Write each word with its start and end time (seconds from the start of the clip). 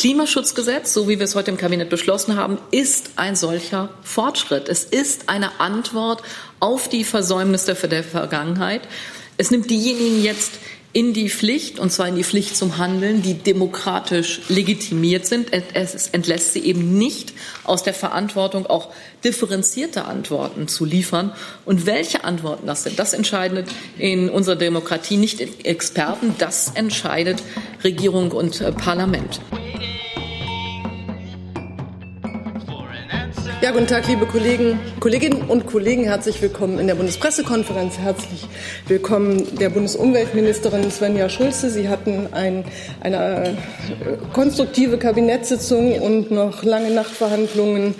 Klimaschutzgesetz, 0.00 0.94
so 0.94 1.10
wie 1.10 1.18
wir 1.18 1.24
es 1.24 1.34
heute 1.34 1.50
im 1.50 1.58
Kabinett 1.58 1.90
beschlossen 1.90 2.34
haben, 2.34 2.56
ist 2.70 3.10
ein 3.16 3.36
solcher 3.36 3.90
Fortschritt. 4.02 4.66
Es 4.70 4.82
ist 4.82 5.28
eine 5.28 5.60
Antwort 5.60 6.22
auf 6.58 6.88
die 6.88 7.04
Versäumnisse 7.04 7.74
der 7.74 8.02
Vergangenheit. 8.02 8.80
Es 9.36 9.50
nimmt 9.50 9.68
diejenigen 9.68 10.22
jetzt 10.22 10.52
in 10.92 11.12
die 11.12 11.30
Pflicht, 11.30 11.78
und 11.78 11.90
zwar 11.90 12.08
in 12.08 12.16
die 12.16 12.24
Pflicht 12.24 12.56
zum 12.56 12.76
Handeln, 12.76 13.22
die 13.22 13.34
demokratisch 13.34 14.40
legitimiert 14.48 15.24
sind. 15.24 15.52
Es 15.72 16.08
entlässt 16.08 16.52
sie 16.52 16.60
eben 16.60 16.98
nicht 16.98 17.32
aus 17.62 17.84
der 17.84 17.94
Verantwortung, 17.94 18.66
auch 18.66 18.88
differenzierte 19.22 20.06
Antworten 20.06 20.66
zu 20.66 20.84
liefern. 20.84 21.32
Und 21.64 21.86
welche 21.86 22.24
Antworten 22.24 22.66
das 22.66 22.82
sind, 22.82 22.98
das 22.98 23.12
entscheidet 23.12 23.68
in 23.98 24.28
unserer 24.28 24.56
Demokratie 24.56 25.16
nicht 25.16 25.40
Experten, 25.64 26.34
das 26.38 26.72
entscheidet 26.74 27.40
Regierung 27.84 28.32
und 28.32 28.60
äh, 28.60 28.72
Parlament. 28.72 29.40
Ja, 33.62 33.72
guten 33.72 33.86
Tag, 33.86 34.08
liebe 34.08 34.24
Kollegen, 34.24 34.80
Kolleginnen 35.00 35.42
und 35.42 35.66
Kollegen. 35.66 36.04
Herzlich 36.04 36.40
willkommen 36.40 36.78
in 36.78 36.86
der 36.86 36.94
Bundespressekonferenz. 36.94 37.98
Herzlich 37.98 38.48
willkommen 38.86 39.54
der 39.58 39.68
Bundesumweltministerin 39.68 40.90
Svenja 40.90 41.28
Schulze. 41.28 41.68
Sie 41.68 41.90
hatten 41.90 42.32
ein, 42.32 42.64
eine 43.02 43.48
äh, 43.48 43.54
konstruktive 44.32 44.96
Kabinettssitzung 44.96 46.00
und 46.00 46.30
noch 46.30 46.62
lange 46.62 46.90
Nachtverhandlungen 46.90 47.96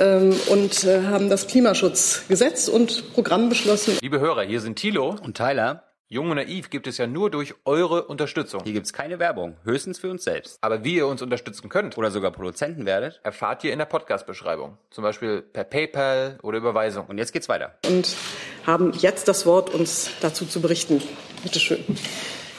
ähm, 0.00 0.34
und 0.50 0.82
äh, 0.82 1.02
haben 1.02 1.30
das 1.30 1.46
Klimaschutzgesetz 1.46 2.66
und 2.66 3.14
Programm 3.14 3.48
beschlossen. 3.48 3.96
Liebe 4.02 4.18
Hörer, 4.18 4.42
hier 4.42 4.60
sind 4.60 4.80
Thilo 4.80 5.14
und 5.22 5.36
Tyler. 5.36 5.93
Jung 6.14 6.30
und 6.30 6.36
Naiv 6.36 6.70
gibt 6.70 6.86
es 6.86 6.96
ja 6.96 7.08
nur 7.08 7.28
durch 7.28 7.54
eure 7.64 8.04
Unterstützung. 8.04 8.62
Hier 8.62 8.72
gibt 8.72 8.86
es 8.86 8.92
keine 8.92 9.18
Werbung, 9.18 9.56
höchstens 9.64 9.98
für 9.98 10.08
uns 10.08 10.22
selbst. 10.22 10.58
Aber 10.60 10.84
wie 10.84 10.94
ihr 10.94 11.08
uns 11.08 11.22
unterstützen 11.22 11.68
könnt 11.68 11.98
oder 11.98 12.12
sogar 12.12 12.30
Produzenten 12.30 12.86
werdet, 12.86 13.18
erfahrt 13.24 13.64
ihr 13.64 13.72
in 13.72 13.80
der 13.80 13.86
Podcast-Beschreibung. 13.86 14.78
Zum 14.92 15.02
Beispiel 15.02 15.42
per 15.42 15.64
PayPal 15.64 16.38
oder 16.42 16.58
Überweisung. 16.58 17.06
Und 17.06 17.18
jetzt 17.18 17.32
geht's 17.32 17.48
weiter. 17.48 17.74
Und 17.88 18.14
haben 18.64 18.92
jetzt 18.96 19.26
das 19.26 19.44
Wort, 19.44 19.74
uns 19.74 20.08
dazu 20.20 20.46
zu 20.46 20.60
berichten. 20.60 21.02
Bitte 21.42 21.58
schön. 21.58 21.84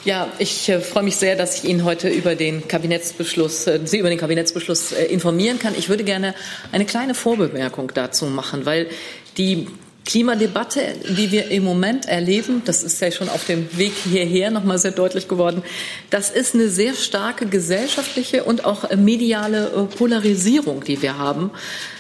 Ja, 0.03 0.28
ich 0.38 0.67
äh, 0.67 0.81
freue 0.81 1.03
mich 1.03 1.16
sehr, 1.16 1.38
dass 1.38 1.64
ich 1.64 1.69
Ihnen 1.69 1.86
heute 1.86 2.09
über 2.09 2.36
den 2.36 2.67
Kabinettsbeschluss, 2.67 3.67
äh, 3.67 3.80
Sie 3.86 4.00
über 4.00 4.09
den 4.09 4.19
Kabinettsbeschluss 4.19 4.92
äh, 4.92 5.06
informieren 5.06 5.59
kann. 5.59 5.75
Ich 5.78 5.88
würde 5.88 6.03
gerne 6.03 6.36
eine 6.73 6.86
kleine 6.86 7.16
Vorbemerkung 7.16 7.90
dazu 7.94 8.25
machen, 8.25 8.66
weil 8.66 8.90
die 9.38 9.69
Klimadebatte, 10.06 10.81
die 11.17 11.31
wir 11.31 11.50
im 11.50 11.64
Moment 11.64 12.08
erleben, 12.08 12.61
das 12.64 12.84
ist 12.84 13.02
ja 13.02 13.11
schon 13.11 13.28
auf 13.28 13.45
dem 13.45 13.75
Weg 13.75 13.94
hierher 14.03 14.52
nochmal 14.52 14.78
sehr 14.78 14.92
deutlich 14.92 15.28
geworden, 15.28 15.64
das 16.12 16.30
ist 16.30 16.53
eine 16.53 16.70
sehr 16.70 16.94
starke 16.94 17.47
gesellschaftliche 17.47 18.44
und 18.44 18.66
auch 18.66 18.89
mediale 18.95 19.67
äh, 19.67 19.95
Polarisierung, 19.95 20.84
die 20.84 21.02
wir 21.02 21.17
haben. 21.17 21.50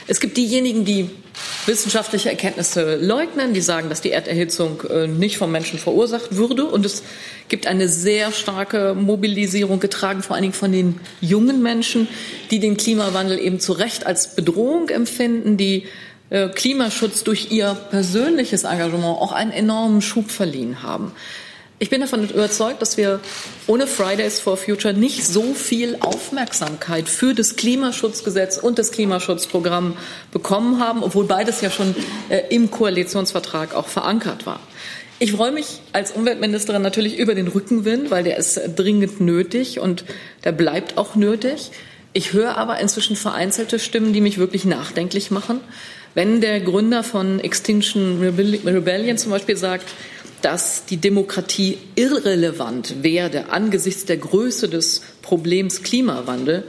Es 0.07 0.19
gibt 0.19 0.37
diejenigen, 0.37 0.85
die 0.85 1.09
wissenschaftliche 1.65 2.29
Erkenntnisse 2.29 2.97
leugnen, 2.97 3.53
die 3.53 3.61
sagen, 3.61 3.89
dass 3.89 4.01
die 4.01 4.11
Erderhitzung 4.11 4.83
äh, 4.83 5.07
nicht 5.07 5.37
vom 5.37 5.51
Menschen 5.51 5.79
verursacht 5.79 6.35
würde. 6.35 6.65
Und 6.65 6.85
es 6.85 7.03
gibt 7.49 7.65
eine 7.65 7.87
sehr 7.87 8.31
starke 8.31 8.93
Mobilisierung, 8.93 9.79
getragen 9.79 10.21
vor 10.21 10.35
allen 10.35 10.43
Dingen 10.43 10.53
von 10.53 10.71
den 10.71 10.99
jungen 11.21 11.63
Menschen, 11.63 12.07
die 12.51 12.59
den 12.59 12.77
Klimawandel 12.77 13.39
eben 13.39 13.59
zu 13.59 13.73
Recht 13.73 14.05
als 14.05 14.35
Bedrohung 14.35 14.89
empfinden, 14.89 15.57
die 15.57 15.85
Klimaschutz 16.29 17.23
durch 17.23 17.51
ihr 17.51 17.75
persönliches 17.91 18.63
Engagement 18.63 19.19
auch 19.19 19.31
einen 19.31 19.51
enormen 19.51 20.01
Schub 20.01 20.31
verliehen 20.31 20.81
haben. 20.81 21.11
Ich 21.77 21.89
bin 21.89 21.99
davon 21.99 22.29
überzeugt, 22.29 22.81
dass 22.81 22.95
wir 22.95 23.19
ohne 23.67 23.85
Fridays 23.85 24.39
for 24.39 24.55
Future 24.55 24.93
nicht 24.93 25.25
so 25.25 25.53
viel 25.53 25.97
Aufmerksamkeit 25.99 27.09
für 27.09 27.33
das 27.33 27.57
Klimaschutzgesetz 27.57 28.57
und 28.57 28.79
das 28.79 28.91
Klimaschutzprogramm 28.91 29.97
bekommen 30.31 30.79
haben, 30.79 31.03
obwohl 31.03 31.25
beides 31.25 31.59
ja 31.59 31.69
schon 31.69 31.93
äh, 32.29 32.43
im 32.49 32.71
Koalitionsvertrag 32.71 33.75
auch 33.75 33.87
verankert 33.87 34.45
war. 34.45 34.61
Ich 35.19 35.33
freue 35.33 35.51
mich 35.51 35.81
als 35.91 36.11
Umweltministerin 36.11 36.81
natürlich 36.81 37.17
über 37.17 37.35
den 37.35 37.49
Rückenwind, 37.49 38.09
weil 38.09 38.23
der 38.23 38.37
ist 38.37 38.59
dringend 38.77 39.19
nötig 39.19 39.79
und 39.79 40.05
der 40.45 40.53
bleibt 40.53 40.97
auch 40.97 41.15
nötig. 41.15 41.71
Ich 42.13 42.31
höre 42.31 42.57
aber 42.57 42.79
inzwischen 42.79 43.17
vereinzelte 43.17 43.79
Stimmen, 43.79 44.13
die 44.13 44.21
mich 44.21 44.37
wirklich 44.37 44.63
nachdenklich 44.63 45.29
machen. 45.29 45.59
Wenn 46.15 46.39
der 46.39 46.61
Gründer 46.61 47.03
von 47.03 47.41
Extinction 47.41 48.21
Rebellion 48.21 49.17
zum 49.17 49.31
Beispiel 49.31 49.57
sagt, 49.57 49.89
dass 50.41 50.85
die 50.85 50.97
Demokratie 50.97 51.77
irrelevant 51.95 53.03
werde 53.03 53.49
angesichts 53.49 54.05
der 54.05 54.17
Größe 54.17 54.69
des 54.69 55.01
Problems 55.21 55.83
Klimawandel, 55.83 56.63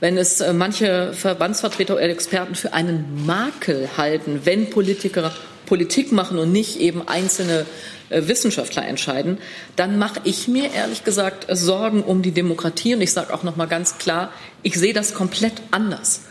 wenn 0.00 0.18
es 0.18 0.40
äh, 0.40 0.52
manche 0.52 1.12
Verbandsvertreter 1.12 1.94
oder 1.94 2.08
Experten 2.08 2.56
für 2.56 2.72
einen 2.72 3.24
Makel 3.24 3.88
halten, 3.96 4.40
wenn 4.44 4.70
Politiker 4.70 5.32
Politik 5.66 6.12
machen 6.12 6.38
und 6.38 6.50
nicht 6.50 6.80
eben 6.80 7.06
einzelne 7.06 7.66
äh, 8.08 8.22
Wissenschaftler 8.26 8.84
entscheiden, 8.84 9.38
dann 9.76 9.98
mache 9.98 10.20
ich 10.24 10.48
mir 10.48 10.72
ehrlich 10.72 11.04
gesagt 11.04 11.46
Sorgen 11.50 12.02
um 12.02 12.22
die 12.22 12.32
Demokratie. 12.32 12.94
Und 12.94 13.02
ich 13.02 13.12
sage 13.12 13.32
auch 13.32 13.44
noch 13.44 13.56
mal 13.56 13.66
ganz 13.66 13.98
klar, 13.98 14.32
ich 14.62 14.74
sehe 14.74 14.94
das 14.94 15.14
komplett 15.14 15.54
anders. 15.70 16.22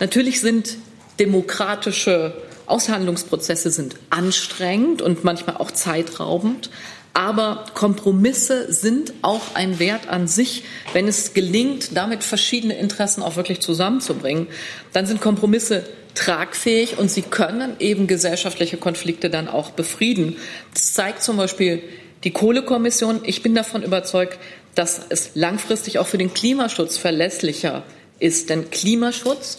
Natürlich 0.00 0.40
sind 0.40 0.76
demokratische 1.20 2.32
Aushandlungsprozesse 2.66 3.70
sind 3.70 3.96
anstrengend 4.10 5.02
und 5.02 5.22
manchmal 5.22 5.58
auch 5.58 5.70
zeitraubend. 5.70 6.70
Aber 7.12 7.66
Kompromisse 7.74 8.72
sind 8.72 9.12
auch 9.22 9.54
ein 9.54 9.78
Wert 9.78 10.08
an 10.08 10.28
sich. 10.28 10.64
Wenn 10.92 11.08
es 11.08 11.34
gelingt, 11.34 11.96
damit 11.96 12.22
verschiedene 12.22 12.78
Interessen 12.78 13.22
auch 13.22 13.36
wirklich 13.36 13.60
zusammenzubringen, 13.60 14.46
dann 14.92 15.06
sind 15.06 15.20
Kompromisse 15.20 15.84
tragfähig 16.14 16.98
und 16.98 17.10
sie 17.10 17.22
können 17.22 17.76
eben 17.80 18.06
gesellschaftliche 18.06 18.76
Konflikte 18.76 19.28
dann 19.28 19.48
auch 19.48 19.70
befrieden. 19.70 20.36
Das 20.72 20.92
zeigt 20.92 21.22
zum 21.22 21.36
Beispiel 21.36 21.82
die 22.24 22.30
Kohlekommission. 22.30 23.20
Ich 23.24 23.42
bin 23.42 23.54
davon 23.54 23.82
überzeugt, 23.82 24.38
dass 24.74 25.00
es 25.08 25.32
langfristig 25.34 25.98
auch 25.98 26.06
für 26.06 26.18
den 26.18 26.32
Klimaschutz 26.32 26.96
verlässlicher 26.96 27.82
ist. 28.20 28.50
Denn 28.50 28.70
Klimaschutz 28.70 29.58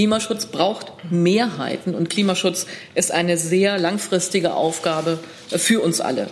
Klimaschutz 0.00 0.46
braucht 0.46 0.86
Mehrheiten 1.10 1.94
und 1.94 2.08
Klimaschutz 2.08 2.64
ist 2.94 3.12
eine 3.12 3.36
sehr 3.36 3.76
langfristige 3.76 4.54
Aufgabe 4.54 5.18
für 5.50 5.82
uns 5.82 6.00
alle. 6.00 6.30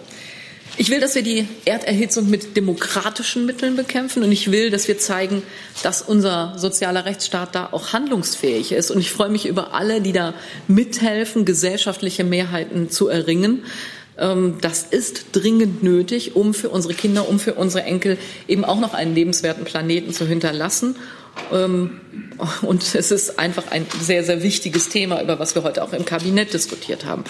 Ich 0.79 0.89
will, 0.89 1.01
dass 1.01 1.15
wir 1.15 1.23
die 1.23 1.47
Erderhitzung 1.67 2.31
mit 2.31 2.57
demokratischen 2.57 3.45
Mitteln 3.45 3.77
bekämpfen 3.77 4.23
und 4.23 4.33
ich 4.33 4.51
will, 4.51 4.71
dass 4.71 4.89
wir 4.89 4.97
zeigen, 4.97 5.43
dass 5.83 6.01
unser 6.01 6.55
sozialer 6.57 7.05
Rechtsstaat 7.05 7.55
da 7.55 7.69
auch 7.73 7.93
handlungsfähig 7.93 8.73
ist. 8.73 8.91
Und 8.91 9.01
ich 9.01 9.11
freue 9.11 9.29
mich 9.29 9.45
über 9.45 9.75
alle, 9.75 10.01
die 10.01 10.13
da 10.13 10.33
mithelfen, 10.67 11.45
gesellschaftliche 11.45 12.25
Mehrheiten 12.25 12.89
zu 12.89 13.09
erringen. 13.09 13.65
Ähm, 14.17 14.57
das 14.63 14.85
ist 14.85 15.27
dringend 15.33 15.83
nötig, 15.83 16.37
um 16.37 16.55
für 16.55 16.71
unsere 16.71 16.95
Kinder, 16.95 17.29
um 17.29 17.39
für 17.39 17.53
unsere 17.53 17.85
Enkel 17.85 18.17
eben 18.47 18.65
auch 18.65 18.81
noch 18.81 18.95
einen 18.95 19.15
lebenswerten 19.15 19.65
Planeten 19.65 20.15
zu 20.15 20.27
hinterlassen 20.27 20.97
und 21.51 22.95
es 22.95 23.11
ist 23.11 23.39
einfach 23.39 23.71
ein 23.71 23.87
sehr, 24.01 24.23
sehr 24.25 24.43
wichtiges 24.43 24.89
Thema, 24.89 25.23
über 25.23 25.39
was 25.39 25.55
wir 25.55 25.63
heute 25.63 25.83
auch 25.83 25.93
im 25.93 26.05
Kabinett 26.05 26.53
diskutiert 26.53 27.05
haben. 27.05 27.25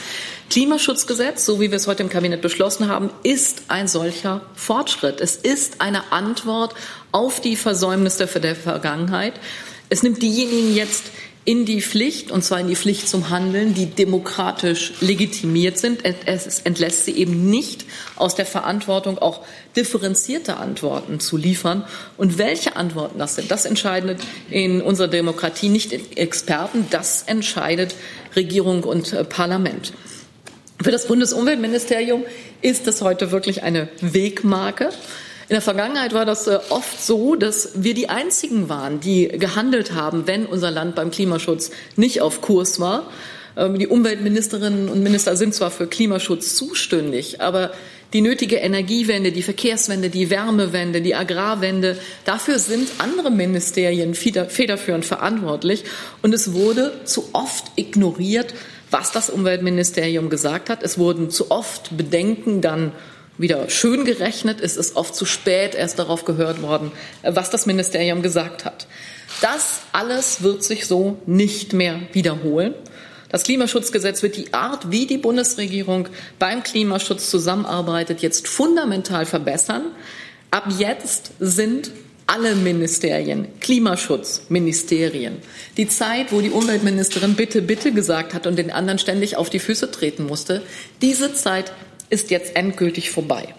Klimaschutzgesetz, 0.50 1.44
so 1.44 1.60
wie 1.60 1.70
wir 1.70 1.76
es 1.76 1.86
heute 1.86 2.02
im 2.02 2.08
Kabinett 2.08 2.42
beschlossen 2.42 2.88
haben, 2.88 3.10
ist 3.22 3.62
ein 3.68 3.88
solcher 3.88 4.42
Fortschritt. 4.54 5.20
Es 5.20 5.36
ist 5.36 5.80
eine 5.80 6.12
Antwort 6.12 6.74
auf 7.12 7.40
die 7.40 7.56
Versäumnisse 7.56 8.26
der 8.26 8.56
Vergangenheit. 8.56 9.34
Es 9.88 10.02
nimmt 10.02 10.22
diejenigen 10.22 10.74
jetzt 10.74 11.04
in 11.48 11.64
die 11.64 11.80
Pflicht, 11.80 12.30
und 12.30 12.44
zwar 12.44 12.60
in 12.60 12.66
die 12.66 12.76
Pflicht 12.76 13.08
zum 13.08 13.30
Handeln, 13.30 13.72
die 13.72 13.86
demokratisch 13.86 14.92
legitimiert 15.00 15.78
sind. 15.78 16.00
Es 16.26 16.60
entlässt 16.60 17.06
sie 17.06 17.12
eben 17.12 17.48
nicht 17.48 17.86
aus 18.16 18.34
der 18.34 18.44
Verantwortung, 18.44 19.16
auch 19.16 19.40
differenzierte 19.74 20.58
Antworten 20.58 21.20
zu 21.20 21.38
liefern. 21.38 21.84
Und 22.18 22.36
welche 22.36 22.76
Antworten 22.76 23.18
das 23.18 23.36
sind, 23.36 23.50
das 23.50 23.64
entscheidet 23.64 24.20
in 24.50 24.82
unserer 24.82 25.08
Demokratie 25.08 25.70
nicht 25.70 26.18
Experten, 26.18 26.86
das 26.90 27.22
entscheidet 27.22 27.94
Regierung 28.36 28.84
und 28.84 29.14
äh, 29.14 29.24
Parlament. 29.24 29.94
Für 30.82 30.90
das 30.90 31.06
Bundesumweltministerium 31.06 32.24
ist 32.60 32.86
das 32.86 33.00
heute 33.00 33.30
wirklich 33.30 33.62
eine 33.62 33.88
Wegmarke. 34.02 34.90
In 35.48 35.54
der 35.54 35.62
Vergangenheit 35.62 36.12
war 36.12 36.26
das 36.26 36.46
äh, 36.46 36.58
oft 36.68 37.02
so, 37.02 37.34
dass 37.34 37.70
wir 37.74 37.94
die 37.94 38.10
einzigen 38.10 38.68
waren, 38.68 39.00
die 39.00 39.28
gehandelt 39.28 39.94
haben, 39.94 40.26
wenn 40.26 40.44
unser 40.44 40.70
Land 40.70 40.94
beim 40.94 41.10
Klimaschutz 41.10 41.70
nicht 41.96 42.20
auf 42.20 42.42
Kurs 42.42 42.80
war. 42.80 43.10
Ähm, 43.56 43.78
die 43.78 43.86
Umweltministerinnen 43.86 44.90
und 44.90 45.02
Minister 45.02 45.36
sind 45.36 45.54
zwar 45.54 45.70
für 45.70 45.86
Klimaschutz 45.86 46.54
zuständig, 46.54 47.40
aber 47.40 47.72
die 48.12 48.20
nötige 48.20 48.56
Energiewende, 48.56 49.32
die 49.32 49.42
Verkehrswende, 49.42 50.10
die 50.10 50.28
Wärmewende, 50.28 51.00
die 51.00 51.14
Agrarwende, 51.14 51.96
dafür 52.26 52.58
sind 52.58 52.88
andere 52.98 53.30
Ministerien 53.30 54.14
federführend 54.14 55.06
verantwortlich. 55.06 55.84
Und 56.22 56.34
es 56.34 56.52
wurde 56.52 56.92
zu 57.04 57.30
oft 57.32 57.72
ignoriert, 57.76 58.54
was 58.90 59.12
das 59.12 59.28
Umweltministerium 59.30 60.30
gesagt 60.30 60.70
hat. 60.70 60.82
Es 60.82 60.98
wurden 60.98 61.30
zu 61.30 61.50
oft 61.50 61.96
Bedenken 61.96 62.62
dann 62.62 62.92
wieder 63.38 63.70
schön 63.70 64.04
gerechnet. 64.04 64.60
Es 64.60 64.76
ist 64.76 64.96
oft 64.96 65.14
zu 65.14 65.24
spät 65.24 65.74
erst 65.74 65.98
darauf 65.98 66.24
gehört 66.24 66.60
worden, 66.60 66.92
was 67.22 67.50
das 67.50 67.66
Ministerium 67.66 68.22
gesagt 68.22 68.64
hat. 68.64 68.86
Das 69.40 69.80
alles 69.92 70.42
wird 70.42 70.64
sich 70.64 70.86
so 70.86 71.18
nicht 71.26 71.72
mehr 71.72 72.00
wiederholen. 72.12 72.74
Das 73.30 73.42
Klimaschutzgesetz 73.42 74.22
wird 74.22 74.36
die 74.36 74.54
Art, 74.54 74.90
wie 74.90 75.06
die 75.06 75.18
Bundesregierung 75.18 76.08
beim 76.38 76.62
Klimaschutz 76.62 77.30
zusammenarbeitet, 77.30 78.20
jetzt 78.20 78.48
fundamental 78.48 79.26
verbessern. 79.26 79.84
Ab 80.50 80.68
jetzt 80.78 81.32
sind 81.38 81.90
alle 82.26 82.54
Ministerien, 82.54 83.48
Klimaschutzministerien. 83.60 85.38
Die 85.76 85.88
Zeit, 85.88 86.32
wo 86.32 86.40
die 86.40 86.50
Umweltministerin 86.50 87.34
bitte, 87.34 87.62
bitte 87.62 87.92
gesagt 87.92 88.34
hat 88.34 88.46
und 88.46 88.56
den 88.56 88.70
anderen 88.70 88.98
ständig 88.98 89.36
auf 89.36 89.50
die 89.50 89.58
Füße 89.58 89.90
treten 89.90 90.24
musste, 90.24 90.62
diese 91.00 91.32
Zeit 91.32 91.72
ist 92.10 92.30
jetzt 92.30 92.56
endgültig 92.56 93.10
vorbei. 93.10 93.54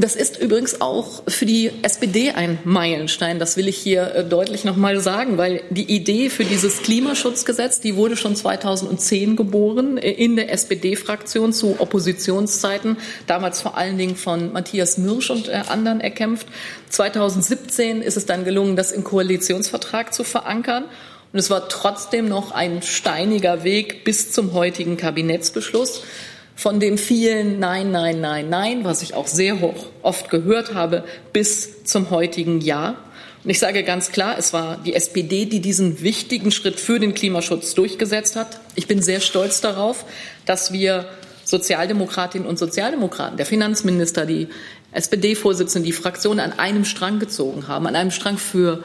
Das 0.00 0.14
ist 0.14 0.38
übrigens 0.38 0.80
auch 0.80 1.24
für 1.26 1.44
die 1.44 1.72
SPD 1.82 2.30
ein 2.30 2.60
Meilenstein. 2.62 3.40
Das 3.40 3.56
will 3.56 3.66
ich 3.66 3.76
hier 3.76 4.14
äh, 4.14 4.24
deutlich 4.24 4.64
noch 4.64 4.76
mal 4.76 5.00
sagen, 5.00 5.38
weil 5.38 5.60
die 5.70 5.92
Idee 5.92 6.30
für 6.30 6.44
dieses 6.44 6.82
Klimaschutzgesetz, 6.82 7.80
die 7.80 7.96
wurde 7.96 8.16
schon 8.16 8.36
2010 8.36 9.34
geboren 9.34 9.98
äh, 9.98 10.12
in 10.12 10.36
der 10.36 10.52
SPD-Fraktion 10.52 11.52
zu 11.52 11.80
Oppositionszeiten, 11.80 12.96
damals 13.26 13.60
vor 13.60 13.76
allen 13.76 13.98
Dingen 13.98 14.14
von 14.14 14.52
Matthias 14.52 14.98
Mürsch 14.98 15.30
und 15.30 15.48
äh, 15.48 15.62
anderen 15.66 16.00
erkämpft. 16.00 16.46
2017 16.90 18.00
ist 18.00 18.16
es 18.16 18.24
dann 18.24 18.44
gelungen, 18.44 18.76
das 18.76 18.92
im 18.92 19.02
Koalitionsvertrag 19.02 20.14
zu 20.14 20.22
verankern. 20.22 20.84
Und 21.32 21.40
es 21.40 21.50
war 21.50 21.68
trotzdem 21.68 22.28
noch 22.28 22.52
ein 22.52 22.82
steiniger 22.82 23.64
Weg 23.64 24.04
bis 24.04 24.30
zum 24.30 24.52
heutigen 24.52 24.96
Kabinettsbeschluss 24.96 26.04
von 26.58 26.80
dem 26.80 26.98
vielen 26.98 27.60
Nein, 27.60 27.92
Nein, 27.92 28.20
Nein, 28.20 28.50
Nein, 28.50 28.82
was 28.82 29.02
ich 29.02 29.14
auch 29.14 29.28
sehr 29.28 29.60
hoch 29.60 29.86
oft 30.02 30.28
gehört 30.28 30.74
habe, 30.74 31.04
bis 31.32 31.84
zum 31.84 32.10
heutigen 32.10 32.60
Ja. 32.60 32.96
Und 33.44 33.50
ich 33.50 33.60
sage 33.60 33.84
ganz 33.84 34.10
klar, 34.10 34.34
es 34.36 34.52
war 34.52 34.76
die 34.84 34.94
SPD, 34.94 35.44
die 35.44 35.60
diesen 35.60 36.02
wichtigen 36.02 36.50
Schritt 36.50 36.80
für 36.80 36.98
den 36.98 37.14
Klimaschutz 37.14 37.74
durchgesetzt 37.74 38.34
hat. 38.34 38.58
Ich 38.74 38.88
bin 38.88 39.02
sehr 39.02 39.20
stolz 39.20 39.60
darauf, 39.60 40.04
dass 40.46 40.72
wir 40.72 41.04
Sozialdemokratinnen 41.44 42.48
und 42.48 42.58
Sozialdemokraten, 42.58 43.36
der 43.36 43.46
Finanzminister, 43.46 44.26
die 44.26 44.48
SPD-Vorsitzende, 44.90 45.86
die 45.86 45.92
Fraktionen 45.92 46.40
an 46.40 46.58
einem 46.58 46.84
Strang 46.84 47.20
gezogen 47.20 47.68
haben, 47.68 47.86
an 47.86 47.94
einem 47.94 48.10
Strang 48.10 48.36
für 48.36 48.82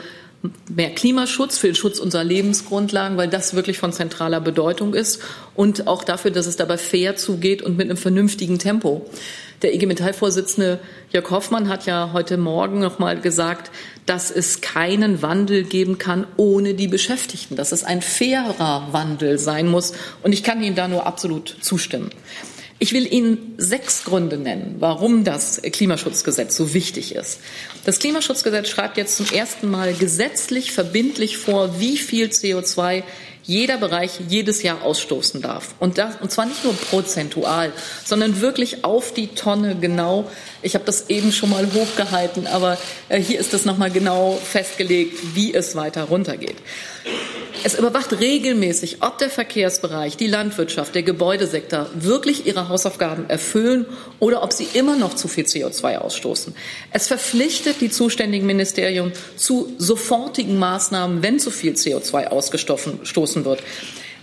mehr 0.70 0.90
Klimaschutz, 0.90 1.58
für 1.58 1.68
den 1.68 1.76
Schutz 1.76 2.00
unserer 2.00 2.24
Lebensgrundlagen, 2.24 3.18
weil 3.18 3.30
das 3.30 3.54
wirklich 3.54 3.78
von 3.78 3.94
zentraler 3.94 4.42
Bedeutung 4.42 4.94
ist 4.94 5.22
und 5.56 5.88
auch 5.88 6.04
dafür, 6.04 6.32
dass 6.32 6.48
es 6.48 6.58
dabei 6.58 6.78
fair 6.78 7.16
zugeht 7.16 7.62
und 7.62 7.78
mit 7.78 7.90
einem 7.90 7.98
vernünftigen 7.98 8.60
Tempo. 8.60 9.10
Der 9.62 9.74
IG 9.74 9.86
Metall-Vorsitzende 9.86 10.80
Jörg 11.12 11.32
Hoffmann 11.32 11.70
hat 11.70 11.86
ja 11.86 12.10
heute 12.12 12.36
Morgen 12.36 12.80
noch 12.80 13.00
mal 13.00 13.18
gesagt, 13.22 13.72
dass 14.06 14.30
es 14.30 14.60
keinen 14.60 15.22
Wandel 15.22 15.64
geben 15.64 15.98
kann 15.98 16.28
ohne 16.36 16.74
die 16.74 16.90
Beschäftigten, 16.90 17.56
dass 17.56 17.72
es 17.72 17.86
ein 17.86 18.02
fairer 18.02 18.90
Wandel 18.92 19.40
sein 19.40 19.70
muss. 19.70 19.94
Und 20.22 20.34
ich 20.34 20.44
kann 20.44 20.62
Ihnen 20.62 20.76
da 20.76 20.90
nur 20.90 21.08
absolut 21.08 21.56
zustimmen. 21.62 22.10
Ich 22.80 22.92
will 22.94 23.12
Ihnen 23.12 23.56
sechs 23.58 24.04
Gründe 24.04 24.38
nennen, 24.38 24.76
warum 24.80 25.24
das 25.24 25.62
Klimaschutzgesetz 25.62 26.56
so 26.56 26.74
wichtig 26.74 27.16
ist. 27.16 27.40
Das 27.86 28.00
Klimaschutzgesetz 28.00 28.70
schreibt 28.70 28.98
jetzt 28.98 29.18
zum 29.18 29.28
ersten 29.32 29.70
Mal 29.70 29.94
gesetzlich 29.94 30.72
verbindlich 30.72 31.38
vor, 31.38 31.80
wie 31.80 31.98
viel 31.98 32.28
CO2 32.28 33.04
jeder 33.44 33.78
Bereich 33.78 34.12
jedes 34.28 34.64
Jahr 34.64 34.84
ausstoßen 34.84 35.42
darf. 35.42 35.76
Und, 35.80 35.98
das, 35.98 36.16
und 36.22 36.32
zwar 36.32 36.46
nicht 36.46 36.64
nur 36.64 36.74
prozentual, 36.74 37.74
sondern 38.06 38.42
wirklich 38.42 38.86
auf 38.86 39.14
die 39.14 39.28
Tonne 39.28 39.76
genau. 39.80 40.30
Ich 40.62 40.76
habe 40.76 40.86
das 40.86 41.10
eben 41.10 41.32
schon 41.32 41.50
mal 41.50 41.68
hochgehalten, 41.74 42.48
aber 42.48 42.78
äh, 43.10 43.20
hier 43.20 43.40
ist 43.40 43.54
es 43.54 43.66
nochmal 43.66 43.92
genau 43.92 44.40
festgelegt, 44.44 45.36
wie 45.36 45.54
es 45.54 45.76
weiter 45.76 46.06
runtergeht. 46.06 46.56
Es 47.66 47.76
überwacht 47.76 48.20
regelmäßig, 48.20 48.98
ob 49.02 49.18
der 49.20 49.30
Verkehrsbereich, 49.30 50.18
die 50.18 50.28
Landwirtschaft, 50.28 50.96
der 50.96 51.04
Gebäudesektor 51.04 51.90
wirklich 51.94 52.46
ihre 52.46 52.68
Hausaufgaben 52.68 53.30
erfüllen 53.30 53.86
oder 54.20 54.44
ob 54.44 54.52
sie 54.52 54.68
immer 54.74 54.98
noch 54.98 55.14
zu 55.14 55.30
viel 55.30 55.46
CO2 55.46 55.98
ausstoßen. 55.98 56.54
Es 56.92 57.08
verpflichtet 57.08 57.80
die 57.80 57.90
zuständigen 57.90 58.46
Ministerien 58.46 59.14
zu 59.38 59.74
sofortigen 59.78 60.58
Maßnahmen, 60.58 61.24
wenn 61.24 61.40
zu 61.40 61.52
viel 61.52 61.74
CO2 61.74 62.28
ausgestoßen 62.28 63.46
wird. 63.46 63.64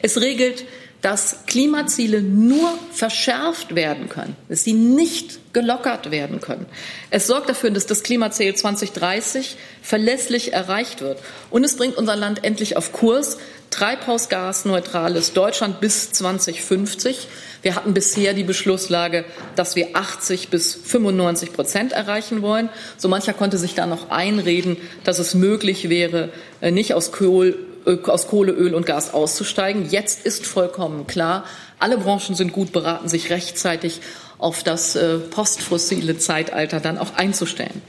Es 0.02 0.20
regelt 0.20 0.64
dass 1.02 1.44
Klimaziele 1.46 2.22
nur 2.22 2.78
verschärft 2.92 3.74
werden 3.74 4.08
können, 4.08 4.36
dass 4.48 4.64
sie 4.64 4.74
nicht 4.74 5.52
gelockert 5.52 6.10
werden 6.10 6.40
können. 6.40 6.66
Es 7.10 7.26
sorgt 7.26 7.48
dafür, 7.48 7.70
dass 7.70 7.86
das 7.86 8.02
Klimaziel 8.02 8.54
2030 8.54 9.56
verlässlich 9.82 10.52
erreicht 10.52 11.00
wird. 11.00 11.18
Und 11.50 11.64
es 11.64 11.76
bringt 11.76 11.96
unser 11.96 12.16
Land 12.16 12.44
endlich 12.44 12.76
auf 12.76 12.92
Kurs. 12.92 13.38
Treibhausgasneutrales 13.70 15.32
Deutschland 15.32 15.80
bis 15.80 16.12
2050. 16.12 17.28
Wir 17.62 17.76
hatten 17.76 17.94
bisher 17.94 18.34
die 18.34 18.42
Beschlusslage, 18.42 19.24
dass 19.54 19.76
wir 19.76 19.90
80 19.94 20.48
bis 20.48 20.74
95 20.74 21.52
Prozent 21.52 21.92
erreichen 21.92 22.42
wollen. 22.42 22.68
So 22.96 23.08
mancher 23.08 23.32
konnte 23.32 23.58
sich 23.58 23.74
da 23.74 23.86
noch 23.86 24.10
einreden, 24.10 24.76
dass 25.04 25.18
es 25.18 25.34
möglich 25.34 25.88
wäre, 25.88 26.30
äh, 26.60 26.72
nicht 26.72 26.94
aus 26.94 27.12
Kohl 27.12 27.58
aus 28.06 28.28
Kohle, 28.28 28.52
Öl 28.52 28.74
und 28.74 28.86
Gas 28.86 29.12
auszusteigen. 29.14 29.88
Jetzt 29.88 30.26
ist 30.26 30.46
vollkommen 30.46 31.06
klar, 31.06 31.44
alle 31.78 31.98
Branchen 31.98 32.34
sind 32.34 32.52
gut 32.52 32.72
beraten, 32.72 33.08
sich 33.08 33.30
rechtzeitig 33.30 34.00
auf 34.38 34.62
das 34.62 34.96
äh, 34.96 35.18
postfossile 35.18 36.18
Zeitalter 36.18 36.80
dann 36.80 36.98
auch 36.98 37.14
einzustellen. 37.14 37.82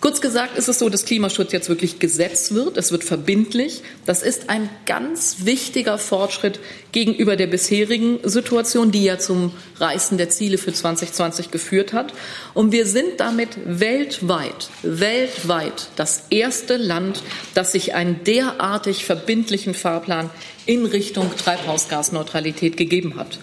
Kurz 0.00 0.20
gesagt 0.20 0.56
ist 0.56 0.68
es 0.68 0.78
so, 0.78 0.88
dass 0.88 1.04
Klimaschutz 1.04 1.50
jetzt 1.50 1.68
wirklich 1.68 1.98
Gesetz 1.98 2.52
wird. 2.52 2.76
Es 2.76 2.92
wird 2.92 3.02
verbindlich. 3.02 3.82
Das 4.06 4.22
ist 4.22 4.48
ein 4.48 4.70
ganz 4.86 5.38
wichtiger 5.40 5.98
Fortschritt 5.98 6.60
gegenüber 6.92 7.34
der 7.34 7.48
bisherigen 7.48 8.20
Situation, 8.22 8.92
die 8.92 9.02
ja 9.02 9.18
zum 9.18 9.52
Reißen 9.80 10.16
der 10.16 10.30
Ziele 10.30 10.56
für 10.56 10.72
2020 10.72 11.50
geführt 11.50 11.92
hat. 11.92 12.14
Und 12.54 12.70
wir 12.70 12.86
sind 12.86 13.18
damit 13.18 13.50
weltweit, 13.64 14.70
weltweit 14.82 15.88
das 15.96 16.22
erste 16.30 16.76
Land, 16.76 17.24
das 17.54 17.72
sich 17.72 17.94
einen 17.96 18.22
derartig 18.22 19.04
verbindlichen 19.04 19.74
Fahrplan 19.74 20.30
in 20.64 20.86
Richtung 20.86 21.36
Treibhausgasneutralität 21.36 22.76
gegeben 22.76 23.16
hat. 23.16 23.40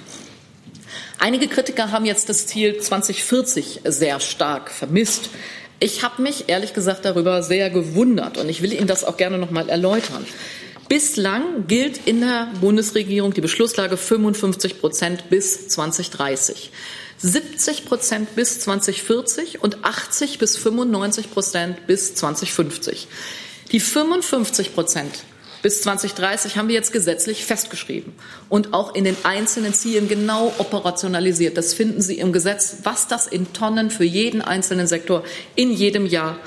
Einige 1.19 1.47
Kritiker 1.47 1.91
haben 1.91 2.05
jetzt 2.05 2.29
das 2.29 2.47
Ziel 2.47 2.79
2040 2.79 3.81
sehr 3.83 4.19
stark 4.19 4.69
vermisst. 4.69 5.29
Ich 5.79 6.03
habe 6.03 6.21
mich 6.21 6.45
ehrlich 6.47 6.73
gesagt 6.73 7.05
darüber 7.05 7.43
sehr 7.43 7.69
gewundert 7.69 8.37
und 8.37 8.49
ich 8.49 8.61
will 8.61 8.71
Ihnen 8.71 8.87
das 8.87 9.03
auch 9.03 9.17
gerne 9.17 9.37
noch 9.37 9.51
mal 9.51 9.67
erläutern. 9.69 10.25
Bislang 10.87 11.67
gilt 11.67 12.05
in 12.05 12.21
der 12.21 12.47
Bundesregierung 12.61 13.33
die 13.33 13.41
Beschlusslage 13.41 13.97
55 13.97 14.79
Prozent 14.79 15.29
bis 15.29 15.67
2030. 15.67 16.71
70 17.17 17.85
Prozent 17.85 18.35
bis 18.35 18.59
2040 18.59 19.63
und 19.63 19.83
80 19.83 20.37
bis 20.37 20.57
95 20.57 21.31
Prozent 21.31 21.87
bis 21.87 22.15
2050. 22.15 23.07
Die 23.71 23.79
55 23.79 24.75
Prozent 24.75 25.23
bis 25.65 25.81
2030 25.81 26.59
haben 26.59 26.67
wir 26.67 26.75
jetzt 26.75 26.93
gesetzlich 26.93 27.43
festgeschrieben 27.43 28.13
und 28.49 28.75
auch 28.75 28.93
in 28.93 29.03
den 29.03 29.17
einzelnen 29.23 29.73
Zielen 29.73 30.07
genau 30.07 30.53
operationalisiert. 30.59 31.57
Das 31.57 31.73
finden 31.73 32.03
Sie 32.03 32.19
im 32.19 32.31
Gesetz, 32.33 32.81
was 32.83 33.07
das 33.07 33.25
in 33.25 33.51
Tonnen 33.51 33.89
für 33.89 34.03
jeden 34.03 34.43
einzelnen 34.43 34.85
Sektor 34.85 35.23
in 35.55 35.71
jedem 35.71 36.05
Jahr 36.05 36.37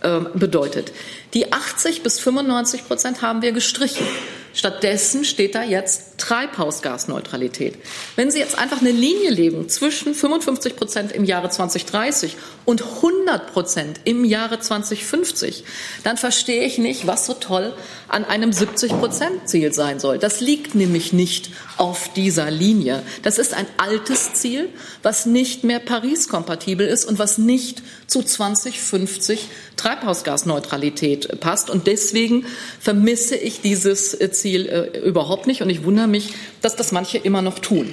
äh, 0.00 0.20
bedeutet. 0.32 0.90
Die 1.34 1.52
80 1.52 2.02
bis 2.02 2.18
95 2.18 2.88
Prozent 2.88 3.20
haben 3.20 3.42
wir 3.42 3.52
gestrichen. 3.52 4.06
Stattdessen 4.54 5.24
steht 5.24 5.54
da 5.54 5.62
jetzt 5.62 6.18
Treibhausgasneutralität. 6.18 7.78
Wenn 8.16 8.30
Sie 8.30 8.38
jetzt 8.38 8.58
einfach 8.58 8.80
eine 8.80 8.90
Linie 8.90 9.30
legen 9.30 9.68
zwischen 9.68 10.14
55 10.14 10.76
Prozent 10.76 11.12
im 11.12 11.24
Jahre 11.24 11.48
2030 11.48 12.36
und 12.64 12.82
100 12.82 13.52
Prozent 13.52 14.00
im 14.04 14.24
Jahre 14.24 14.60
2050, 14.60 15.64
dann 16.04 16.16
verstehe 16.16 16.64
ich 16.64 16.78
nicht, 16.78 17.06
was 17.06 17.26
so 17.26 17.32
toll 17.34 17.72
an 18.08 18.24
einem 18.24 18.52
70 18.52 18.92
Prozent 18.92 19.48
Ziel 19.48 19.72
sein 19.72 19.98
soll. 19.98 20.18
Das 20.18 20.40
liegt 20.40 20.74
nämlich 20.74 21.12
nicht 21.12 21.50
auf 21.78 22.12
dieser 22.12 22.50
Linie. 22.50 23.02
Das 23.22 23.38
ist 23.38 23.54
ein 23.54 23.66
altes 23.78 24.34
Ziel, 24.34 24.68
was 25.02 25.24
nicht 25.26 25.64
mehr 25.64 25.80
Paris-kompatibel 25.80 26.86
ist 26.86 27.06
und 27.06 27.18
was 27.18 27.38
nicht 27.38 27.82
zu 28.06 28.22
2050 28.22 29.48
Treibhausgasneutralität 29.76 31.40
passt. 31.40 31.70
Und 31.70 31.86
deswegen 31.86 32.46
vermisse 32.78 33.34
ich 33.34 33.62
dieses 33.62 34.16
Ziel 34.32 34.41
äh, 34.44 34.98
überhaupt 35.00 35.46
nicht. 35.46 35.62
Und 35.62 35.70
ich 35.70 35.84
wundere 35.84 36.06
mich, 36.06 36.34
dass 36.60 36.76
das 36.76 36.92
manche 36.92 37.18
immer 37.18 37.42
noch 37.42 37.58
tun. 37.58 37.92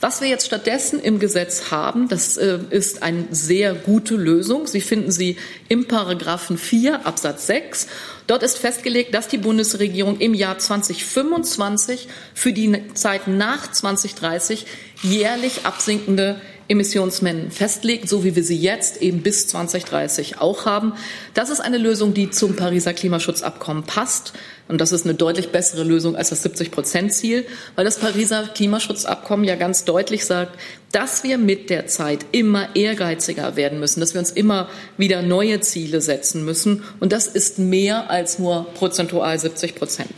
Was 0.00 0.20
wir 0.20 0.28
jetzt 0.28 0.46
stattdessen 0.46 1.00
im 1.00 1.18
Gesetz 1.18 1.70
haben, 1.70 2.08
das 2.08 2.36
äh, 2.36 2.58
ist 2.70 3.02
eine 3.02 3.24
sehr 3.30 3.74
gute 3.74 4.16
Lösung. 4.16 4.66
Sie 4.66 4.80
finden 4.80 5.10
sie 5.10 5.36
im 5.68 5.86
Paragraphen 5.86 6.58
4 6.58 7.06
Absatz 7.06 7.46
6. 7.46 7.86
Dort 8.26 8.42
ist 8.42 8.58
festgelegt, 8.58 9.14
dass 9.14 9.28
die 9.28 9.38
Bundesregierung 9.38 10.18
im 10.18 10.34
Jahr 10.34 10.58
2025 10.58 12.08
für 12.34 12.52
die 12.52 12.82
Zeit 12.94 13.28
nach 13.28 13.70
2030 13.70 14.66
jährlich 15.02 15.64
absinkende 15.64 16.40
Emissionsmengen 16.68 17.50
festlegt, 17.50 18.08
so 18.08 18.24
wie 18.24 18.36
wir 18.36 18.42
sie 18.42 18.56
jetzt 18.56 19.02
eben 19.02 19.22
bis 19.22 19.48
2030 19.48 20.38
auch 20.38 20.66
haben. 20.66 20.94
Das 21.34 21.50
ist 21.50 21.60
eine 21.60 21.78
Lösung, 21.78 22.14
die 22.14 22.30
zum 22.30 22.56
Pariser 22.56 22.94
Klimaschutzabkommen 22.94 23.84
passt. 23.84 24.32
Und 24.66 24.80
das 24.80 24.92
ist 24.92 25.04
eine 25.04 25.14
deutlich 25.14 25.50
bessere 25.50 25.84
Lösung 25.84 26.16
als 26.16 26.30
das 26.30 26.44
70-Prozent-Ziel, 26.44 27.44
weil 27.76 27.84
das 27.84 27.98
Pariser 27.98 28.48
Klimaschutzabkommen 28.54 29.44
ja 29.44 29.56
ganz 29.56 29.84
deutlich 29.84 30.24
sagt, 30.24 30.58
dass 30.90 31.22
wir 31.22 31.36
mit 31.36 31.68
der 31.68 31.86
Zeit 31.86 32.24
immer 32.32 32.74
ehrgeiziger 32.74 33.56
werden 33.56 33.78
müssen, 33.78 34.00
dass 34.00 34.14
wir 34.14 34.20
uns 34.20 34.30
immer 34.30 34.70
wieder 34.96 35.20
neue 35.20 35.60
Ziele 35.60 36.00
setzen 36.00 36.46
müssen. 36.46 36.82
Und 36.98 37.12
das 37.12 37.26
ist 37.26 37.58
mehr 37.58 38.10
als 38.10 38.38
nur 38.38 38.66
prozentual 38.72 39.38
70 39.38 39.74
Prozent. 39.74 40.14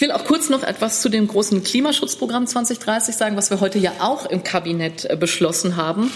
Ich 0.00 0.02
will 0.02 0.12
auch 0.12 0.24
kurz 0.24 0.48
noch 0.48 0.62
etwas 0.62 1.02
zu 1.02 1.10
dem 1.10 1.28
großen 1.28 1.62
Klimaschutzprogramm 1.62 2.46
2030 2.46 3.14
sagen, 3.14 3.36
was 3.36 3.50
wir 3.50 3.60
heute 3.60 3.78
ja 3.78 3.92
auch 3.98 4.24
im 4.24 4.42
Kabinett 4.42 5.04
äh, 5.04 5.14
beschlossen 5.14 5.76
haben. 5.76 6.10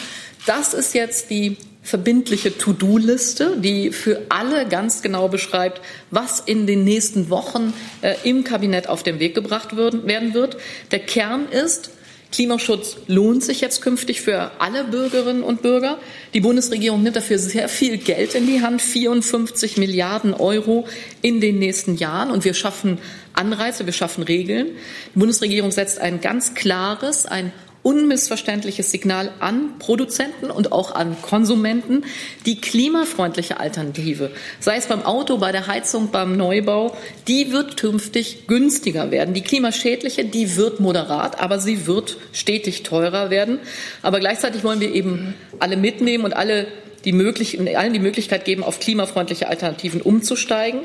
Das 0.46 0.72
ist 0.72 0.94
jetzt 0.94 1.28
die 1.28 1.58
verbindliche 1.82 2.56
To-Do-Liste, 2.56 3.58
die 3.58 3.92
für 3.92 4.22
alle 4.30 4.66
ganz 4.66 5.02
genau 5.02 5.28
beschreibt, 5.28 5.82
was 6.10 6.40
in 6.40 6.66
den 6.66 6.84
nächsten 6.84 7.28
Wochen 7.28 7.74
äh, 8.00 8.14
im 8.24 8.42
Kabinett 8.42 8.88
auf 8.88 9.02
den 9.02 9.18
Weg 9.20 9.34
gebracht 9.34 9.76
werden 9.76 10.32
wird. 10.32 10.56
Der 10.90 11.00
Kern 11.00 11.46
ist, 11.50 11.90
Klimaschutz 12.34 12.96
lohnt 13.06 13.44
sich 13.44 13.60
jetzt 13.60 13.80
künftig 13.80 14.20
für 14.20 14.50
alle 14.58 14.82
Bürgerinnen 14.82 15.44
und 15.44 15.62
Bürger. 15.62 15.98
Die 16.34 16.40
Bundesregierung 16.40 17.00
nimmt 17.00 17.14
dafür 17.14 17.38
sehr 17.38 17.68
viel 17.68 17.96
Geld 17.96 18.34
in 18.34 18.48
die 18.48 18.60
Hand, 18.60 18.82
54 18.82 19.76
Milliarden 19.76 20.34
Euro 20.34 20.84
in 21.22 21.40
den 21.40 21.60
nächsten 21.60 21.94
Jahren. 21.94 22.32
Und 22.32 22.44
wir 22.44 22.54
schaffen 22.54 22.98
Anreize, 23.34 23.86
wir 23.86 23.92
schaffen 23.92 24.24
Regeln. 24.24 24.70
Die 25.14 25.18
Bundesregierung 25.20 25.70
setzt 25.70 26.00
ein 26.00 26.20
ganz 26.20 26.54
klares, 26.54 27.24
ein 27.24 27.52
unmissverständliches 27.84 28.90
Signal 28.90 29.30
an 29.38 29.78
Produzenten 29.78 30.50
und 30.50 30.72
auch 30.72 30.94
an 30.94 31.16
Konsumenten, 31.22 32.02
die 32.46 32.60
klimafreundliche 32.60 33.60
Alternative, 33.60 34.32
sei 34.58 34.76
es 34.76 34.86
beim 34.86 35.02
Auto, 35.02 35.36
bei 35.36 35.52
der 35.52 35.68
Heizung, 35.68 36.10
beim 36.10 36.36
Neubau, 36.36 36.96
die 37.28 37.52
wird 37.52 37.76
künftig 37.76 38.48
günstiger 38.48 39.10
werden. 39.10 39.34
Die 39.34 39.42
klimaschädliche, 39.42 40.24
die 40.24 40.56
wird 40.56 40.80
moderat, 40.80 41.40
aber 41.40 41.60
sie 41.60 41.86
wird 41.86 42.16
stetig 42.32 42.82
teurer 42.82 43.28
werden. 43.30 43.60
Aber 44.02 44.18
gleichzeitig 44.18 44.64
wollen 44.64 44.80
wir 44.80 44.92
eben 44.92 45.34
alle 45.60 45.76
mitnehmen 45.76 46.24
und 46.24 46.34
alle 46.34 46.66
die 47.04 47.12
möglich, 47.12 47.58
allen 47.76 47.92
die 47.92 47.98
Möglichkeit 47.98 48.46
geben, 48.46 48.64
auf 48.64 48.80
klimafreundliche 48.80 49.48
Alternativen 49.48 50.00
umzusteigen. 50.00 50.80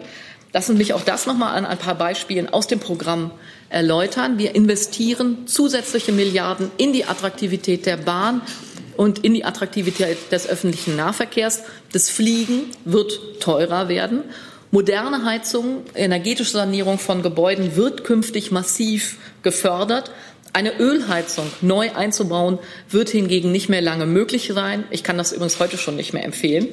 Lassen 0.51 0.74
Sie 0.74 0.77
mich 0.79 0.94
auch 0.94 1.03
das 1.03 1.27
nochmal 1.27 1.56
an 1.56 1.65
ein 1.65 1.77
paar 1.77 1.96
Beispielen 1.96 2.51
aus 2.51 2.68
dem 2.68 2.79
Programm 2.79 3.32
erläutern. 3.70 4.39
Wir 4.39 4.56
investieren 4.56 5.48
zusätzliche 5.48 6.12
Milliarden 6.12 6.72
in 6.77 6.91
die 6.91 7.06
Attraktivität 7.06 7.86
der 7.86 7.98
Bahn 7.98 8.41
und 8.98 9.20
in 9.20 9.36
die 9.36 9.46
Attraktivität 9.46 10.32
des 10.32 10.48
öffentlichen 10.48 10.96
Nahverkehrs. 10.96 11.63
Das 11.91 12.10
Fliegen 12.10 12.72
wird 12.84 13.39
teurer 13.39 13.89
werden. 13.89 14.24
Moderne 14.72 15.24
Heizung, 15.24 15.84
energetische 15.96 16.51
Sanierung 16.51 17.00
von 17.00 17.22
Gebäuden 17.22 17.75
wird 17.75 18.03
künftig 18.03 18.51
massiv 18.51 19.18
gefördert. 19.41 20.12
Eine 20.51 20.79
Ölheizung 20.79 21.51
neu 21.62 21.91
einzubauen, 21.94 22.58
wird 22.89 23.10
hingegen 23.10 23.51
nicht 23.51 23.70
mehr 23.70 23.82
lange 23.82 24.06
möglich 24.08 24.51
sein. 24.53 24.84
Ich 24.89 25.03
kann 25.03 25.18
das 25.18 25.32
übrigens 25.32 25.60
heute 25.60 25.77
schon 25.77 25.96
nicht 25.96 26.13
mehr 26.13 26.25
empfehlen. 26.25 26.68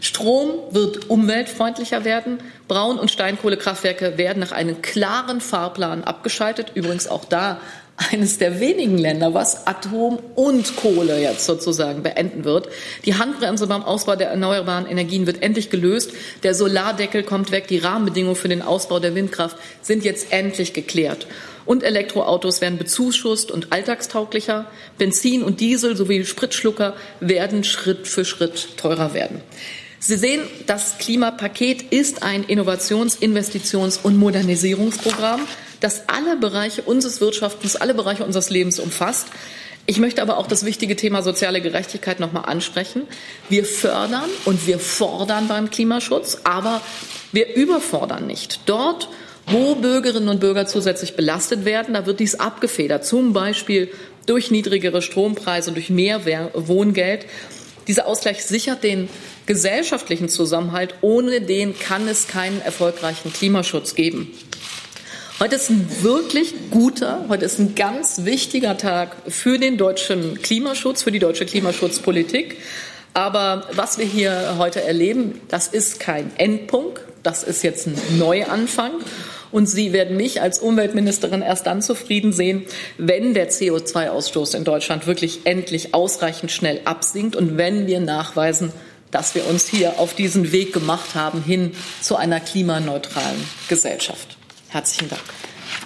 Strom 0.00 0.50
wird 0.72 1.08
umweltfreundlicher 1.08 2.04
werden. 2.04 2.38
Braun- 2.66 2.98
und 2.98 3.12
Steinkohlekraftwerke 3.12 4.18
werden 4.18 4.40
nach 4.40 4.50
einem 4.50 4.82
klaren 4.82 5.40
Fahrplan 5.40 6.02
abgeschaltet. 6.02 6.72
Übrigens 6.74 7.06
auch 7.06 7.24
da 7.24 7.60
eines 7.96 8.38
der 8.38 8.60
wenigen 8.60 8.98
Länder, 8.98 9.34
was 9.34 9.66
Atom 9.66 10.18
und 10.34 10.76
Kohle 10.76 11.20
jetzt 11.20 11.44
sozusagen 11.44 12.02
beenden 12.02 12.44
wird. 12.44 12.68
Die 13.04 13.16
Handbremse 13.16 13.66
beim 13.66 13.82
Ausbau 13.82 14.16
der 14.16 14.30
erneuerbaren 14.30 14.86
Energien 14.86 15.26
wird 15.26 15.42
endlich 15.42 15.70
gelöst. 15.70 16.12
Der 16.42 16.54
Solardeckel 16.54 17.22
kommt 17.22 17.50
weg. 17.50 17.68
Die 17.68 17.78
Rahmenbedingungen 17.78 18.36
für 18.36 18.48
den 18.48 18.62
Ausbau 18.62 18.98
der 18.98 19.14
Windkraft 19.14 19.56
sind 19.82 20.04
jetzt 20.04 20.32
endlich 20.32 20.72
geklärt 20.72 21.26
und 21.64 21.82
Elektroautos 21.82 22.60
werden 22.60 22.78
bezuschusst 22.78 23.50
und 23.50 23.72
alltagstauglicher. 23.72 24.66
Benzin 24.98 25.42
und 25.42 25.60
Diesel 25.60 25.96
sowie 25.96 26.24
Spritschlucker 26.24 26.94
werden 27.20 27.64
Schritt 27.64 28.08
für 28.08 28.24
Schritt 28.24 28.76
teurer 28.76 29.14
werden. 29.14 29.40
Sie 29.98 30.16
sehen, 30.16 30.42
das 30.66 30.98
Klimapaket 30.98 31.92
ist 31.92 32.24
ein 32.24 32.42
Innovations-, 32.44 33.16
Investitions- 33.20 34.00
und 34.02 34.16
Modernisierungsprogramm, 34.16 35.42
das 35.82 36.08
alle 36.08 36.36
Bereiche 36.36 36.82
unseres 36.82 37.20
Wirtschaftens, 37.20 37.76
alle 37.76 37.94
Bereiche 37.94 38.24
unseres 38.24 38.50
Lebens 38.50 38.78
umfasst. 38.78 39.28
Ich 39.84 39.98
möchte 39.98 40.22
aber 40.22 40.38
auch 40.38 40.46
das 40.46 40.64
wichtige 40.64 40.94
Thema 40.94 41.22
soziale 41.22 41.60
Gerechtigkeit 41.60 42.20
noch 42.20 42.32
mal 42.32 42.42
ansprechen. 42.42 43.02
Wir 43.48 43.64
fördern 43.64 44.30
und 44.44 44.66
wir 44.66 44.78
fordern 44.78 45.48
beim 45.48 45.70
Klimaschutz, 45.70 46.38
aber 46.44 46.80
wir 47.32 47.54
überfordern 47.56 48.26
nicht. 48.26 48.60
Dort, 48.66 49.08
wo 49.48 49.74
Bürgerinnen 49.74 50.28
und 50.28 50.38
Bürger 50.38 50.66
zusätzlich 50.66 51.16
belastet 51.16 51.64
werden, 51.64 51.94
da 51.94 52.06
wird 52.06 52.20
dies 52.20 52.36
abgefedert, 52.36 53.04
zum 53.04 53.32
Beispiel 53.32 53.90
durch 54.26 54.52
niedrigere 54.52 55.02
Strompreise, 55.02 55.72
durch 55.72 55.90
mehr 55.90 56.24
Wohngeld. 56.54 57.26
Dieser 57.88 58.06
Ausgleich 58.06 58.44
sichert 58.44 58.84
den 58.84 59.08
gesellschaftlichen 59.46 60.28
Zusammenhalt. 60.28 60.94
Ohne 61.00 61.40
den 61.40 61.76
kann 61.76 62.06
es 62.06 62.28
keinen 62.28 62.60
erfolgreichen 62.60 63.32
Klimaschutz 63.32 63.96
geben. 63.96 64.30
Heute 65.42 65.56
ist 65.56 65.70
ein 65.70 65.88
wirklich 66.02 66.54
guter, 66.70 67.24
heute 67.28 67.44
ist 67.44 67.58
ein 67.58 67.74
ganz 67.74 68.24
wichtiger 68.24 68.78
Tag 68.78 69.16
für 69.26 69.58
den 69.58 69.76
deutschen 69.76 70.40
Klimaschutz, 70.40 71.02
für 71.02 71.10
die 71.10 71.18
deutsche 71.18 71.46
Klimaschutzpolitik. 71.46 72.58
Aber 73.12 73.66
was 73.72 73.98
wir 73.98 74.04
hier 74.04 74.54
heute 74.58 74.84
erleben, 74.84 75.40
das 75.48 75.66
ist 75.66 75.98
kein 75.98 76.30
Endpunkt, 76.36 77.00
das 77.24 77.42
ist 77.42 77.64
jetzt 77.64 77.88
ein 77.88 77.96
Neuanfang. 78.20 78.92
Und 79.50 79.66
Sie 79.66 79.92
werden 79.92 80.16
mich 80.16 80.40
als 80.40 80.60
Umweltministerin 80.60 81.42
erst 81.42 81.66
dann 81.66 81.82
zufrieden 81.82 82.32
sehen, 82.32 82.62
wenn 82.96 83.34
der 83.34 83.50
CO2-Ausstoß 83.50 84.56
in 84.56 84.62
Deutschland 84.62 85.08
wirklich 85.08 85.40
endlich 85.42 85.92
ausreichend 85.92 86.52
schnell 86.52 86.82
absinkt 86.84 87.34
und 87.34 87.58
wenn 87.58 87.88
wir 87.88 87.98
nachweisen, 87.98 88.72
dass 89.10 89.34
wir 89.34 89.48
uns 89.48 89.66
hier 89.66 89.98
auf 89.98 90.14
diesen 90.14 90.52
Weg 90.52 90.72
gemacht 90.72 91.16
haben 91.16 91.42
hin 91.42 91.72
zu 92.00 92.14
einer 92.14 92.38
klimaneutralen 92.38 93.42
Gesellschaft. 93.68 94.36
Herzlichen 94.72 95.10
Dank. 95.10 95.22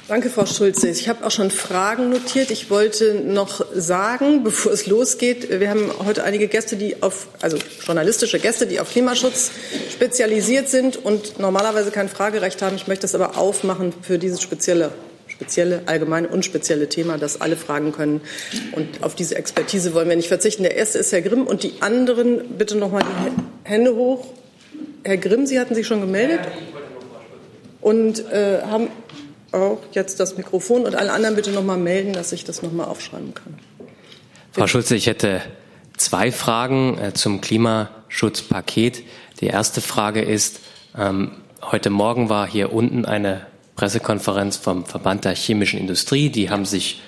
Danke, 0.07 0.31
Frau 0.31 0.47
Schulze. 0.47 0.89
Ich 0.89 1.09
habe 1.09 1.27
auch 1.27 1.33
schon 1.33 1.51
Fragen 1.51 2.11
notiert. 2.11 2.53
Ich 2.53 2.71
wollte 2.71 3.15
noch 3.15 3.65
sagen, 3.75 4.45
bevor 4.45 4.71
es 4.71 4.87
losgeht, 4.87 5.49
wir 5.51 5.69
haben 5.69 5.91
heute 6.05 6.23
einige 6.23 6.47
Gäste, 6.47 6.77
die 6.77 7.03
auf, 7.03 7.27
also 7.41 7.59
journalistische 7.85 8.39
Gäste, 8.39 8.69
die 8.69 8.79
auf 8.79 8.91
Klimaschutz 8.93 9.51
spezialisiert 9.91 10.69
sind 10.69 10.97
und 10.97 11.41
normalerweise 11.41 11.91
kein 11.91 12.09
Fragerecht 12.09 12.63
haben. 12.63 12.77
Ich 12.77 12.87
möchte 12.87 13.03
das 13.03 13.17
aber 13.17 13.37
aufmachen 13.37 13.93
für 14.03 14.19
dieses 14.19 14.41
spezielle, 14.41 14.93
spezielle, 15.27 15.83
allgemeine 15.87 16.29
und 16.29 16.45
spezielle 16.45 16.89
Thema, 16.89 17.19
dass 17.19 17.41
alle 17.41 17.57
fragen 17.57 17.91
können. 17.91 18.21
Und 18.71 19.03
auf 19.03 19.17
diese 19.17 19.35
Expertise 19.35 19.95
wollen 19.95 20.09
wir 20.09 20.17
nicht 20.17 20.29
verzichten. 20.29 20.63
Der 20.63 20.77
erste 20.77 20.99
ist 20.99 21.11
Herr 21.11 21.23
Grimm 21.23 21.49
und 21.49 21.65
die 21.65 21.75
anderen 21.81 22.57
bitte 22.57 22.77
noch 22.77 22.93
mal 22.93 23.03
die 23.03 23.69
Hände 23.69 23.97
hoch. 23.97 24.29
Herr 25.03 25.17
Grimm, 25.17 25.47
Sie 25.47 25.59
hatten 25.59 25.75
sich 25.75 25.89
schon 25.89 26.01
gemeldet 26.01 26.41
und 27.87 28.19
äh, 28.33 28.63
haben 28.63 28.89
auch 29.53 29.79
jetzt 29.93 30.19
das 30.19 30.37
Mikrofon 30.37 30.87
und 30.87 30.97
alle 30.97 31.13
anderen 31.13 31.37
bitte 31.37 31.53
noch 31.53 31.63
mal 31.63 31.77
melden, 31.77 32.15
dass 32.15 32.33
ich 32.33 32.43
das 32.43 32.61
noch 32.61 32.73
mal 32.73 32.83
aufschreiben 32.83 33.33
kann. 33.33 33.55
Bitte. 33.79 33.91
Frau 34.51 34.67
Schulze, 34.67 34.97
ich 34.97 35.07
hätte 35.07 35.41
zwei 35.97 36.33
Fragen 36.33 36.99
äh, 36.99 37.15
zum 37.15 37.41
Klimaschutzpaket. 37.41 39.05
Die 39.41 39.47
erste 39.47 39.81
Frage 39.81 40.23
ist, 40.23 40.59
ähm, 40.99 41.31
heute 41.63 41.91
Morgen 41.91 42.29
war 42.29 42.49
hier 42.49 42.73
unten 42.73 43.05
eine 43.05 43.47
Pressekonferenz 43.77 44.57
vom 44.57 44.85
Verband 44.85 45.25
der 45.25 45.37
chemischen 45.37 45.79
Industrie. 45.79 46.29
Die 46.29 46.51
haben 46.51 46.65
sich 46.65 47.03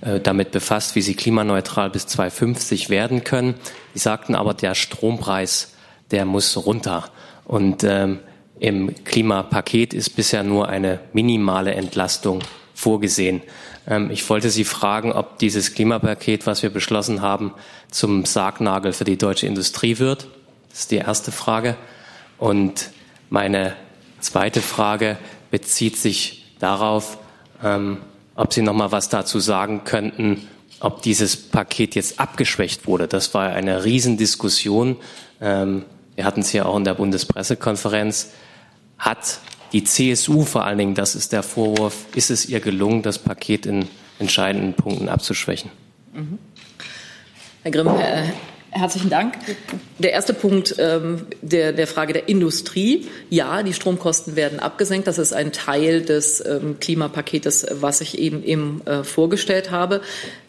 äh, 0.00 0.20
damit 0.20 0.52
befasst, 0.52 0.94
wie 0.94 1.02
sie 1.02 1.14
klimaneutral 1.14 1.90
bis 1.90 2.06
2050 2.06 2.88
werden 2.88 3.24
können. 3.24 3.56
Die 3.96 3.98
sagten 3.98 4.36
aber, 4.36 4.54
der 4.54 4.76
Strompreis, 4.76 5.72
der 6.12 6.24
muss 6.24 6.56
runter. 6.56 7.10
Und 7.46 7.82
ähm, 7.82 8.20
im 8.60 8.94
Klimapaket 9.04 9.94
ist 9.94 10.10
bisher 10.10 10.42
nur 10.42 10.68
eine 10.68 11.00
minimale 11.14 11.72
Entlastung 11.72 12.40
vorgesehen. 12.74 13.40
Ähm, 13.86 14.10
ich 14.10 14.28
wollte 14.28 14.50
Sie 14.50 14.64
fragen, 14.64 15.12
ob 15.12 15.38
dieses 15.38 15.74
Klimapaket, 15.74 16.46
was 16.46 16.62
wir 16.62 16.70
beschlossen 16.70 17.22
haben, 17.22 17.52
zum 17.90 18.26
Sargnagel 18.26 18.92
für 18.92 19.04
die 19.04 19.16
deutsche 19.16 19.46
Industrie 19.46 19.98
wird. 19.98 20.26
Das 20.68 20.80
ist 20.80 20.90
die 20.90 20.96
erste 20.96 21.32
Frage. 21.32 21.76
Und 22.38 22.90
meine 23.30 23.74
zweite 24.20 24.60
Frage 24.60 25.16
bezieht 25.50 25.96
sich 25.96 26.44
darauf, 26.58 27.16
ähm, 27.64 27.96
ob 28.34 28.52
Sie 28.52 28.62
noch 28.62 28.74
mal 28.74 28.92
was 28.92 29.08
dazu 29.08 29.40
sagen 29.40 29.84
könnten, 29.84 30.48
ob 30.80 31.00
dieses 31.00 31.36
Paket 31.36 31.94
jetzt 31.94 32.20
abgeschwächt 32.20 32.86
wurde. 32.86 33.08
Das 33.08 33.32
war 33.32 33.48
eine 33.48 33.84
Riesendiskussion. 33.84 34.96
Ähm, 35.40 35.86
wir 36.14 36.26
hatten 36.26 36.40
es 36.40 36.50
hier 36.50 36.66
auch 36.66 36.76
in 36.76 36.84
der 36.84 36.94
Bundespressekonferenz 36.94 38.32
hat 39.00 39.40
die 39.72 39.84
CSU 39.84 40.44
vor 40.44 40.64
allen 40.64 40.78
Dingen, 40.78 40.94
das 40.94 41.14
ist 41.14 41.32
der 41.32 41.42
Vorwurf, 41.42 42.06
ist 42.14 42.30
es 42.30 42.46
ihr 42.46 42.60
gelungen, 42.60 43.02
das 43.02 43.18
Paket 43.18 43.66
in 43.66 43.88
entscheidenden 44.18 44.74
Punkten 44.74 45.08
abzuschwächen? 45.08 45.70
Mhm. 46.12 46.38
Herr 47.62 47.70
Grimm, 47.70 47.88
äh, 47.88 48.28
Herzlichen 48.72 49.10
Dank. 49.10 49.34
Der 49.98 50.12
erste 50.12 50.32
Punkt 50.32 50.76
ähm, 50.78 51.26
der, 51.42 51.72
der 51.72 51.88
Frage 51.88 52.12
der 52.12 52.28
Industrie. 52.28 53.08
Ja, 53.28 53.64
die 53.64 53.72
Stromkosten 53.72 54.36
werden 54.36 54.60
abgesenkt. 54.60 55.08
Das 55.08 55.18
ist 55.18 55.32
ein 55.32 55.50
Teil 55.50 56.02
des 56.02 56.44
ähm, 56.46 56.76
Klimapaketes, 56.78 57.66
was 57.72 58.00
ich 58.00 58.18
eben, 58.18 58.44
eben 58.44 58.80
äh, 58.86 59.02
vorgestellt 59.02 59.72
habe. 59.72 60.02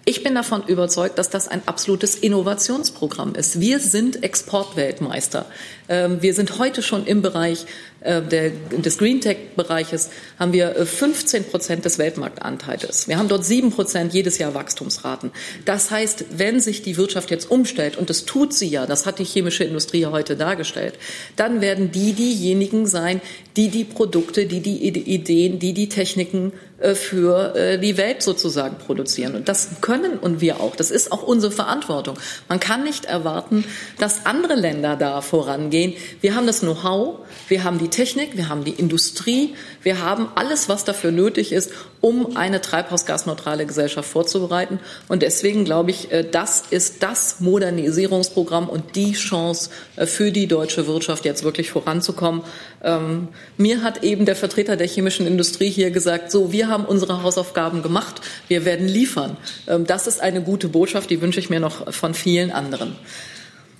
Ich 0.05 0.23
bin 0.23 0.35
davon 0.35 0.63
überzeugt, 0.67 1.17
dass 1.17 1.31
das 1.31 1.47
ein 1.47 1.63
absolutes 1.65 2.15
Innovationsprogramm 2.15 3.33
ist. 3.33 3.59
Wir 3.59 3.79
sind 3.79 4.23
Exportweltmeister. 4.23 5.47
Ähm, 5.89 6.21
wir 6.21 6.35
sind 6.35 6.59
heute 6.59 6.83
schon 6.83 7.07
im 7.07 7.23
Bereich 7.23 7.65
der, 8.01 8.49
des 8.49 8.97
Greentech-Bereiches 8.97 10.09
haben 10.39 10.53
wir 10.53 10.73
15 10.73 11.41
äh, 11.41 11.45
Prozent 11.45 11.85
des 11.85 11.99
Weltmarktanteils. 11.99 13.07
Wir 13.07 13.19
haben 13.19 13.27
dort 13.27 13.45
sieben 13.45 13.71
Prozent 13.71 14.13
jedes 14.13 14.39
Jahr 14.39 14.55
Wachstumsraten. 14.55 15.31
Das 15.65 15.91
heißt, 15.91 16.25
wenn 16.35 16.59
sich 16.59 16.81
die 16.81 16.97
Wirtschaft 16.97 17.29
jetzt 17.29 17.51
umstellt, 17.51 17.97
und 17.97 18.09
das 18.09 18.25
tut 18.25 18.53
sie 18.53 18.69
ja, 18.69 18.87
das 18.87 19.05
hat 19.05 19.19
die 19.19 19.23
chemische 19.23 19.63
Industrie 19.63 20.07
heute 20.07 20.35
dargestellt, 20.35 20.95
dann 21.35 21.61
werden 21.61 21.91
die 21.91 22.13
diejenigen 22.13 22.87
sein, 22.87 23.21
die 23.55 23.69
die 23.69 23.83
Produkte, 23.83 24.47
die 24.47 24.61
die 24.61 24.87
Ideen, 24.87 25.59
die 25.59 25.73
die 25.73 25.89
Techniken 25.89 26.53
äh, 26.53 26.70
für 26.95 27.55
äh, 27.55 27.77
die 27.77 27.97
Welt 27.97 28.23
sozusagen 28.23 28.77
produzieren. 28.77 29.35
Und 29.35 29.47
das 29.47 29.69
können 29.81 30.17
und 30.17 30.41
wir 30.41 30.59
auch. 30.59 30.75
Das 30.75 30.91
ist 30.91 31.11
auch 31.11 31.23
unsere 31.23 31.51
Verantwortung. 31.51 32.17
Man 32.49 32.59
kann 32.59 32.83
nicht 32.83 33.05
erwarten, 33.05 33.65
dass 33.99 34.25
andere 34.25 34.55
Länder 34.55 34.95
da 34.95 35.21
vorangehen. 35.21 35.93
Wir 36.21 36.35
haben 36.35 36.47
das 36.47 36.61
Know-how, 36.61 37.19
wir 37.47 37.63
haben 37.63 37.77
die 37.77 37.89
Technik, 37.89 38.35
wir 38.35 38.49
haben 38.49 38.63
die 38.63 38.71
Industrie, 38.71 39.55
wir 39.83 40.01
haben 40.01 40.29
alles, 40.35 40.69
was 40.69 40.83
dafür 40.83 41.11
nötig 41.11 41.51
ist, 41.51 41.71
um 42.01 42.35
eine 42.35 42.61
treibhausgasneutrale 42.61 43.65
Gesellschaft 43.65 44.09
vorzubereiten. 44.09 44.79
Und 45.07 45.21
deswegen 45.21 45.65
glaube 45.65 45.91
ich, 45.91 46.11
äh, 46.11 46.23
das 46.29 46.63
ist 46.71 47.03
das 47.03 47.39
Modernisierungsprogramm 47.39 48.67
und 48.67 48.95
die 48.95 49.13
Chance 49.13 49.69
für 50.05 50.31
die 50.31 50.47
deutsche 50.47 50.87
Wirtschaft, 50.87 51.25
jetzt 51.25 51.43
wirklich 51.43 51.69
voranzukommen. 51.69 52.41
Ähm, 52.83 53.27
mir 53.57 53.83
hat 53.83 54.03
eben 54.03 54.25
der 54.25 54.35
Vertreter 54.35 54.75
der 54.75 54.87
chemischen 54.87 55.27
Industrie 55.27 55.69
hier 55.69 55.91
gesagt, 55.91 56.31
so, 56.31 56.51
wir 56.51 56.70
haben 56.71 56.85
unsere 56.85 57.21
Hausaufgaben 57.21 57.83
gemacht, 57.83 58.21
wir 58.47 58.65
werden 58.65 58.87
liefern. 58.87 59.37
Ähm, 59.67 59.85
das 59.85 60.07
ist 60.07 60.19
eine 60.21 60.41
gute 60.41 60.69
Botschaft, 60.69 61.11
die 61.11 61.21
wünsche 61.21 61.39
ich 61.39 61.51
mir 61.51 61.59
noch 61.59 61.93
von 61.93 62.15
vielen 62.15 62.49
anderen. 62.51 62.95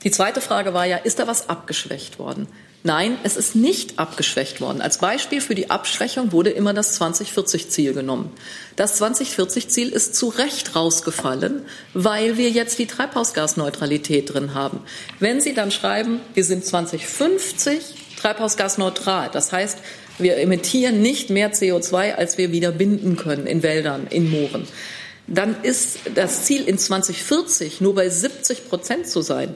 Die 0.03 0.12
zweite 0.12 0.41
Frage 0.41 0.74
war 0.74 0.86
ja, 0.86 0.98
ist 0.98 1.19
da 1.19 1.27
was 1.27 1.50
abgeschwächt 1.50 2.19
worden? 2.19 2.48
Nein, 2.83 3.17
es 3.21 3.38
ist 3.38 3.55
nicht 3.55 4.00
abgeschwächt 4.00 4.60
worden. 4.60 4.81
Als 4.81 4.98
Beispiel 4.98 5.39
für 5.39 5.53
die 5.53 5.69
Abschwächung 5.69 6.31
wurde 6.31 6.50
immer 6.50 6.74
das 6.74 7.00
2040-Ziel 7.00 7.93
genommen. 7.93 8.31
Das 8.75 9.00
2040-Ziel 9.00 9.89
ist 9.89 10.15
zu 10.15 10.29
Recht 10.29 10.75
rausgefallen, 10.75 11.62
weil 11.93 12.38
wir 12.38 12.50
jetzt 12.50 12.79
die 12.79 12.88
Treibhausgasneutralität 12.88 14.33
drin 14.33 14.55
haben. 14.55 14.79
Wenn 15.19 15.41
Sie 15.41 15.53
dann 15.53 15.69
schreiben, 15.69 16.21
wir 16.33 16.43
sind 16.43 16.65
2050 16.65 17.83
treibhausgasneutral, 18.19 19.29
das 19.31 19.51
heißt, 19.51 19.77
wir 20.17 20.37
emittieren 20.37 21.01
nicht 21.01 21.29
mehr 21.29 21.51
CO2, 21.53 22.13
als 22.13 22.37
wir 22.37 22.51
wieder 22.51 22.71
binden 22.71 23.15
können 23.15 23.47
in 23.47 23.63
Wäldern, 23.63 24.07
in 24.09 24.29
Mooren. 24.29 24.67
Dann 25.27 25.63
ist 25.63 25.99
das 26.15 26.43
Ziel 26.43 26.67
in 26.67 26.77
2040 26.77 27.81
nur 27.81 27.95
bei 27.95 28.09
70 28.09 28.67
Prozent 28.67 29.07
zu 29.07 29.21
sein. 29.21 29.55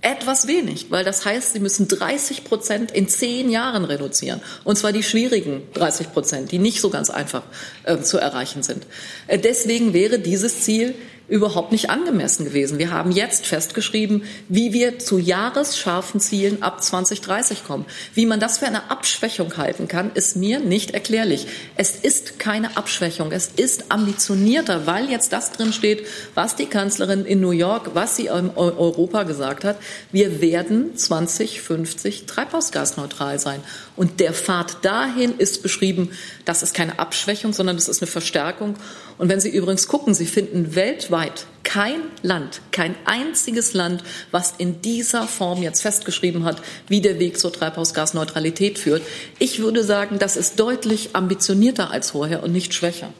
Etwas 0.00 0.46
wenig, 0.46 0.92
weil 0.92 1.04
das 1.04 1.24
heißt, 1.24 1.54
sie 1.54 1.58
müssen 1.58 1.88
30 1.88 2.44
Prozent 2.44 2.92
in 2.92 3.08
zehn 3.08 3.50
Jahren 3.50 3.84
reduzieren. 3.84 4.40
Und 4.62 4.78
zwar 4.78 4.92
die 4.92 5.02
schwierigen 5.02 5.62
30 5.74 6.12
Prozent, 6.12 6.52
die 6.52 6.58
nicht 6.58 6.80
so 6.80 6.88
ganz 6.88 7.10
einfach 7.10 7.42
äh, 7.82 7.98
zu 7.98 8.18
erreichen 8.18 8.62
sind. 8.62 8.86
Äh, 9.26 9.40
deswegen 9.40 9.94
wäre 9.94 10.20
dieses 10.20 10.60
Ziel 10.60 10.94
überhaupt 11.28 11.72
nicht 11.72 11.90
angemessen 11.90 12.44
gewesen. 12.44 12.78
Wir 12.78 12.90
haben 12.90 13.12
jetzt 13.12 13.46
festgeschrieben, 13.46 14.24
wie 14.48 14.72
wir 14.72 14.98
zu 14.98 15.18
jahresscharfen 15.18 16.20
Zielen 16.20 16.62
ab 16.62 16.82
2030 16.82 17.64
kommen. 17.64 17.84
Wie 18.14 18.24
man 18.24 18.40
das 18.40 18.58
für 18.58 18.66
eine 18.66 18.90
Abschwächung 18.90 19.56
halten 19.58 19.88
kann, 19.88 20.10
ist 20.14 20.36
mir 20.36 20.58
nicht 20.58 20.92
erklärlich. 20.92 21.46
Es 21.76 21.96
ist 21.96 22.38
keine 22.38 22.76
Abschwächung. 22.78 23.30
Es 23.30 23.50
ist 23.56 23.90
ambitionierter, 23.90 24.86
weil 24.86 25.10
jetzt 25.10 25.32
das 25.34 25.52
drin 25.52 25.74
steht, 25.74 26.06
was 26.34 26.56
die 26.56 26.66
Kanzlerin 26.66 27.26
in 27.26 27.40
New 27.40 27.50
York, 27.50 27.90
was 27.94 28.16
sie 28.16 28.26
in 28.26 28.50
Europa 28.56 29.24
gesagt 29.24 29.64
hat. 29.64 29.78
Wir 30.10 30.40
werden 30.40 30.96
2050 30.96 32.24
treibhausgasneutral 32.24 33.38
sein. 33.38 33.60
Und 33.96 34.20
der 34.20 34.32
Pfad 34.32 34.84
dahin 34.84 35.36
ist 35.36 35.62
beschrieben, 35.62 36.10
das 36.46 36.62
ist 36.62 36.72
keine 36.72 36.98
Abschwächung, 36.98 37.52
sondern 37.52 37.76
das 37.76 37.88
ist 37.88 38.00
eine 38.00 38.10
Verstärkung. 38.10 38.76
Und 39.18 39.28
wenn 39.28 39.40
Sie 39.40 39.50
übrigens 39.50 39.88
gucken, 39.88 40.14
Sie 40.14 40.26
finden 40.26 40.74
weltweit 40.74 41.46
kein 41.64 42.00
Land, 42.22 42.62
kein 42.70 42.94
einziges 43.04 43.74
Land, 43.74 44.02
was 44.30 44.54
in 44.56 44.80
dieser 44.80 45.26
Form 45.26 45.62
jetzt 45.62 45.82
festgeschrieben 45.82 46.44
hat, 46.44 46.62
wie 46.86 47.02
der 47.02 47.18
Weg 47.18 47.38
zur 47.38 47.52
Treibhausgasneutralität 47.52 48.78
führt. 48.78 49.02
Ich 49.38 49.58
würde 49.58 49.84
sagen, 49.84 50.18
das 50.18 50.36
ist 50.36 50.58
deutlich 50.58 51.10
ambitionierter 51.14 51.90
als 51.90 52.12
vorher 52.12 52.42
und 52.42 52.52
nicht 52.52 52.72
schwächer. 52.72 53.12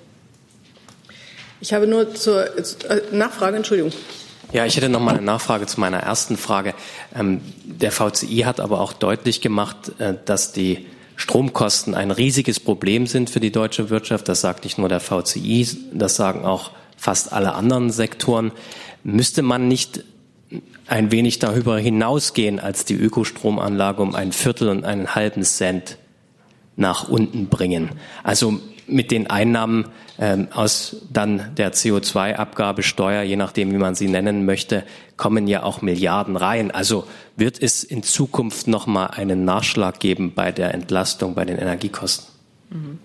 Ich 1.61 1.75
habe 1.75 1.87
nur 1.87 2.15
zur 2.15 2.57
äh, 2.57 3.03
Nachfrage, 3.13 3.57
Entschuldigung. 3.57 3.93
Ja, 4.53 4.65
ich 4.65 4.77
hätte 4.77 4.89
noch 4.89 5.01
mal 5.01 5.17
eine 5.17 5.23
Nachfrage 5.23 5.67
zu 5.67 5.79
meiner 5.79 5.99
ersten 5.99 6.39
Frage. 6.39 6.73
Ähm, 7.15 7.43
der 7.65 7.93
VCI 7.93 8.45
hat 8.47 8.61
aber 8.61 8.81
auch 8.81 8.95
deutlich 8.95 9.43
gemacht, 9.43 9.93
äh, 9.99 10.15
dass 10.25 10.53
die 10.53 10.87
Stromkosten 11.19 11.97
ein 11.97 12.13
riesiges 12.13 12.61
Problem 12.61 13.09
sind 13.09 13.29
für 13.29 13.41
die 13.41 13.51
deutsche 13.51 13.91
Wirtschaft. 13.91 14.29
Das 14.29 14.41
sagt 14.41 14.63
nicht 14.63 14.79
nur 14.79 14.89
der 14.89 15.01
VCI, 15.01 15.67
das 15.93 16.15
sagen 16.15 16.45
auch 16.45 16.71
fast 16.97 17.33
alle 17.33 17.55
anderen 17.55 17.91
Sektoren. 17.91 18.53
Müsste 19.03 19.43
man 19.43 19.67
nicht 19.67 20.05
ein 20.87 21.11
wenig 21.11 21.41
darüber 21.41 21.77
hinausgehen 21.77 22.61
als 22.61 22.85
die 22.85 22.95
Ökostromanlage 22.95 24.01
um 24.01 24.15
ein 24.15 24.31
Viertel 24.31 24.69
und 24.69 24.85
einen 24.85 25.17
halben 25.17 25.43
Cent 25.43 25.99
nach 26.77 27.09
unten 27.09 27.49
bringen? 27.49 27.91
Also 28.23 28.61
mit 28.89 29.11
den 29.11 29.29
Einnahmen 29.29 29.87
ähm, 30.19 30.49
aus 30.53 30.97
dann 31.13 31.55
der 31.57 31.73
CO2-Abgabesteuer, 31.73 33.23
je 33.23 33.37
nachdem, 33.37 33.73
wie 33.73 33.79
man 33.79 33.95
sie 33.95 34.09
nennen 34.09 34.45
möchte, 34.45 34.85
kommen 35.17 35.47
ja 35.47 35.63
auch 35.63 35.83
Milliarden 35.83 36.37
rein. 36.37 36.71
Also 36.71 37.05
wird 37.37 37.63
es 37.63 37.85
in 37.85 38.03
Zukunft 38.03 38.67
noch 38.67 38.87
mal 38.87 39.07
einen 39.07 39.45
Nachschlag 39.45 40.01
geben 40.01 40.33
bei 40.35 40.53
der 40.53 40.75
Entlastung 40.75 41.35
bei 41.35 41.45
den 41.45 41.59
Energiekosten? 41.59 42.27
Mhm. 42.71 42.99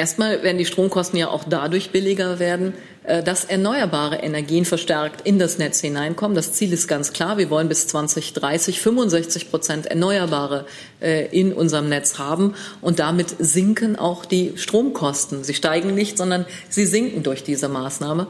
Erstmal 0.00 0.42
werden 0.42 0.56
die 0.56 0.64
Stromkosten 0.64 1.18
ja 1.18 1.28
auch 1.28 1.44
dadurch 1.44 1.90
billiger 1.90 2.38
werden, 2.38 2.72
äh, 3.04 3.22
dass 3.22 3.44
erneuerbare 3.44 4.16
Energien 4.16 4.64
verstärkt 4.64 5.26
in 5.26 5.38
das 5.38 5.58
Netz 5.58 5.82
hineinkommen. 5.82 6.34
Das 6.34 6.54
Ziel 6.54 6.72
ist 6.72 6.88
ganz 6.88 7.12
klar. 7.12 7.36
Wir 7.36 7.50
wollen 7.50 7.68
bis 7.68 7.86
2030 7.86 8.80
65 8.80 9.50
Prozent 9.50 9.84
Erneuerbare 9.84 10.64
äh, 11.02 11.26
in 11.38 11.52
unserem 11.52 11.90
Netz 11.90 12.18
haben. 12.18 12.54
Und 12.80 12.98
damit 12.98 13.34
sinken 13.40 13.94
auch 13.94 14.24
die 14.24 14.54
Stromkosten. 14.56 15.44
Sie 15.44 15.52
steigen 15.52 15.94
nicht, 15.94 16.16
sondern 16.16 16.46
sie 16.70 16.86
sinken 16.86 17.22
durch 17.22 17.44
diese 17.44 17.68
Maßnahme. 17.68 18.28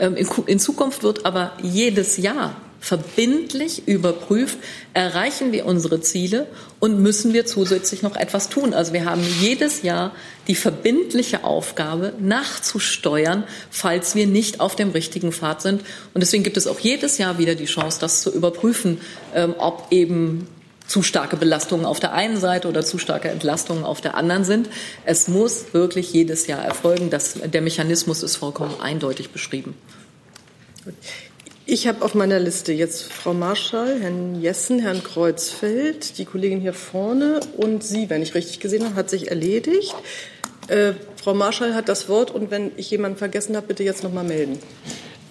Ähm, 0.00 0.16
in 0.46 0.58
Zukunft 0.58 1.04
wird 1.04 1.24
aber 1.24 1.52
jedes 1.62 2.16
Jahr 2.16 2.56
verbindlich 2.82 3.86
überprüft, 3.86 4.58
erreichen 4.92 5.52
wir 5.52 5.66
unsere 5.66 6.00
Ziele 6.00 6.48
und 6.80 7.00
müssen 7.00 7.32
wir 7.32 7.46
zusätzlich 7.46 8.02
noch 8.02 8.16
etwas 8.16 8.48
tun. 8.48 8.74
Also 8.74 8.92
wir 8.92 9.04
haben 9.04 9.22
jedes 9.40 9.82
Jahr 9.82 10.10
die 10.48 10.56
verbindliche 10.56 11.44
Aufgabe, 11.44 12.12
nachzusteuern, 12.18 13.44
falls 13.70 14.16
wir 14.16 14.26
nicht 14.26 14.58
auf 14.58 14.74
dem 14.74 14.90
richtigen 14.90 15.30
Pfad 15.30 15.62
sind. 15.62 15.82
Und 16.12 16.22
deswegen 16.22 16.42
gibt 16.42 16.56
es 16.56 16.66
auch 16.66 16.80
jedes 16.80 17.18
Jahr 17.18 17.38
wieder 17.38 17.54
die 17.54 17.66
Chance, 17.66 18.00
das 18.00 18.20
zu 18.20 18.34
überprüfen, 18.34 19.00
ähm, 19.32 19.54
ob 19.58 19.86
eben 19.92 20.48
zu 20.88 21.04
starke 21.04 21.36
Belastungen 21.36 21.86
auf 21.86 22.00
der 22.00 22.14
einen 22.14 22.36
Seite 22.36 22.66
oder 22.66 22.84
zu 22.84 22.98
starke 22.98 23.28
Entlastungen 23.28 23.84
auf 23.84 24.00
der 24.00 24.16
anderen 24.16 24.42
sind. 24.42 24.68
Es 25.04 25.28
muss 25.28 25.66
wirklich 25.72 26.12
jedes 26.12 26.48
Jahr 26.48 26.64
erfolgen. 26.64 27.10
Das, 27.10 27.34
der 27.34 27.62
Mechanismus 27.62 28.24
ist 28.24 28.34
vollkommen 28.34 28.74
eindeutig 28.80 29.30
beschrieben. 29.30 29.76
Ich 31.64 31.86
habe 31.86 32.04
auf 32.04 32.16
meiner 32.16 32.40
Liste 32.40 32.72
jetzt 32.72 33.12
Frau 33.12 33.34
Marschall, 33.34 34.00
Herrn 34.00 34.40
Jessen, 34.40 34.80
Herrn 34.80 35.04
Kreuzfeld, 35.04 36.18
die 36.18 36.24
Kollegin 36.24 36.60
hier 36.60 36.74
vorne 36.74 37.38
und 37.56 37.84
Sie, 37.84 38.10
wenn 38.10 38.20
ich 38.20 38.34
richtig 38.34 38.58
gesehen 38.58 38.84
habe, 38.84 38.96
hat 38.96 39.08
sich 39.08 39.28
erledigt. 39.28 39.94
Äh, 40.66 40.94
Frau 41.14 41.34
Marschall 41.34 41.74
hat 41.74 41.88
das 41.88 42.08
Wort 42.08 42.32
und 42.32 42.50
wenn 42.50 42.72
ich 42.76 42.90
jemanden 42.90 43.16
vergessen 43.16 43.54
habe, 43.54 43.68
bitte 43.68 43.84
jetzt 43.84 44.02
noch 44.02 44.12
mal 44.12 44.24
melden. 44.24 44.58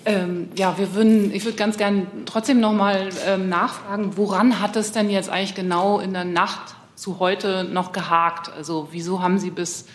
Ähm, 0.05 0.47
ja, 0.55 0.77
wir 0.77 0.95
würden, 0.95 1.33
ich 1.33 1.43
würde 1.43 1.57
ganz 1.57 1.77
gern 1.77 2.07
trotzdem 2.25 2.61
noch 2.61 2.73
mal 2.73 3.09
ähm, 3.27 3.49
nachfragen, 3.49 4.13
woran 4.15 4.61
hat 4.61 4.77
es 4.77 4.93
denn 4.93 5.09
jetzt 5.09 5.29
eigentlich 5.29 5.53
genau 5.53 5.99
in 5.99 6.13
der 6.13 6.23
Nacht 6.23 6.75
zu 6.95 7.19
heute 7.19 7.65
noch 7.65 7.91
gehakt? 7.91 8.49
Also 8.55 8.87
wieso 8.91 9.21
haben 9.21 9.37
Sie 9.37 9.51
bis 9.51 9.85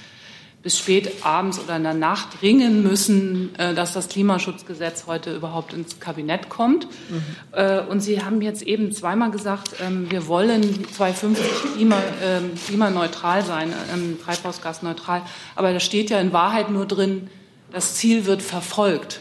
bis 0.67 0.79
spät 0.79 1.25
abends 1.25 1.61
oder 1.61 1.77
in 1.77 1.85
der 1.85 1.95
Nacht 1.95 2.43
ringen 2.43 2.83
müssen, 2.83 3.55
äh, 3.57 3.73
dass 3.73 3.93
das 3.93 4.09
Klimaschutzgesetz 4.09 5.05
heute 5.07 5.33
überhaupt 5.33 5.73
ins 5.73 6.01
Kabinett 6.01 6.49
kommt. 6.49 6.89
Mhm. 7.09 7.23
Äh, 7.53 7.83
und 7.83 8.01
Sie 8.01 8.21
haben 8.21 8.43
jetzt 8.43 8.63
eben 8.63 8.91
zweimal 8.91 9.31
gesagt, 9.31 9.77
ähm, 9.81 10.11
wir 10.11 10.27
wollen 10.27 10.85
2050 10.93 11.75
klima, 11.77 12.03
ähm, 12.21 12.51
klimaneutral 12.67 13.45
sein, 13.45 13.73
ähm, 13.95 14.19
treibhausgasneutral. 14.21 15.23
Aber 15.55 15.73
da 15.73 15.79
steht 15.79 16.11
ja 16.11 16.19
in 16.19 16.33
Wahrheit 16.33 16.69
nur 16.69 16.87
drin, 16.87 17.31
das 17.71 17.95
Ziel 17.95 18.27
wird 18.27 18.43
verfolgt. 18.43 19.21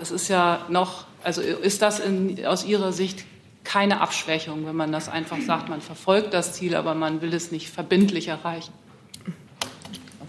Das 0.00 0.10
ist 0.10 0.26
ja 0.26 0.66
noch 0.68 1.04
Also 1.22 1.40
ist 1.40 1.82
das 1.82 2.00
in, 2.00 2.44
aus 2.46 2.64
Ihrer 2.64 2.92
Sicht 2.92 3.24
keine 3.62 4.00
Abschwächung, 4.00 4.66
wenn 4.66 4.74
man 4.74 4.90
das 4.90 5.08
einfach 5.08 5.40
sagt, 5.40 5.68
man 5.68 5.80
verfolgt 5.80 6.34
das 6.34 6.52
Ziel, 6.52 6.74
aber 6.74 6.96
man 6.96 7.22
will 7.22 7.32
es 7.32 7.52
nicht 7.52 7.70
verbindlich 7.70 8.26
erreichen? 8.26 8.72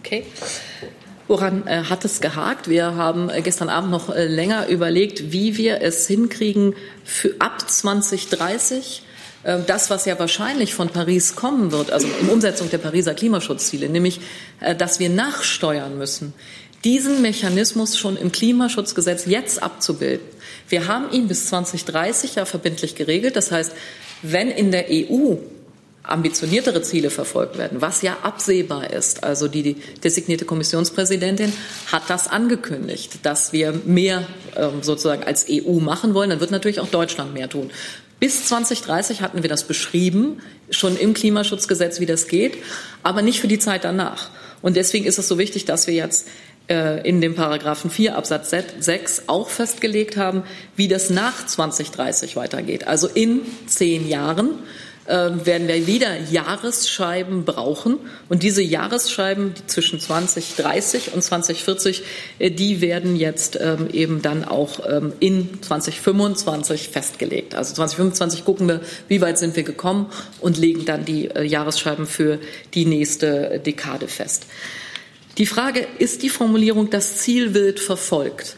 Okay. 0.05 0.23
Woran 1.27 1.65
äh, 1.65 1.85
hat 1.85 2.05
es 2.05 2.21
gehakt? 2.21 2.69
Wir 2.69 2.93
haben 2.95 3.29
äh, 3.29 3.41
gestern 3.41 3.69
Abend 3.69 3.89
noch 3.89 4.13
äh, 4.13 4.27
länger 4.27 4.67
überlegt, 4.67 5.31
wie 5.31 5.57
wir 5.57 5.81
es 5.81 6.05
hinkriegen, 6.05 6.75
für 7.03 7.33
ab 7.39 7.67
2030 7.67 9.01
äh, 9.41 9.57
das, 9.65 9.89
was 9.89 10.05
ja 10.05 10.19
wahrscheinlich 10.19 10.75
von 10.75 10.89
Paris 10.89 11.35
kommen 11.35 11.71
wird, 11.71 11.89
also 11.89 12.07
in 12.21 12.29
Umsetzung 12.29 12.69
der 12.69 12.77
Pariser 12.77 13.15
Klimaschutzziele, 13.15 13.89
nämlich, 13.89 14.19
äh, 14.59 14.75
dass 14.75 14.99
wir 14.99 15.09
nachsteuern 15.09 15.97
müssen, 15.97 16.35
diesen 16.83 17.23
Mechanismus 17.23 17.97
schon 17.97 18.15
im 18.15 18.31
Klimaschutzgesetz 18.31 19.25
jetzt 19.25 19.63
abzubilden. 19.63 20.27
Wir 20.69 20.87
haben 20.87 21.11
ihn 21.11 21.27
bis 21.27 21.47
2030 21.47 22.35
ja 22.35 22.45
verbindlich 22.45 22.93
geregelt. 22.93 23.35
Das 23.35 23.51
heißt, 23.51 23.71
wenn 24.21 24.51
in 24.51 24.69
der 24.69 24.85
EU 24.91 25.37
ambitioniertere 26.07 26.81
Ziele 26.81 27.09
verfolgt 27.09 27.57
werden, 27.57 27.81
was 27.81 28.01
ja 28.01 28.17
absehbar 28.23 28.91
ist. 28.91 29.23
Also 29.23 29.47
die, 29.47 29.75
designierte 30.03 30.45
Kommissionspräsidentin 30.45 31.51
hat 31.91 32.03
das 32.07 32.27
angekündigt, 32.27 33.19
dass 33.23 33.53
wir 33.53 33.73
mehr 33.85 34.27
ähm, 34.55 34.81
sozusagen 34.81 35.23
als 35.23 35.45
EU 35.49 35.79
machen 35.79 36.13
wollen. 36.13 36.29
Dann 36.29 36.39
wird 36.39 36.51
natürlich 36.51 36.79
auch 36.79 36.87
Deutschland 36.87 37.33
mehr 37.33 37.49
tun. 37.49 37.71
Bis 38.19 38.45
2030 38.45 39.21
hatten 39.21 39.43
wir 39.43 39.49
das 39.49 39.65
beschrieben, 39.65 40.41
schon 40.69 40.97
im 40.97 41.13
Klimaschutzgesetz, 41.13 41.99
wie 41.99 42.05
das 42.05 42.27
geht, 42.27 42.57
aber 43.03 43.21
nicht 43.21 43.41
für 43.41 43.47
die 43.47 43.59
Zeit 43.59 43.83
danach. 43.83 44.29
Und 44.61 44.77
deswegen 44.77 45.05
ist 45.05 45.19
es 45.19 45.27
so 45.27 45.37
wichtig, 45.37 45.65
dass 45.65 45.85
wir 45.85 45.93
jetzt 45.93 46.27
äh, 46.69 47.07
in 47.07 47.21
dem 47.21 47.35
Paragraphen 47.35 47.89
4 47.91 48.15
Absatz 48.15 48.51
6 48.79 49.23
auch 49.27 49.49
festgelegt 49.49 50.17
haben, 50.17 50.43
wie 50.75 50.87
das 50.87 51.09
nach 51.09 51.45
2030 51.45 52.35
weitergeht. 52.35 52.87
Also 52.87 53.07
in 53.07 53.41
zehn 53.67 54.07
Jahren 54.07 54.63
werden 55.07 55.67
wir 55.67 55.87
wieder 55.87 56.19
Jahresscheiben 56.31 57.45
brauchen. 57.45 57.97
Und 58.27 58.43
diese 58.43 58.61
Jahresscheiben 58.61 59.53
die 59.53 59.67
zwischen 59.67 59.99
2030 59.99 61.13
und 61.13 61.23
2040, 61.23 62.03
äh, 62.39 62.51
die 62.51 62.81
werden 62.81 63.15
jetzt 63.15 63.57
ähm, 63.61 63.87
eben 63.91 64.21
dann 64.21 64.43
auch 64.45 64.79
ähm, 64.89 65.13
in 65.19 65.61
2025 65.61 66.89
festgelegt. 66.89 67.55
Also 67.55 67.75
2025 67.75 68.45
gucken 68.45 68.67
wir, 68.67 68.81
wie 69.07 69.21
weit 69.21 69.37
sind 69.37 69.55
wir 69.55 69.63
gekommen 69.63 70.07
und 70.41 70.57
legen 70.57 70.85
dann 70.85 71.05
die 71.05 71.27
äh, 71.27 71.43
Jahresscheiben 71.43 72.07
für 72.07 72.39
die 72.73 72.85
nächste 72.85 73.59
Dekade 73.59 74.07
fest. 74.07 74.47
Die 75.37 75.45
Frage, 75.45 75.85
ist 75.99 76.23
die 76.23 76.29
Formulierung, 76.29 76.89
das 76.89 77.17
Ziel 77.17 77.53
wird 77.53 77.79
verfolgt? 77.79 78.55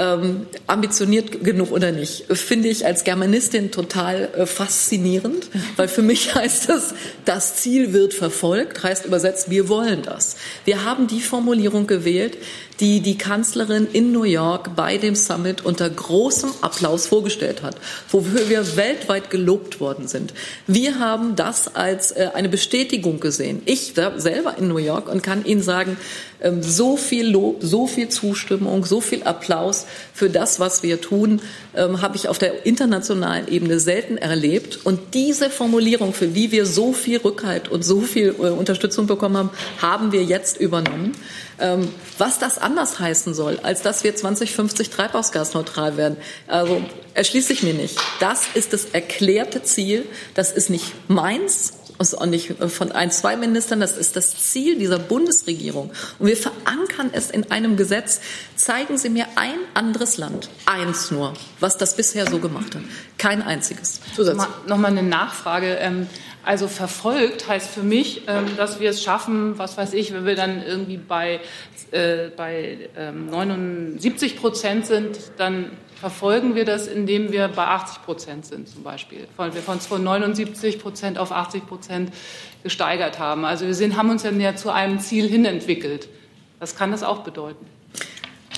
Ähm, 0.00 0.46
ambitioniert 0.66 1.44
genug 1.44 1.70
oder 1.70 1.92
nicht, 1.92 2.24
finde 2.34 2.68
ich 2.68 2.86
als 2.86 3.04
Germanistin 3.04 3.70
total 3.70 4.30
äh, 4.34 4.46
faszinierend, 4.46 5.48
weil 5.76 5.88
für 5.88 6.02
mich 6.02 6.34
heißt 6.34 6.70
das, 6.70 6.94
das 7.26 7.56
Ziel 7.56 7.92
wird 7.92 8.14
verfolgt, 8.14 8.82
heißt 8.82 9.04
übersetzt, 9.04 9.50
wir 9.50 9.68
wollen 9.68 10.02
das. 10.02 10.36
Wir 10.64 10.84
haben 10.84 11.06
die 11.06 11.20
Formulierung 11.20 11.86
gewählt, 11.86 12.38
die 12.80 13.00
die 13.00 13.18
Kanzlerin 13.18 13.86
in 13.92 14.12
New 14.12 14.24
York 14.24 14.74
bei 14.74 14.96
dem 14.96 15.14
Summit 15.14 15.64
unter 15.64 15.88
großem 15.88 16.50
Applaus 16.62 17.06
vorgestellt 17.06 17.62
hat, 17.62 17.76
wofür 18.08 18.48
wir 18.48 18.76
weltweit 18.76 19.30
gelobt 19.30 19.80
worden 19.80 20.08
sind. 20.08 20.32
Wir 20.66 20.98
haben 20.98 21.36
das 21.36 21.74
als 21.74 22.12
äh, 22.12 22.30
eine 22.34 22.48
Bestätigung 22.48 23.20
gesehen. 23.20 23.62
Ich 23.66 23.94
selber 24.16 24.56
in 24.58 24.68
New 24.68 24.78
York 24.78 25.08
und 25.08 25.22
kann 25.22 25.44
Ihnen 25.44 25.62
sagen, 25.62 25.96
ähm, 26.42 26.62
so 26.62 26.96
viel 26.96 27.28
Lob, 27.28 27.58
so 27.60 27.86
viel 27.86 28.08
Zustimmung, 28.08 28.84
so 28.84 29.00
viel 29.00 29.22
Applaus 29.24 29.86
für 30.14 30.30
das, 30.30 30.60
was 30.60 30.82
wir 30.82 31.00
tun, 31.00 31.40
ähm, 31.74 32.00
habe 32.00 32.16
ich 32.16 32.28
auf 32.28 32.38
der 32.38 32.66
internationalen 32.66 33.48
Ebene 33.48 33.78
selten 33.78 34.16
erlebt. 34.16 34.80
Und 34.84 35.14
diese 35.14 35.50
Formulierung, 35.50 36.14
für 36.14 36.34
wie 36.34 36.50
wir 36.50 36.66
so 36.66 36.92
viel 36.92 37.18
Rückhalt 37.18 37.68
und 37.68 37.84
so 37.84 38.00
viel 38.00 38.34
äh, 38.38 38.48
Unterstützung 38.48 39.06
bekommen 39.06 39.36
haben, 39.36 39.50
haben 39.80 40.12
wir 40.12 40.24
jetzt 40.24 40.58
übernommen. 40.58 41.12
Ähm, 41.60 41.92
was 42.18 42.38
das 42.38 42.58
anders 42.58 42.98
heißen 42.98 43.34
soll, 43.34 43.60
als 43.62 43.82
dass 43.82 44.02
wir 44.04 44.16
2050 44.16 44.90
treibhausgasneutral 44.90 45.96
werden, 45.96 46.16
also 46.46 46.82
erschließt 47.14 47.48
sich 47.48 47.62
mir 47.62 47.74
nicht. 47.74 47.98
Das 48.18 48.42
ist 48.54 48.72
das 48.72 48.86
erklärte 48.86 49.62
Ziel. 49.62 50.06
Das 50.34 50.52
ist 50.52 50.70
nicht 50.70 50.92
meins, 51.08 51.74
ist 52.00 52.14
auch 52.14 52.26
nicht 52.26 52.54
von 52.68 52.92
ein, 52.92 53.10
zwei 53.10 53.36
Ministern. 53.36 53.80
Das 53.80 53.96
ist 53.96 54.16
das 54.16 54.36
Ziel 54.36 54.78
dieser 54.78 54.98
Bundesregierung. 54.98 55.90
Und 56.18 56.26
wir 56.26 56.36
verankern 56.36 57.10
es 57.12 57.30
in 57.30 57.50
einem 57.50 57.76
Gesetz. 57.76 58.20
Zeigen 58.56 58.96
Sie 58.96 59.10
mir 59.10 59.26
ein 59.36 59.58
anderes 59.74 60.16
Land, 60.16 60.48
eins 60.66 61.10
nur, 61.10 61.34
was 61.60 61.76
das 61.76 61.96
bisher 61.96 62.28
so 62.28 62.38
gemacht 62.38 62.74
hat. 62.74 62.82
Kein 63.18 63.42
einziges. 63.42 64.00
Zusatz. 64.16 64.46
Nochmal 64.66 64.92
eine 64.92 65.02
Nachfrage. 65.02 66.08
Also 66.42 66.68
verfolgt 66.68 67.48
heißt 67.48 67.70
für 67.70 67.82
mich, 67.82 68.22
ähm, 68.26 68.46
dass 68.56 68.80
wir 68.80 68.90
es 68.90 69.02
schaffen, 69.02 69.58
was 69.58 69.76
weiß 69.76 69.92
ich, 69.92 70.12
wenn 70.12 70.24
wir 70.24 70.34
dann 70.34 70.62
irgendwie 70.64 70.96
bei, 70.96 71.40
äh, 71.90 72.28
bei 72.34 72.88
79 72.96 74.32
ähm, 74.32 74.38
Prozent 74.38 74.86
sind, 74.86 75.18
dann 75.36 75.70
verfolgen 76.00 76.54
wir 76.54 76.64
das, 76.64 76.86
indem 76.86 77.30
wir 77.30 77.48
bei 77.48 77.66
80 77.66 78.02
Prozent 78.02 78.46
sind 78.46 78.68
zum 78.68 78.82
Beispiel. 78.82 79.28
Weil 79.36 79.54
wir 79.54 79.60
von 79.60 79.78
79 80.02 80.78
Prozent 80.78 81.18
auf 81.18 81.30
80 81.30 81.66
Prozent 81.66 82.10
gesteigert 82.62 83.18
haben. 83.18 83.44
Also 83.44 83.66
wir 83.66 83.74
sind, 83.74 83.96
haben 83.96 84.08
uns 84.08 84.22
ja 84.22 84.56
zu 84.56 84.70
einem 84.70 84.98
Ziel 84.98 85.28
hin 85.28 85.44
entwickelt. 85.44 86.08
Was 86.58 86.74
kann 86.74 86.90
das 86.90 87.02
auch 87.02 87.18
bedeuten? 87.18 87.66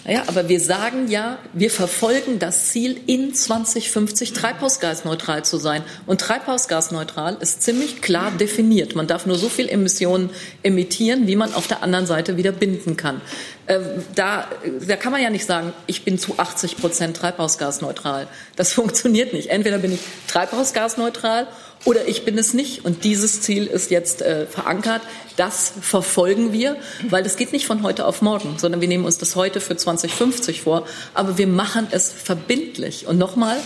Ja, 0.04 0.24
aber 0.26 0.48
wir 0.48 0.58
sagen 0.58 1.06
ja, 1.06 1.38
wir 1.52 1.70
verfolgen 1.70 2.40
das 2.40 2.66
Ziel, 2.66 3.00
in 3.06 3.34
2050 3.34 4.32
treibhausgasneutral 4.32 5.44
zu 5.44 5.58
sein. 5.58 5.84
Und 6.06 6.20
treibhausgasneutral 6.20 7.36
ist 7.40 7.62
ziemlich 7.62 8.02
klar 8.02 8.32
definiert. 8.32 8.96
Man 8.96 9.06
darf 9.06 9.26
nur 9.26 9.38
so 9.38 9.48
viel 9.48 9.68
Emissionen 9.68 10.30
emittieren, 10.64 11.28
wie 11.28 11.36
man 11.36 11.54
auf 11.54 11.68
der 11.68 11.84
anderen 11.84 12.06
Seite 12.06 12.36
wieder 12.36 12.50
binden 12.50 12.96
kann. 12.96 13.20
Äh, 13.66 13.78
da, 14.14 14.48
da 14.86 14.96
kann 14.96 15.12
man 15.12 15.22
ja 15.22 15.30
nicht 15.30 15.46
sagen, 15.46 15.72
ich 15.86 16.04
bin 16.04 16.18
zu 16.18 16.38
80 16.38 16.76
Prozent 16.78 17.16
treibhausgasneutral. 17.16 18.26
Das 18.56 18.72
funktioniert 18.74 19.32
nicht. 19.32 19.50
Entweder 19.50 19.78
bin 19.78 19.92
ich 19.92 20.00
treibhausgasneutral 20.26 21.46
oder 21.84 22.06
ich 22.08 22.24
bin 22.24 22.38
es 22.38 22.54
nicht. 22.54 22.84
Und 22.84 23.04
dieses 23.04 23.40
Ziel 23.40 23.66
ist 23.66 23.90
jetzt 23.90 24.22
äh, 24.22 24.46
verankert. 24.46 25.02
Das 25.36 25.72
verfolgen 25.80 26.52
wir, 26.52 26.76
weil 27.08 27.24
es 27.24 27.36
geht 27.36 27.52
nicht 27.52 27.66
von 27.66 27.82
heute 27.82 28.06
auf 28.06 28.22
morgen, 28.22 28.58
sondern 28.58 28.80
wir 28.80 28.88
nehmen 28.88 29.04
uns 29.04 29.18
das 29.18 29.36
heute 29.36 29.60
für 29.60 29.76
2050 29.76 30.62
vor. 30.62 30.86
Aber 31.14 31.38
wir 31.38 31.46
machen 31.46 31.86
es 31.90 32.12
verbindlich. 32.12 33.06
Und 33.06 33.18
nochmal, 33.18 33.58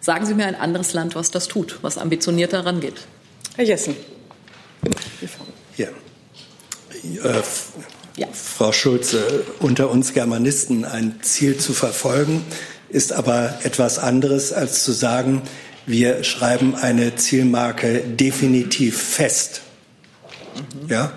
sagen 0.00 0.26
Sie 0.26 0.34
mir 0.34 0.46
ein 0.46 0.54
anderes 0.54 0.94
Land, 0.94 1.14
was 1.14 1.30
das 1.30 1.48
tut, 1.48 1.78
was 1.82 1.98
ambitionierter 1.98 2.64
rangeht. 2.64 3.02
Herr 3.56 3.64
Jessen. 3.64 3.96
Ja. 5.76 5.88
Äh, 6.92 7.42
ja. 8.16 8.26
Frau 8.32 8.72
Schulze, 8.72 9.44
unter 9.60 9.90
uns 9.90 10.12
Germanisten 10.12 10.84
ein 10.84 11.20
Ziel 11.22 11.56
zu 11.56 11.72
verfolgen, 11.72 12.44
ist 12.88 13.12
aber 13.12 13.58
etwas 13.62 13.98
anderes 13.98 14.52
als 14.52 14.84
zu 14.84 14.92
sagen, 14.92 15.42
wir 15.86 16.22
schreiben 16.22 16.74
eine 16.74 17.16
Zielmarke 17.16 18.00
definitiv 18.00 19.00
fest. 19.00 19.62
Mhm. 20.54 20.88
Ja? 20.88 21.12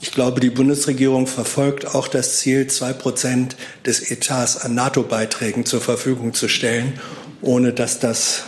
Ich 0.00 0.12
glaube, 0.12 0.40
die 0.40 0.50
Bundesregierung 0.50 1.26
verfolgt 1.26 1.94
auch 1.94 2.06
das 2.06 2.38
Ziel, 2.38 2.68
zwei 2.68 2.92
Prozent 2.92 3.56
des 3.84 4.10
Etats 4.10 4.56
an 4.56 4.74
NATO-Beiträgen 4.74 5.66
zur 5.66 5.80
Verfügung 5.80 6.34
zu 6.34 6.48
stellen, 6.48 7.00
ohne 7.42 7.72
dass 7.72 7.98
das 7.98 8.44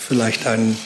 vielleicht 0.00 0.46
einen 0.46 0.76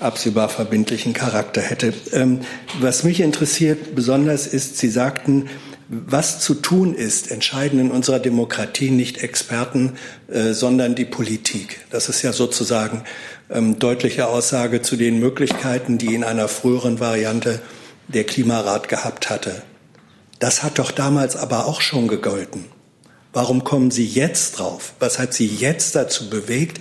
absehbar 0.00 0.48
verbindlichen 0.48 1.12
Charakter 1.12 1.60
hätte. 1.60 1.94
Ähm, 2.12 2.40
was 2.80 3.04
mich 3.04 3.20
interessiert 3.20 3.94
besonders 3.94 4.46
ist, 4.46 4.78
Sie 4.78 4.90
sagten, 4.90 5.48
was 5.88 6.40
zu 6.40 6.54
tun 6.54 6.94
ist, 6.94 7.30
entscheiden 7.30 7.78
in 7.78 7.90
unserer 7.90 8.18
Demokratie 8.18 8.90
nicht 8.90 9.22
Experten, 9.22 9.92
äh, 10.28 10.52
sondern 10.52 10.94
die 10.94 11.04
Politik. 11.04 11.86
Das 11.90 12.08
ist 12.08 12.22
ja 12.22 12.32
sozusagen 12.32 13.04
ähm, 13.50 13.78
deutliche 13.78 14.26
Aussage 14.26 14.82
zu 14.82 14.96
den 14.96 15.20
Möglichkeiten, 15.20 15.98
die 15.98 16.14
in 16.14 16.24
einer 16.24 16.48
früheren 16.48 16.98
Variante 16.98 17.60
der 18.08 18.24
Klimarat 18.24 18.88
gehabt 18.88 19.30
hatte. 19.30 19.62
Das 20.38 20.62
hat 20.62 20.78
doch 20.78 20.90
damals 20.90 21.36
aber 21.36 21.66
auch 21.66 21.80
schon 21.80 22.08
gegolten. 22.08 22.66
Warum 23.32 23.64
kommen 23.64 23.90
Sie 23.90 24.06
jetzt 24.06 24.58
drauf? 24.58 24.94
Was 24.98 25.18
hat 25.18 25.34
Sie 25.34 25.46
jetzt 25.46 25.94
dazu 25.94 26.30
bewegt, 26.30 26.80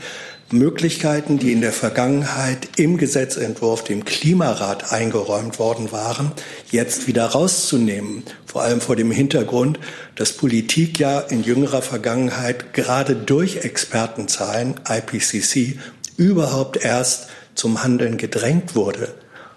Möglichkeiten, 0.51 1.39
die 1.39 1.51
in 1.51 1.62
der 1.62 1.71
Vergangenheit 1.71 2.77
im 2.77 2.97
Gesetzentwurf 2.97 3.84
dem 3.84 4.05
Klimarat 4.05 4.93
eingeräumt 4.93 5.58
worden 5.58 5.91
waren, 5.91 6.31
jetzt 6.69 7.08
wieder 7.08 7.25
rauszunehmen. 7.25 8.23
Vor 8.45 8.62
allem 8.62 8.79
vor 8.79 8.95
dem 8.95 9.10
Hintergrund, 9.10 9.79
dass 10.15 10.34
Politik 10.34 10.99
ja 10.99 11.19
in 11.19 11.43
jüngerer 11.43 11.81
Vergangenheit 11.81 12.73
gerade 12.73 13.15
durch 13.15 13.58
Expertenzahlen, 13.65 14.75
IPCC, 14.88 15.79
überhaupt 16.15 16.77
erst 16.77 17.27
zum 17.55 17.84
Handeln 17.84 18.17
gedrängt 18.17 18.75
wurde. 18.75 19.15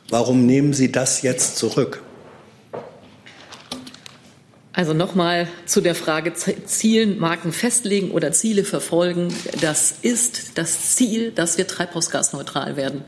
Warum 0.08 0.46
nehmen 0.46 0.72
Sie 0.72 0.90
das 0.90 1.20
jetzt 1.20 1.56
zurück? 1.56 2.02
Also 4.78 4.94
nochmal 4.94 5.48
zu 5.66 5.80
der 5.80 5.96
Frage 5.96 6.34
Zielen, 6.34 7.18
Marken 7.18 7.52
festlegen 7.52 8.12
oder 8.12 8.30
Ziele 8.30 8.62
verfolgen. 8.62 9.34
Das 9.60 9.92
ist 10.02 10.56
das 10.56 10.94
Ziel, 10.94 11.32
dass 11.32 11.58
wir 11.58 11.66
treibhausgasneutral 11.66 12.76
werden. 12.76 13.02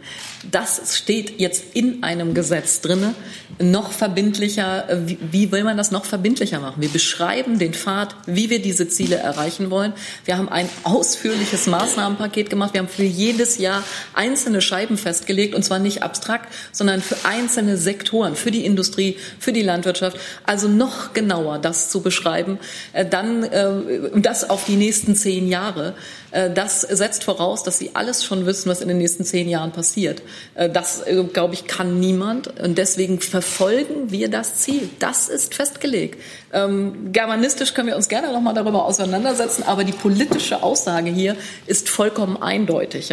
Das 0.50 0.96
steht 0.98 1.38
jetzt 1.38 1.62
in 1.74 2.02
einem 2.02 2.34
Gesetz 2.34 2.80
drinne. 2.80 3.14
Noch 3.60 3.92
verbindlicher, 3.92 4.88
wie 5.04 5.52
will 5.52 5.62
man 5.62 5.76
das 5.76 5.92
noch 5.92 6.04
verbindlicher 6.06 6.58
machen? 6.58 6.82
Wir 6.82 6.88
beschreiben 6.88 7.60
den 7.60 7.72
Pfad, 7.72 8.16
wie 8.26 8.50
wir 8.50 8.60
diese 8.60 8.88
Ziele 8.88 9.16
erreichen 9.16 9.70
wollen. 9.70 9.92
Wir 10.24 10.38
haben 10.38 10.48
ein 10.48 10.68
ausführliches 10.82 11.68
Maßnahmenpaket 11.68 12.50
gemacht. 12.50 12.74
Wir 12.74 12.80
haben 12.80 12.88
für 12.88 13.04
jedes 13.04 13.58
Jahr 13.58 13.84
einzelne 14.14 14.60
Scheiben 14.60 14.96
festgelegt 14.96 15.54
und 15.54 15.62
zwar 15.62 15.78
nicht 15.78 16.02
abstrakt, 16.02 16.52
sondern 16.72 17.00
für 17.00 17.16
einzelne 17.22 17.76
Sektoren, 17.76 18.34
für 18.34 18.50
die 18.50 18.64
Industrie, 18.64 19.18
für 19.38 19.52
die 19.52 19.62
Landwirtschaft. 19.62 20.18
Also 20.44 20.66
noch 20.66 21.12
genauer 21.12 21.59
das 21.60 21.90
zu 21.90 22.00
beschreiben, 22.00 22.58
äh, 22.92 23.06
dann 23.06 23.44
äh, 23.44 24.20
das 24.20 24.48
auf 24.48 24.64
die 24.64 24.76
nächsten 24.76 25.14
zehn 25.14 25.48
Jahre. 25.48 25.94
Äh, 26.30 26.50
das 26.50 26.80
setzt 26.80 27.24
voraus, 27.24 27.62
dass 27.62 27.78
Sie 27.78 27.90
alles 27.94 28.24
schon 28.24 28.46
wissen, 28.46 28.68
was 28.68 28.80
in 28.80 28.88
den 28.88 28.98
nächsten 28.98 29.24
zehn 29.24 29.48
Jahren 29.48 29.72
passiert. 29.72 30.22
Das, 30.54 31.02
glaube 31.32 31.54
ich, 31.54 31.66
kann 31.66 32.00
niemand. 32.00 32.60
Und 32.60 32.78
deswegen 32.78 33.20
verfolgen 33.20 34.10
wir 34.10 34.28
das 34.28 34.56
Ziel. 34.56 34.88
Das 34.98 35.28
ist 35.28 35.54
festgelegt. 35.54 36.20
Ähm, 36.52 37.12
germanistisch 37.12 37.74
können 37.74 37.88
wir 37.88 37.96
uns 37.96 38.08
gerne 38.08 38.32
noch 38.32 38.40
mal 38.40 38.52
darüber 38.52 38.84
auseinandersetzen, 38.84 39.64
aber 39.64 39.84
die 39.84 39.92
politische 39.92 40.62
Aussage 40.62 41.10
hier 41.10 41.36
ist 41.66 41.88
vollkommen 41.88 42.40
eindeutig. 42.42 43.10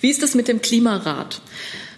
Wie 0.00 0.10
ist 0.10 0.22
es 0.22 0.34
mit 0.34 0.48
dem 0.48 0.60
Klimarat? 0.60 1.40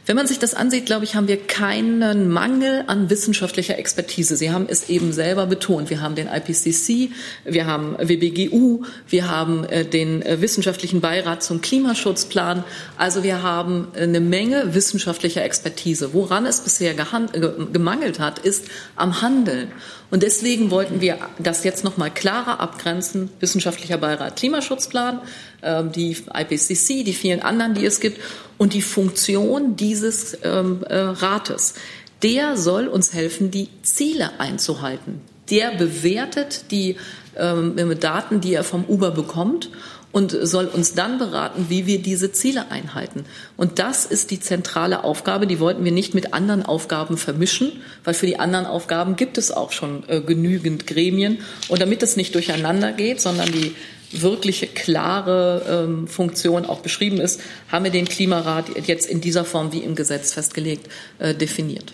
Wenn 0.07 0.17
man 0.17 0.27
sich 0.27 0.39
das 0.39 0.53
ansieht, 0.53 0.85
glaube 0.85 1.05
ich, 1.05 1.15
haben 1.15 1.29
wir 1.29 1.39
keinen 1.39 2.29
Mangel 2.29 2.85
an 2.89 3.09
wissenschaftlicher 3.09 3.79
Expertise. 3.79 4.37
Sie 4.37 4.51
haben 4.51 4.67
es 4.69 4.91
eben 4.91 5.15
selber 5.15 5.47
betont. 5.47 5.89
Wir 5.89 6.03
haben 6.03 6.15
den 6.15 6.29
IPCC, 6.29 7.11
wir 7.45 7.67
haben 7.67 7.97
WBGU, 7.99 8.85
wir 9.09 9.31
haben 9.31 9.65
äh, 9.65 9.87
den 9.87 10.21
äh, 10.21 10.43
wissenschaftlichen 10.43 11.01
Beirat 11.01 11.43
zum 11.43 11.63
Klimaschutzplan. 11.63 12.65
Also 12.99 13.23
wir 13.23 13.43
haben 13.43 13.89
eine 13.97 14.21
Menge 14.21 14.75
wissenschaftlicher 14.75 15.43
Expertise. 15.43 16.13
Woran 16.13 16.45
es 16.45 16.61
bisher 16.61 16.95
gemangelt 16.95 18.21
hat, 18.21 18.39
ist 18.41 18.67
am 18.97 19.23
Handeln. 19.23 19.73
Und 20.15 20.23
deswegen 20.23 20.71
wollten 20.71 21.01
wir 21.01 21.19
das 21.41 21.65
jetzt 21.65 21.83
noch 21.83 21.97
mal 21.97 22.09
klarer 22.09 22.61
abgrenzen. 22.61 23.31
Wissenschaftlicher 23.41 23.99
Beirat 23.99 24.37
Klimaschutzplan, 24.37 25.19
ähm, 25.61 25.91
die 25.91 26.13
IPCC, 26.13 27.03
die 27.03 27.13
vielen 27.13 27.43
anderen, 27.43 27.75
die 27.75 27.85
es 27.85 27.99
gibt 27.99 28.21
und 28.57 28.75
die 28.75 28.81
Funktion 28.81 29.75
dieses 29.75 30.39
ähm, 30.45 30.85
äh, 30.89 30.95
Rates. 30.95 31.75
Der 32.23 32.57
soll 32.57 32.87
uns 32.87 33.13
helfen, 33.13 33.51
die 33.51 33.69
Ziele 33.83 34.39
einzuhalten. 34.39 35.21
Der 35.51 35.73
bewertet 35.73 36.71
die 36.71 36.95
ähm, 37.37 37.75
Daten, 37.99 38.41
die 38.41 38.55
er 38.55 38.63
vom 38.63 38.85
Uber 38.85 39.11
bekommt 39.11 39.69
und 40.15 40.31
soll 40.31 40.67
uns 40.67 40.95
dann 40.95 41.19
beraten, 41.19 41.67
wie 41.69 41.87
wir 41.87 42.01
diese 42.01 42.31
Ziele 42.31 42.71
einhalten. 42.71 43.25
Und 43.57 43.81
das 43.81 44.07
ist 44.07 44.31
die 44.31 44.39
zentrale 44.39 45.03
Aufgabe. 45.03 45.49
Die 45.49 45.59
wollten 45.59 45.85
wir 45.85 45.91
nicht 45.91 46.15
mit 46.15 46.33
anderen 46.33 46.65
Aufgaben 46.65 47.17
vermischen, 47.17 47.73
weil 48.05 48.15
für 48.15 48.27
die 48.27 48.39
anderen 48.39 48.65
Aufgaben 48.65 49.17
gibt 49.17 49.39
es 49.39 49.51
auch 49.51 49.73
schon 49.73 50.09
äh, 50.09 50.21
genügend 50.21 50.87
Gremien. 50.87 51.39
Und 51.69 51.83
damit 51.83 52.05
es 52.05 52.15
nicht 52.15 52.33
durcheinander 52.37 52.93
geht, 52.93 53.21
sondern 53.21 53.51
die 53.51 53.75
wirkliche 54.13 54.69
klare 54.69 55.87
ähm, 55.89 56.07
Funktion 56.07 56.65
auch 56.65 56.79
beschrieben 56.79 57.21
ist, 57.21 57.41
haben 57.73 57.83
wir 57.83 57.91
den 57.91 58.07
Klimarat 58.07 58.67
jetzt 58.87 59.07
in 59.07 59.21
dieser 59.21 59.45
Form 59.45 59.73
wie 59.73 59.81
im 59.81 59.97
Gesetz 59.97 60.33
festgelegt 60.33 60.87
äh, 61.19 61.35
definiert. 61.35 61.93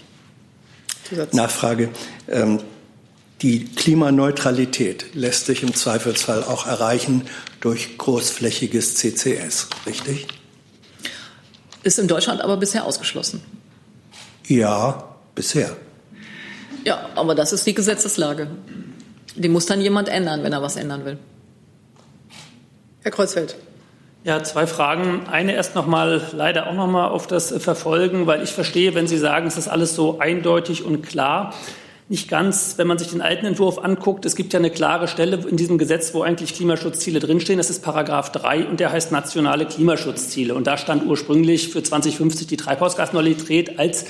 Nachfrage. 1.33 1.89
Ähm, 2.29 2.61
die 3.43 3.65
Klimaneutralität 3.65 5.15
lässt 5.15 5.47
sich 5.47 5.63
im 5.63 5.75
Zweifelsfall 5.75 6.45
auch 6.45 6.67
erreichen 6.67 7.23
durch 7.61 7.97
großflächiges 7.97 8.97
CCS, 8.97 9.69
richtig? 9.87 10.27
Ist 11.83 11.99
in 11.99 12.09
Deutschland 12.09 12.43
aber 12.43 12.59
bisher 12.59 12.85
ausgeschlossen. 12.85 13.43
Ja, 14.47 15.17
bisher. 15.35 15.77
Ja, 16.85 17.09
aber 17.15 17.35
das 17.35 17.53
ist 17.53 17.67
die 17.67 17.75
Gesetzeslage. 17.75 18.49
Die 19.37 19.49
muss 19.49 19.67
dann 19.67 19.81
jemand 19.81 20.09
ändern, 20.09 20.43
wenn 20.43 20.53
er 20.53 20.61
was 20.61 20.77
ändern 20.77 21.05
will. 21.05 21.19
Herr 23.03 23.11
Kreuzfeld. 23.11 23.57
Ja, 24.25 24.43
zwei 24.43 24.67
Fragen. 24.67 25.27
Eine 25.29 25.55
erst 25.55 25.75
nochmal, 25.75 26.21
leider 26.33 26.67
auch 26.67 26.75
nochmal 26.75 27.09
auf 27.09 27.27
das 27.27 27.55
Verfolgen, 27.63 28.27
weil 28.27 28.43
ich 28.43 28.51
verstehe, 28.51 28.95
wenn 28.95 29.07
Sie 29.07 29.17
sagen, 29.17 29.47
es 29.47 29.57
ist 29.57 29.69
alles 29.69 29.95
so 29.95 30.19
eindeutig 30.19 30.85
und 30.85 31.01
klar 31.01 31.55
nicht 32.11 32.29
ganz, 32.29 32.75
wenn 32.77 32.89
man 32.89 32.99
sich 32.99 33.09
den 33.09 33.23
alten 33.23 33.47
Entwurf 33.47 33.79
anguckt. 33.79 34.27
Es 34.27 34.35
gibt 34.35 34.53
ja 34.53 34.59
eine 34.59 34.71
klare 34.71 35.07
Stelle 35.07 35.39
in 35.49 35.57
diesem 35.57 35.79
Gesetz, 35.79 36.13
wo 36.13 36.23
eigentlich 36.23 36.55
Klimaschutzziele 36.55 37.21
drinstehen. 37.21 37.59
Das 37.59 37.71
ist 37.71 37.85
Paragraph 37.85 38.33
3 38.33 38.67
und 38.67 38.81
der 38.81 38.91
heißt 38.91 39.13
nationale 39.13 39.65
Klimaschutzziele. 39.65 40.57
Und 40.57 40.67
da 40.67 40.77
stand 40.77 41.07
ursprünglich 41.07 41.69
für 41.69 41.85
2050 41.85 42.49
die 42.49 42.57
Treibhausgasneutralität 42.57 43.79
als 43.79 44.07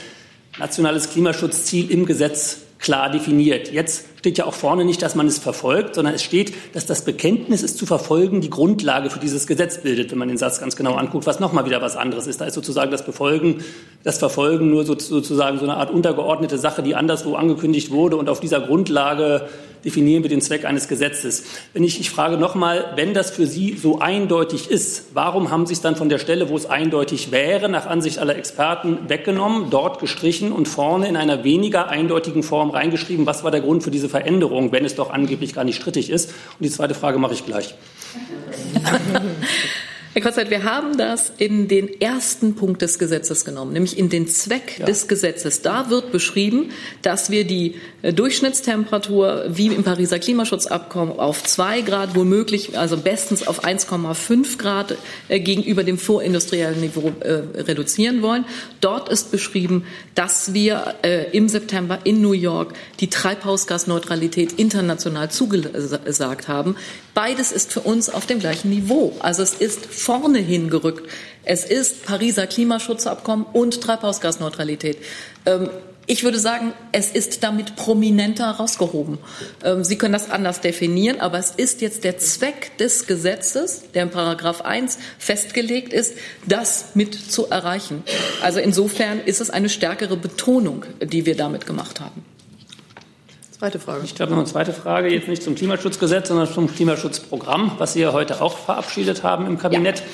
nationales 0.59 1.11
Klimaschutzziel 1.11 1.91
im 1.91 2.07
Gesetz 2.07 2.61
klar 2.79 3.11
definiert. 3.11 3.71
Jetzt 3.71 4.07
steht 4.21 4.37
ja 4.37 4.45
auch 4.45 4.55
vorne 4.55 4.85
nicht, 4.85 5.01
dass 5.01 5.15
man 5.15 5.27
es 5.27 5.39
verfolgt, 5.39 5.95
sondern 5.95 6.15
es 6.15 6.23
steht, 6.23 6.53
dass 6.75 6.85
das 6.85 7.07
Bekenntnis, 7.07 7.63
es 7.63 7.75
zu 7.75 7.87
verfolgen, 7.87 8.43
die 8.43 8.51
Grundlage 8.51 9.09
für 9.09 9.19
dieses 9.19 9.47
Gesetz 9.47 9.79
bildet, 9.79 10.11
wenn 10.11 10.19
man 10.19 10.29
den 10.29 10.37
Satz 10.37 10.61
ganz 10.61 10.77
genau 10.77 10.95
anguckt, 10.95 11.27
was 11.27 11.41
nochmal 11.41 11.65
wieder 11.65 11.81
was 11.81 11.97
anderes 11.97 12.27
ist. 12.27 12.39
Da 12.39 12.45
ist 12.45 12.53
sozusagen 12.53 12.91
das 12.91 13.07
Befolgen, 13.07 13.65
das 14.05 14.19
Verfolgen 14.19 14.69
nur 14.69 14.85
sozusagen 14.85 15.59
so 15.59 15.65
eine 15.65 15.79
Art 15.79 15.91
untergeordnete 15.91 16.59
Sache, 16.59 16.83
die 16.83 16.95
anderswo 16.95 17.35
angekündigt 17.35 17.91
wurde 17.91 18.17
und 18.17 18.29
auf 18.29 18.41
dieser 18.41 18.61
Grundlage 18.61 19.49
definieren 19.85 20.23
wir 20.23 20.29
den 20.31 20.41
Zweck 20.41 20.65
eines 20.65 20.89
Gesetzes. 20.89 21.45
Wenn 21.73 21.85
ich, 21.85 22.01
ich 22.01 22.11
frage 22.11 22.37
nochmal, 22.37 22.93
wenn 22.97 23.15
das 23.15 23.31
für 23.31 23.47
Sie 23.47 23.77
so 23.77 23.99
eindeutig 23.99 24.71
ist, 24.71 25.07
warum 25.15 25.51
haben 25.51 25.67
Sie 25.67 25.73
es 25.73 25.81
dann 25.81 25.97
von 25.97 26.09
der 26.09 26.19
Stelle, 26.19 26.49
wo 26.49 26.57
es 26.57 26.67
eindeutig 26.67 27.31
wäre, 27.31 27.69
nach 27.69 27.87
Ansicht 27.87 28.19
aller 28.19 28.37
Experten 28.37 28.99
weggenommen, 29.09 29.71
dort 29.71 29.99
gestrichen 29.99 30.53
und 30.53 30.69
vorne 30.69 31.09
in 31.09 31.17
einer 31.17 31.45
weniger 31.45 31.89
eindeutigen 31.89 32.43
Form 32.43 32.71
reingeschrieben? 32.71 33.27
Was 33.27 33.45
war 33.45 33.51
der 33.51 33.61
Grund 33.61 33.83
für 33.83 33.91
diese 33.91 34.09
Veränderung, 34.11 34.73
wenn 34.73 34.85
es 34.85 34.95
doch 34.95 35.11
angeblich 35.11 35.55
gar 35.55 35.65
nicht 35.65 35.77
strittig 35.77 36.11
ist? 36.11 36.31
Und 36.31 36.65
die 36.65 36.71
zweite 36.71 36.95
Frage 36.95 37.19
mache 37.19 37.35
ich 37.35 37.47
gleich. 37.47 37.75
Herr 40.13 40.23
Kreuzfeld, 40.23 40.51
wir 40.51 40.65
haben 40.65 40.99
das 40.99 41.33
in 41.39 41.69
den 41.69 42.01
ersten 42.01 42.57
Punkt 42.57 42.83
des 42.83 42.99
Gesetzes 42.99 43.45
genommen, 43.45 43.73
nämlich 43.73 43.97
in 43.97 44.09
den 44.09 44.27
Zweck 44.27 44.81
ja. 44.81 44.85
des 44.85 45.07
Gesetzes. 45.07 45.63
Da 45.63 45.89
wird 45.89 46.11
beschrieben, 46.11 46.71
dass 47.03 47.31
wir 47.31 47.45
die 47.45 47.77
äh, 48.03 48.13
Durchschnittstemperatur 48.13 49.45
wie 49.51 49.69
im 49.69 49.85
Pariser 49.85 50.19
Klimaschutzabkommen 50.19 51.17
auf 51.17 51.45
zwei 51.45 51.83
Grad, 51.83 52.17
womöglich 52.17 52.77
also 52.77 52.97
bestens 52.97 53.47
auf 53.47 53.65
1,5 53.65 54.59
Grad 54.59 54.97
äh, 55.29 55.39
gegenüber 55.39 55.85
dem 55.85 55.97
vorindustriellen 55.97 56.81
Niveau 56.81 57.13
äh, 57.21 57.61
reduzieren 57.61 58.21
wollen. 58.21 58.45
Dort 58.81 59.11
ist 59.11 59.31
beschrieben, 59.31 59.85
dass 60.17 60.55
wir 60.55 60.95
im 61.33 61.49
September 61.49 61.99
in 62.05 62.21
New 62.21 62.33
York 62.33 62.73
die 63.01 63.09
Treibhausgasneutralität 63.09 64.53
international 64.55 65.31
zugesagt 65.31 66.49
haben. 66.49 66.77
Beides 67.15 67.53
ist 67.53 67.73
für 67.73 67.81
uns 67.81 68.09
auf 68.09 68.27
dem 68.27 68.39
gleichen 68.39 68.71
Niveau. 68.71 69.17
Also 69.21 69.43
es 69.43 69.55
ist 69.55 69.87
vorne 69.87 70.39
hingerückt. 70.39 71.09
Es 71.45 71.65
ist 71.65 72.05
Pariser 72.05 72.47
Klimaschutzabkommen 72.47 73.47
und 73.53 73.81
Treibhausgasneutralität. 73.81 74.99
Ähm, 75.47 75.71
ich 76.07 76.25
würde 76.25 76.41
sagen, 76.41 76.73
es 76.91 77.13
ist 77.13 77.45
damit 77.45 77.77
prominenter 77.77 78.51
rausgehoben. 78.51 79.19
Ähm, 79.65 79.85
Sie 79.85 79.97
können 79.97 80.13
das 80.13 80.29
anders 80.29 80.61
definieren, 80.61 81.21
aber 81.21 81.39
es 81.39 81.53
ist 81.53 81.83
jetzt 81.83 82.03
der 82.03 82.19
Zweck 82.19 82.77
des 82.79 83.07
Gesetzes, 83.07 83.93
der 83.95 84.03
in 84.05 84.11
Paragraph 84.11 84.63
1 84.63 84.99
festgelegt 85.19 85.93
ist, 85.93 86.15
das 86.47 86.87
mit 86.95 87.15
zu 87.15 87.49
erreichen. 87.49 88.03
Also 88.43 88.59
insofern 88.59 89.21
ist 89.21 89.41
es 89.41 89.51
eine 89.51 89.69
stärkere 89.69 90.17
Betonung, 90.17 90.85
die 91.01 91.27
wir 91.27 91.37
damit 91.37 91.65
gemacht 91.65 92.01
haben. 92.01 92.25
Zweite 93.61 93.79
Frage. 93.79 94.07
Ich 94.07 94.19
habe 94.19 94.31
noch 94.31 94.39
eine 94.39 94.47
zweite 94.47 94.73
Frage, 94.73 95.13
jetzt 95.13 95.29
nicht 95.29 95.43
zum 95.43 95.55
Klimaschutzgesetz, 95.55 96.29
sondern 96.29 96.51
zum 96.51 96.75
Klimaschutzprogramm, 96.75 97.73
was 97.77 97.93
Sie 97.93 98.01
ja 98.01 98.15
heute 98.15 98.41
auch 98.41 98.57
verabschiedet 98.57 99.23
haben 99.23 99.47
im 99.47 99.59
Kabinett. 99.59 99.99
Ja. 99.99 100.05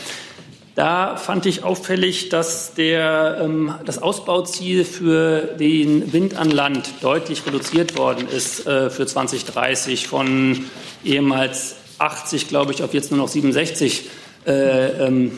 Da 0.74 1.16
fand 1.16 1.46
ich 1.46 1.62
auffällig, 1.62 2.28
dass 2.28 2.74
der, 2.74 3.38
ähm, 3.40 3.72
das 3.84 4.02
Ausbauziel 4.02 4.84
für 4.84 5.42
den 5.60 6.12
Wind 6.12 6.36
an 6.36 6.50
Land 6.50 6.90
deutlich 7.02 7.46
reduziert 7.46 7.96
worden 7.96 8.26
ist 8.26 8.66
äh, 8.66 8.90
für 8.90 9.06
2030 9.06 10.08
von 10.08 10.64
ehemals 11.04 11.76
80, 12.00 12.48
glaube 12.48 12.72
ich, 12.72 12.82
auf 12.82 12.94
jetzt 12.94 13.12
nur 13.12 13.20
noch 13.20 13.28
67 13.28 14.10
äh, 14.44 15.06
ähm, 15.06 15.30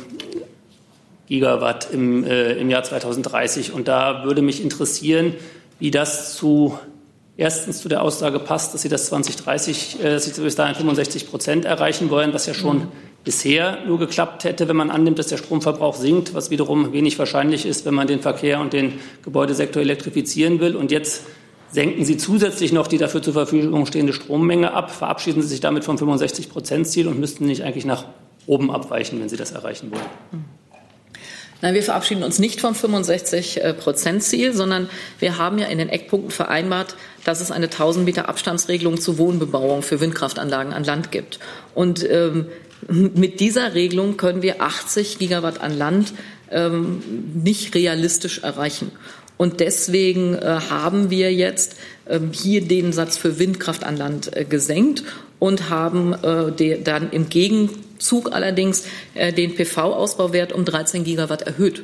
Gigawatt 1.26 1.90
im, 1.92 2.24
äh, 2.24 2.54
im 2.54 2.70
Jahr 2.70 2.84
2030. 2.84 3.74
Und 3.74 3.86
da 3.86 4.24
würde 4.24 4.40
mich 4.40 4.62
interessieren, 4.62 5.34
wie 5.78 5.90
das 5.90 6.34
zu 6.34 6.78
erstens 7.38 7.80
zu 7.80 7.88
der 7.88 8.02
Aussage 8.02 8.38
passt, 8.38 8.74
dass 8.74 8.82
Sie 8.82 8.90
das 8.90 9.06
2030, 9.06 10.00
äh, 10.00 10.10
dass 10.10 10.24
Sie 10.24 10.38
bis 10.42 10.56
dahin 10.56 10.74
65 10.74 11.30
Prozent 11.30 11.64
erreichen 11.64 12.10
wollen, 12.10 12.34
was 12.34 12.44
ja 12.44 12.52
schon 12.52 12.78
mhm. 12.78 12.88
bisher 13.24 13.78
nur 13.86 13.98
geklappt 13.98 14.44
hätte, 14.44 14.68
wenn 14.68 14.76
man 14.76 14.90
annimmt, 14.90 15.18
dass 15.18 15.28
der 15.28 15.38
Stromverbrauch 15.38 15.94
sinkt, 15.94 16.34
was 16.34 16.50
wiederum 16.50 16.92
wenig 16.92 17.18
wahrscheinlich 17.18 17.64
ist, 17.64 17.86
wenn 17.86 17.94
man 17.94 18.06
den 18.06 18.20
Verkehr 18.20 18.60
und 18.60 18.74
den 18.74 18.94
Gebäudesektor 19.22 19.80
elektrifizieren 19.80 20.60
will. 20.60 20.76
Und 20.76 20.90
jetzt 20.90 21.22
senken 21.70 22.04
Sie 22.04 22.18
zusätzlich 22.18 22.72
noch 22.72 22.88
die 22.88 22.98
dafür 22.98 23.22
zur 23.22 23.32
Verfügung 23.32 23.86
stehende 23.86 24.12
Strommenge 24.12 24.74
ab, 24.74 24.90
verabschieden 24.90 25.40
Sie 25.40 25.48
sich 25.48 25.60
damit 25.60 25.84
vom 25.84 25.96
65-Prozent-Ziel 25.96 27.08
und 27.08 27.18
müssten 27.18 27.46
nicht 27.46 27.62
eigentlich 27.62 27.86
nach 27.86 28.04
oben 28.46 28.70
abweichen, 28.70 29.20
wenn 29.20 29.28
Sie 29.28 29.36
das 29.36 29.52
erreichen 29.52 29.90
wollen. 29.92 30.44
Nein, 31.60 31.74
wir 31.74 31.82
verabschieden 31.82 32.22
uns 32.22 32.38
nicht 32.38 32.60
vom 32.60 32.74
65-Prozent-Ziel, 32.74 34.54
sondern 34.54 34.88
wir 35.18 35.38
haben 35.38 35.58
ja 35.58 35.66
in 35.66 35.78
den 35.78 35.88
Eckpunkten 35.88 36.30
vereinbart, 36.30 36.94
dass 37.24 37.40
es 37.40 37.50
eine 37.50 37.66
1000 37.66 38.04
Meter 38.04 38.28
Abstandsregelung 38.28 39.00
zur 39.00 39.18
Wohnbebauung 39.18 39.82
für 39.82 40.00
Windkraftanlagen 40.00 40.72
an 40.72 40.84
Land 40.84 41.10
gibt. 41.10 41.40
Und 41.74 42.08
ähm, 42.08 42.46
mit 42.88 43.40
dieser 43.40 43.74
Regelung 43.74 44.16
können 44.16 44.42
wir 44.42 44.62
80 44.62 45.18
Gigawatt 45.18 45.60
an 45.60 45.76
Land 45.76 46.12
ähm, 46.50 47.02
nicht 47.42 47.74
realistisch 47.74 48.38
erreichen. 48.44 48.92
Und 49.36 49.60
deswegen 49.60 50.34
äh, 50.34 50.60
haben 50.70 51.10
wir 51.10 51.32
jetzt 51.32 51.76
äh, 52.04 52.20
hier 52.32 52.60
den 52.60 52.92
Satz 52.92 53.16
für 53.16 53.38
Windkraft 53.40 53.84
an 53.84 53.96
Land 53.96 54.36
äh, 54.36 54.44
gesenkt 54.44 55.02
und 55.40 55.70
haben 55.70 56.14
äh, 56.14 56.82
dann 56.82 57.10
im 57.10 57.28
Gegenzug 57.28 57.87
allerdings 58.32 58.86
äh, 59.14 59.32
den 59.32 59.54
PV-Ausbauwert 59.54 60.52
um 60.52 60.64
13 60.64 61.04
Gigawatt 61.04 61.42
erhöht. 61.42 61.82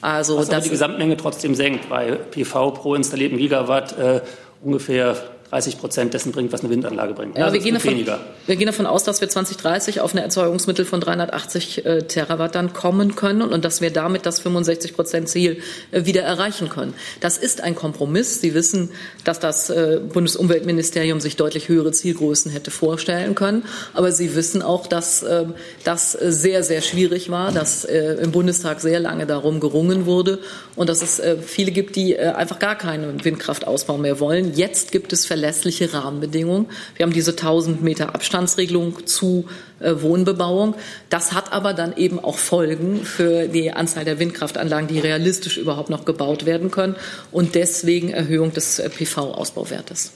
Also 0.00 0.36
Was 0.36 0.48
das 0.48 0.64
die 0.64 0.70
Gesamtmenge 0.70 1.16
trotzdem 1.16 1.54
senkt, 1.54 1.88
weil 1.88 2.16
PV 2.16 2.72
pro 2.72 2.94
installierten 2.94 3.38
Gigawatt 3.38 3.98
äh, 3.98 4.20
ungefähr 4.62 5.16
30 5.54 5.78
Prozent 5.78 6.14
dessen 6.14 6.32
bringt, 6.32 6.52
was 6.52 6.62
eine 6.62 6.70
Windanlage 6.70 7.14
bringt. 7.14 7.38
Ja, 7.38 7.52
wir, 7.52 7.60
gehen 7.60 7.74
davon, 7.74 7.94
wir, 7.94 8.56
gehen 8.56 8.66
davon, 8.66 8.86
aus, 8.86 9.04
dass 9.04 9.20
wir 9.20 9.28
2030 9.28 10.00
auf 10.00 10.10
eine 10.10 10.22
Erzeugungsmittel 10.22 10.84
von 10.84 11.00
380 11.00 11.86
äh, 11.86 12.02
Terawatt 12.02 12.56
dann 12.56 12.72
kommen 12.72 13.14
können 13.14 13.40
und, 13.40 13.52
und 13.52 13.64
dass 13.64 13.80
wir 13.80 13.92
damit 13.92 14.26
das 14.26 14.40
65 14.40 14.94
Prozent 14.94 15.28
Ziel 15.28 15.58
äh, 15.92 16.06
wieder 16.06 16.22
erreichen 16.22 16.70
können. 16.70 16.92
Das 17.20 17.38
ist 17.38 17.62
ein 17.62 17.76
Kompromiss. 17.76 18.40
Sie 18.40 18.52
wissen, 18.52 18.90
dass 19.22 19.38
das 19.38 19.70
äh, 19.70 20.00
Bundesumweltministerium 20.12 21.20
sich 21.20 21.36
deutlich 21.36 21.68
höhere 21.68 21.92
Zielgrößen 21.92 22.50
hätte 22.50 22.72
vorstellen 22.72 23.36
können. 23.36 23.62
Aber 23.92 24.10
Sie 24.10 24.34
wissen 24.34 24.60
auch, 24.60 24.88
dass 24.88 25.22
äh, 25.22 25.44
das 25.84 26.12
sehr, 26.12 26.64
sehr 26.64 26.82
schwierig 26.82 27.30
war, 27.30 27.52
dass 27.52 27.84
äh, 27.84 28.14
im 28.14 28.32
Bundestag 28.32 28.80
sehr 28.80 28.98
lange 28.98 29.24
darum 29.24 29.60
gerungen 29.60 30.04
wurde 30.04 30.40
und 30.74 30.88
dass 30.88 31.00
es 31.00 31.20
äh, 31.20 31.36
viele 31.36 31.70
gibt, 31.70 31.94
die 31.94 32.18
einfach 32.18 32.58
gar 32.58 32.76
keinen 32.76 33.24
Windkraftausbau 33.24 33.98
mehr 33.98 34.18
wollen. 34.18 34.54
Jetzt 34.54 34.90
gibt 34.90 35.12
es 35.12 35.26
Verletzungen 35.26 35.43
verlässliche 35.44 35.92
Rahmenbedingungen. 35.92 36.66
Wir 36.96 37.04
haben 37.04 37.12
diese 37.12 37.32
1000 37.32 37.82
Meter 37.82 38.14
Abstandsregelung 38.14 39.06
zu 39.06 39.44
äh, 39.80 39.92
Wohnbebauung. 40.00 40.74
Das 41.10 41.32
hat 41.32 41.52
aber 41.52 41.74
dann 41.74 41.94
eben 41.96 42.18
auch 42.18 42.38
Folgen 42.38 43.04
für 43.04 43.46
die 43.46 43.70
Anzahl 43.70 44.06
der 44.06 44.18
Windkraftanlagen, 44.18 44.88
die 44.88 45.00
realistisch 45.00 45.58
überhaupt 45.58 45.90
noch 45.90 46.06
gebaut 46.06 46.46
werden 46.46 46.70
können 46.70 46.96
und 47.30 47.54
deswegen 47.54 48.08
Erhöhung 48.08 48.54
des 48.54 48.78
äh, 48.78 48.88
PV-Ausbauwertes. 48.88 50.12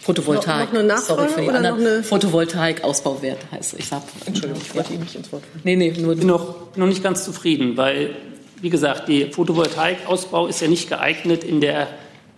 Photovoltaik. 0.00 0.72
Noch, 0.72 0.72
noch 0.72 0.78
eine 0.80 0.88
Nachfrage 0.88 1.20
Sorry 1.20 1.28
für 1.28 1.40
die 1.42 1.48
oder 1.48 1.56
anderen. 1.58 1.78
noch 1.78 1.86
eine 1.92 2.02
Photovoltaik-Ausbauwert 2.02 3.38
heißt 3.52 3.74
Ich 3.78 3.86
sag, 3.86 4.02
Entschuldigung, 4.26 4.60
ich 4.66 4.74
wollte 4.74 4.92
Ihnen 4.92 5.04
nicht 5.04 5.14
ins 5.14 5.30
Wort. 5.30 5.44
Nee, 5.62 5.76
nee, 5.76 5.92
nur 5.92 6.14
ich 6.14 6.18
bin 6.18 6.26
noch, 6.26 6.74
noch 6.74 6.86
nicht 6.86 7.04
ganz 7.04 7.24
zufrieden, 7.24 7.76
weil, 7.76 8.16
wie 8.60 8.70
gesagt, 8.70 9.08
der 9.08 9.30
Photovoltaikausbau 9.30 10.48
ist 10.48 10.60
ja 10.60 10.66
nicht 10.66 10.88
geeignet 10.88 11.44
in 11.44 11.60
der 11.60 11.86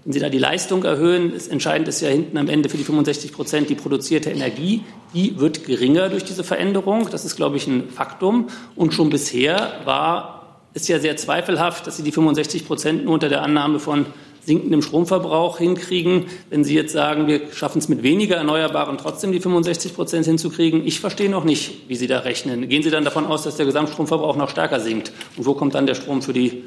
wenn 0.04 0.12
Sie 0.12 0.18
da 0.18 0.28
die 0.28 0.38
Leistung 0.38 0.84
erhöhen, 0.84 1.32
ist 1.32 1.48
entscheidend 1.50 1.86
ist 1.86 2.00
ja 2.00 2.08
hinten 2.08 2.36
am 2.36 2.48
Ende 2.48 2.68
für 2.68 2.76
die 2.76 2.84
65 2.84 3.32
Prozent 3.32 3.70
die 3.70 3.76
produzierte 3.76 4.30
Energie. 4.30 4.82
Die 5.14 5.38
wird 5.38 5.64
geringer 5.64 6.08
durch 6.08 6.24
diese 6.24 6.42
Veränderung. 6.42 7.08
Das 7.10 7.24
ist, 7.24 7.36
glaube 7.36 7.56
ich, 7.56 7.68
ein 7.68 7.88
Faktum. 7.88 8.48
Und 8.74 8.94
schon 8.94 9.10
bisher 9.10 9.80
war 9.84 10.58
es 10.74 10.88
ja 10.88 10.98
sehr 10.98 11.16
zweifelhaft, 11.16 11.86
dass 11.86 11.98
Sie 11.98 12.02
die 12.02 12.10
65 12.10 12.66
Prozent 12.66 13.04
nur 13.04 13.14
unter 13.14 13.28
der 13.28 13.42
Annahme 13.42 13.78
von 13.78 14.06
sinkendem 14.44 14.82
Stromverbrauch 14.82 15.58
hinkriegen. 15.58 16.26
Wenn 16.50 16.64
Sie 16.64 16.74
jetzt 16.74 16.92
sagen, 16.92 17.28
wir 17.28 17.52
schaffen 17.52 17.78
es 17.78 17.88
mit 17.88 18.02
weniger 18.02 18.34
Erneuerbaren 18.36 18.98
trotzdem 18.98 19.30
die 19.30 19.38
65 19.38 19.94
Prozent 19.94 20.26
hinzukriegen, 20.26 20.84
ich 20.84 20.98
verstehe 20.98 21.30
noch 21.30 21.44
nicht, 21.44 21.88
wie 21.88 21.94
Sie 21.94 22.08
da 22.08 22.20
rechnen. 22.20 22.68
Gehen 22.68 22.82
Sie 22.82 22.90
dann 22.90 23.04
davon 23.04 23.26
aus, 23.26 23.44
dass 23.44 23.56
der 23.56 23.66
Gesamtstromverbrauch 23.66 24.34
noch 24.34 24.50
stärker 24.50 24.80
sinkt? 24.80 25.12
Und 25.36 25.46
wo 25.46 25.54
kommt 25.54 25.76
dann 25.76 25.86
der 25.86 25.94
Strom 25.94 26.22
für 26.22 26.32
die 26.32 26.64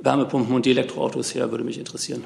Wärmepumpen 0.00 0.54
und 0.54 0.66
die 0.66 0.70
Elektroautos 0.70 1.34
her, 1.34 1.50
würde 1.50 1.64
mich 1.64 1.78
interessieren. 1.78 2.24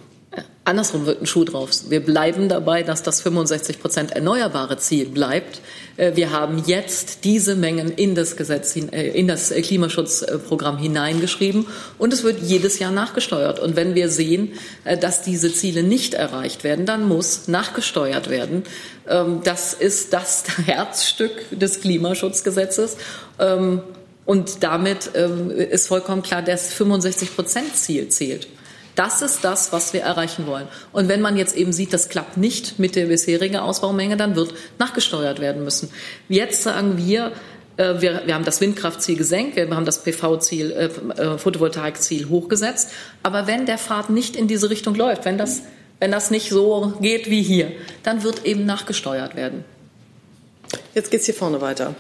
Andersrum 0.64 1.06
wird 1.06 1.20
ein 1.20 1.26
Schuh 1.26 1.44
drauf. 1.44 1.70
Wir 1.88 2.00
bleiben 2.00 2.48
dabei, 2.48 2.84
dass 2.84 3.02
das 3.02 3.20
65 3.20 3.80
Prozent 3.80 4.12
erneuerbare 4.12 4.78
Ziel 4.78 5.06
bleibt. 5.06 5.60
Äh, 5.96 6.14
wir 6.14 6.30
haben 6.30 6.62
jetzt 6.66 7.24
diese 7.24 7.56
Mengen 7.56 7.90
in 7.90 8.14
das 8.14 8.36
Gesetz, 8.36 8.76
äh, 8.76 9.08
in 9.08 9.26
das 9.26 9.50
Klimaschutzprogramm 9.50 10.78
hineingeschrieben 10.78 11.66
und 11.98 12.12
es 12.12 12.22
wird 12.22 12.40
jedes 12.42 12.78
Jahr 12.78 12.92
nachgesteuert. 12.92 13.58
Und 13.58 13.74
wenn 13.74 13.96
wir 13.96 14.08
sehen, 14.08 14.52
äh, 14.84 14.96
dass 14.96 15.22
diese 15.22 15.52
Ziele 15.52 15.82
nicht 15.82 16.14
erreicht 16.14 16.62
werden, 16.62 16.86
dann 16.86 17.08
muss 17.08 17.48
nachgesteuert 17.48 18.30
werden. 18.30 18.62
Ähm, 19.08 19.40
das 19.42 19.74
ist 19.74 20.12
das 20.12 20.44
Herzstück 20.64 21.32
des 21.50 21.80
Klimaschutzgesetzes. 21.80 22.96
Und 24.24 24.62
damit 24.62 25.10
ähm, 25.14 25.50
ist 25.50 25.88
vollkommen 25.88 26.22
klar, 26.22 26.42
das 26.42 26.72
65 26.72 27.34
Prozent 27.34 27.76
Ziel 27.76 28.08
zählt. 28.08 28.46
Das 28.94 29.22
ist 29.22 29.42
das, 29.42 29.72
was 29.72 29.92
wir 29.94 30.02
erreichen 30.02 30.46
wollen. 30.46 30.68
Und 30.92 31.08
wenn 31.08 31.22
man 31.22 31.36
jetzt 31.36 31.56
eben 31.56 31.72
sieht, 31.72 31.92
das 31.92 32.08
klappt 32.08 32.36
nicht 32.36 32.78
mit 32.78 32.94
der 32.94 33.06
bisherigen 33.06 33.56
Ausbaumenge, 33.56 34.16
dann 34.16 34.36
wird 34.36 34.54
nachgesteuert 34.78 35.40
werden 35.40 35.64
müssen. 35.64 35.90
Jetzt 36.28 36.62
sagen 36.62 36.98
wir, 36.98 37.32
äh, 37.78 38.00
wir, 38.00 38.22
wir 38.26 38.34
haben 38.34 38.44
das 38.44 38.60
Windkraftziel 38.60 39.16
gesenkt, 39.16 39.56
wir 39.56 39.68
haben 39.70 39.86
das 39.86 40.02
PV-Ziel, 40.02 40.70
äh, 40.72 40.84
äh, 41.20 41.38
Photovoltaikziel 41.38 42.28
hochgesetzt. 42.28 42.90
Aber 43.22 43.46
wenn 43.46 43.64
der 43.64 43.78
Pfad 43.78 44.10
nicht 44.10 44.36
in 44.36 44.46
diese 44.46 44.68
Richtung 44.68 44.94
läuft, 44.94 45.24
wenn 45.24 45.38
das, 45.38 45.62
wenn 45.98 46.12
das 46.12 46.30
nicht 46.30 46.50
so 46.50 46.92
geht 47.00 47.30
wie 47.30 47.42
hier, 47.42 47.72
dann 48.02 48.22
wird 48.22 48.44
eben 48.44 48.66
nachgesteuert 48.66 49.36
werden. 49.36 49.64
Jetzt 50.94 51.10
geht 51.10 51.20
es 51.20 51.26
hier 51.26 51.34
vorne 51.34 51.60
weiter. 51.62 51.94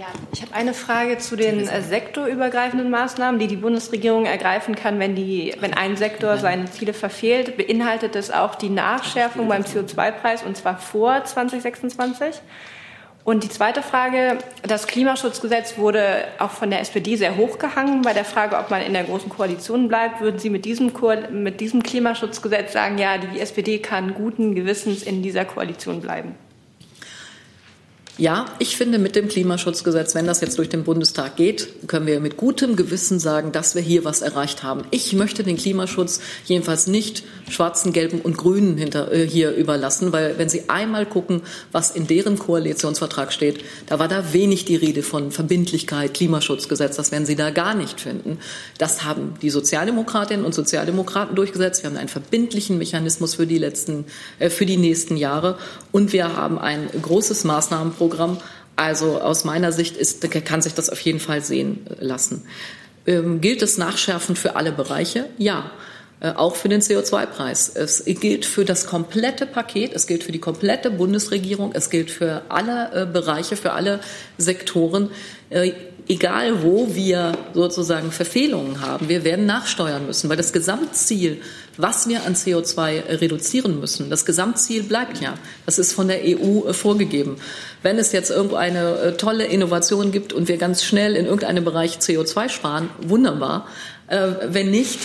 Ja, 0.00 0.06
ich 0.32 0.40
habe 0.40 0.54
eine 0.54 0.72
Frage 0.72 1.18
zu 1.18 1.36
den 1.36 1.68
äh, 1.68 1.82
sektorübergreifenden 1.82 2.88
Maßnahmen, 2.88 3.38
die 3.38 3.48
die 3.48 3.56
Bundesregierung 3.56 4.24
ergreifen 4.24 4.74
kann, 4.74 4.98
wenn, 4.98 5.14
die, 5.14 5.54
wenn 5.60 5.74
ein 5.74 5.98
Sektor 5.98 6.38
seine 6.38 6.70
Ziele 6.70 6.94
verfehlt. 6.94 7.58
Beinhaltet 7.58 8.14
das 8.14 8.30
auch 8.30 8.54
die 8.54 8.70
Nachschärfung 8.70 9.46
beim 9.46 9.60
CO2-Preis 9.60 10.42
und 10.42 10.56
zwar 10.56 10.78
vor 10.78 11.22
2026? 11.22 12.40
Und 13.24 13.44
die 13.44 13.50
zweite 13.50 13.82
Frage, 13.82 14.38
das 14.62 14.86
Klimaschutzgesetz 14.86 15.76
wurde 15.76 16.24
auch 16.38 16.52
von 16.52 16.70
der 16.70 16.80
SPD 16.80 17.16
sehr 17.16 17.36
hochgehangen. 17.36 18.00
Bei 18.00 18.14
der 18.14 18.24
Frage, 18.24 18.56
ob 18.56 18.70
man 18.70 18.80
in 18.80 18.94
der 18.94 19.04
Großen 19.04 19.28
Koalition 19.28 19.88
bleibt, 19.88 20.22
würden 20.22 20.38
Sie 20.38 20.48
mit 20.48 20.64
diesem, 20.64 20.94
mit 21.30 21.60
diesem 21.60 21.82
Klimaschutzgesetz 21.82 22.72
sagen, 22.72 22.96
ja, 22.96 23.18
die 23.18 23.38
SPD 23.38 23.80
kann 23.80 24.14
guten 24.14 24.54
Gewissens 24.54 25.02
in 25.02 25.22
dieser 25.22 25.44
Koalition 25.44 26.00
bleiben? 26.00 26.36
Ja, 28.20 28.44
ich 28.58 28.76
finde, 28.76 28.98
mit 28.98 29.16
dem 29.16 29.28
Klimaschutzgesetz, 29.28 30.14
wenn 30.14 30.26
das 30.26 30.42
jetzt 30.42 30.58
durch 30.58 30.68
den 30.68 30.84
Bundestag 30.84 31.36
geht, 31.36 31.88
können 31.88 32.06
wir 32.06 32.20
mit 32.20 32.36
gutem 32.36 32.76
Gewissen 32.76 33.18
sagen, 33.18 33.50
dass 33.50 33.74
wir 33.74 33.80
hier 33.80 34.04
was 34.04 34.20
erreicht 34.20 34.62
haben. 34.62 34.82
Ich 34.90 35.14
möchte 35.14 35.42
den 35.42 35.56
Klimaschutz 35.56 36.20
jedenfalls 36.44 36.86
nicht 36.86 37.22
Schwarzen, 37.48 37.94
Gelben 37.94 38.20
und 38.20 38.36
Grünen 38.36 38.76
hinter, 38.76 39.10
äh, 39.10 39.26
hier 39.26 39.52
überlassen, 39.54 40.12
weil 40.12 40.36
wenn 40.36 40.50
Sie 40.50 40.68
einmal 40.68 41.06
gucken, 41.06 41.40
was 41.72 41.92
in 41.92 42.06
deren 42.06 42.38
Koalitionsvertrag 42.38 43.32
steht, 43.32 43.64
da 43.86 43.98
war 43.98 44.06
da 44.06 44.34
wenig 44.34 44.66
die 44.66 44.76
Rede 44.76 45.02
von 45.02 45.32
Verbindlichkeit, 45.32 46.12
Klimaschutzgesetz. 46.12 46.96
Das 46.96 47.12
werden 47.12 47.24
Sie 47.24 47.36
da 47.36 47.48
gar 47.48 47.74
nicht 47.74 48.02
finden. 48.02 48.36
Das 48.76 49.02
haben 49.02 49.32
die 49.40 49.48
Sozialdemokratinnen 49.48 50.44
und 50.44 50.54
Sozialdemokraten 50.54 51.34
durchgesetzt. 51.36 51.82
Wir 51.82 51.88
haben 51.88 51.96
einen 51.96 52.08
verbindlichen 52.08 52.76
Mechanismus 52.76 53.36
für 53.36 53.46
die 53.46 53.56
letzten, 53.56 54.04
äh, 54.38 54.50
für 54.50 54.66
die 54.66 54.76
nächsten 54.76 55.16
Jahre 55.16 55.56
und 55.90 56.12
wir 56.12 56.36
haben 56.36 56.58
ein 56.58 56.86
großes 57.00 57.44
Maßnahmenprogramm 57.44 58.09
Programm. 58.10 58.38
Also 58.76 59.20
aus 59.20 59.44
meiner 59.44 59.72
Sicht 59.72 59.96
ist, 59.96 60.28
kann 60.44 60.62
sich 60.62 60.74
das 60.74 60.90
auf 60.90 61.00
jeden 61.00 61.20
Fall 61.20 61.42
sehen 61.42 61.86
lassen. 62.00 62.46
Ähm, 63.06 63.40
gilt 63.40 63.62
es 63.62 63.78
nachschärfen 63.78 64.36
für 64.36 64.56
alle 64.56 64.72
Bereiche? 64.72 65.26
Ja. 65.38 65.70
Äh, 66.20 66.32
auch 66.32 66.54
für 66.54 66.68
den 66.68 66.82
CO2-Preis. 66.82 67.70
Es 67.74 68.04
gilt 68.04 68.44
für 68.44 68.66
das 68.66 68.86
komplette 68.86 69.46
Paket, 69.46 69.92
es 69.94 70.06
gilt 70.06 70.22
für 70.22 70.32
die 70.32 70.38
komplette 70.38 70.90
Bundesregierung, 70.90 71.72
es 71.72 71.88
gilt 71.88 72.10
für 72.10 72.42
alle 72.50 72.90
äh, 72.92 73.06
Bereiche, 73.06 73.56
für 73.56 73.72
alle 73.72 74.00
Sektoren. 74.36 75.10
Äh, 75.48 75.72
egal 76.10 76.64
wo 76.64 76.88
wir 76.92 77.38
sozusagen 77.54 78.10
Verfehlungen 78.10 78.80
haben, 78.80 79.08
wir 79.08 79.22
werden 79.22 79.46
nachsteuern 79.46 80.06
müssen, 80.06 80.28
weil 80.28 80.36
das 80.36 80.52
Gesamtziel, 80.52 81.40
was 81.76 82.08
wir 82.08 82.24
an 82.24 82.34
CO2 82.34 83.20
reduzieren 83.20 83.78
müssen, 83.78 84.10
das 84.10 84.24
Gesamtziel 84.24 84.82
bleibt 84.82 85.20
ja. 85.20 85.34
Das 85.66 85.78
ist 85.78 85.92
von 85.92 86.08
der 86.08 86.22
EU 86.24 86.66
äh, 86.68 86.72
vorgegeben. 86.72 87.36
Wenn 87.82 87.96
es 87.96 88.10
jetzt 88.10 88.30
irgendeine 88.30 88.96
äh, 88.96 89.16
tolle 89.16 89.44
Innovation 89.44 90.10
gibt 90.10 90.32
und 90.32 90.48
wir 90.48 90.56
ganz 90.56 90.82
schnell 90.82 91.14
in 91.14 91.26
irgendeinem 91.26 91.64
Bereich 91.64 91.98
CO2 91.98 92.48
sparen, 92.48 92.90
wunderbar. 93.00 93.68
Äh, 94.08 94.32
wenn 94.48 94.72
nicht, 94.72 94.98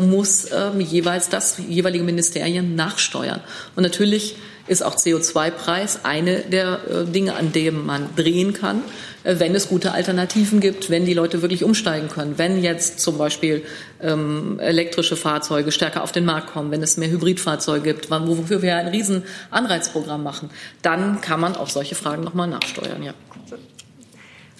muss 0.00 0.46
ähm, 0.52 0.80
jeweils 0.80 1.28
das 1.28 1.56
jeweilige 1.58 2.04
Ministerium 2.04 2.76
nachsteuern. 2.76 3.40
Und 3.74 3.82
natürlich 3.82 4.36
ist 4.68 4.84
auch 4.84 4.94
CO2-Preis 4.94 6.04
eine 6.04 6.38
der 6.42 6.78
Dinge, 7.06 7.34
an 7.34 7.50
dem 7.50 7.84
man 7.84 8.14
drehen 8.14 8.52
kann. 8.52 8.82
Äh, 9.24 9.38
wenn 9.38 9.54
es 9.54 9.68
gute 9.68 9.92
Alternativen 9.92 10.60
gibt, 10.60 10.90
wenn 10.90 11.04
die 11.04 11.14
Leute 11.14 11.42
wirklich 11.42 11.64
umsteigen 11.64 12.08
können, 12.08 12.38
wenn 12.38 12.62
jetzt 12.62 13.00
zum 13.00 13.18
Beispiel 13.18 13.64
ähm, 14.00 14.58
elektrische 14.60 15.16
Fahrzeuge 15.16 15.72
stärker 15.72 16.02
auf 16.02 16.12
den 16.12 16.24
Markt 16.24 16.48
kommen, 16.48 16.70
wenn 16.70 16.82
es 16.82 16.96
mehr 16.96 17.10
Hybridfahrzeuge 17.10 17.94
gibt, 17.94 18.10
wofür 18.10 18.62
wir 18.62 18.76
ein 18.76 18.88
riesen 18.88 19.24
Anreizprogramm 19.50 20.22
machen, 20.22 20.50
dann 20.82 21.20
kann 21.20 21.40
man 21.40 21.56
auf 21.56 21.70
solche 21.70 21.94
Fragen 21.94 22.22
nochmal 22.22 22.48
nachsteuern, 22.48 23.02
ja. 23.02 23.14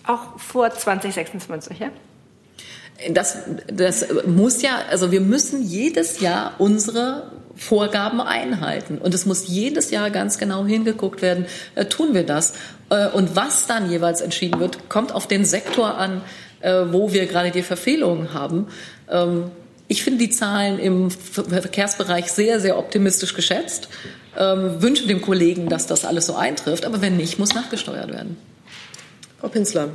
Auch 0.05 0.39
vor 0.39 0.71
2026, 0.71 1.79
ja? 1.79 1.91
Das, 3.11 3.39
das 3.73 4.07
muss 4.27 4.63
ja, 4.63 4.83
also 4.91 5.11
wir 5.11 5.21
müssen 5.21 5.63
jedes 5.63 6.21
Jahr 6.21 6.55
unsere 6.59 7.31
Vorgaben 7.57 8.21
einhalten. 8.21 8.99
Und 8.99 9.15
es 9.15 9.27
muss 9.27 9.47
jedes 9.47 9.91
Jahr 9.91 10.11
ganz 10.11 10.39
genau 10.39 10.65
hingeguckt 10.65 11.23
werden, 11.23 11.47
äh, 11.75 11.85
tun 11.85 12.15
wir 12.15 12.25
das. 12.25 12.55
Äh, 12.91 13.09
und 13.09 13.37
was 13.37 13.67
dann 13.67 13.91
jeweils 13.91 14.21
entschieden 14.21 14.61
wird, 14.61 14.89
kommt 14.89 15.13
auf 15.13 15.27
den 15.27 15.45
Sektor 15.45 15.97
an, 15.97 16.23
äh, 16.61 16.73
wo 16.91 17.13
wir 17.13 17.27
gerade 17.27 17.51
die 17.51 17.63
Verfehlungen 17.63 18.33
haben. 18.33 18.69
Ähm, 19.11 19.51
ich 19.89 20.03
finde 20.03 20.21
die 20.21 20.31
Zahlen 20.31 20.79
im 20.79 21.11
Verkehrsbereich 21.11 22.33
sehr, 22.33 22.61
sehr 22.61 22.79
optimistisch 22.79 23.35
geschätzt. 23.35 23.89
Ähm, 24.39 24.81
wünsche 24.81 25.07
dem 25.07 25.21
Kollegen, 25.21 25.69
dass 25.69 25.87
das 25.87 26.07
alles 26.07 26.27
so 26.27 26.35
eintrifft. 26.35 26.87
Aber 26.87 27.03
wenn 27.03 27.19
nicht, 27.19 27.39
muss 27.39 27.55
nachgesteuert 27.55 28.11
werden. 28.11 28.39
Frau 29.39 29.49
Pinsler. 29.49 29.91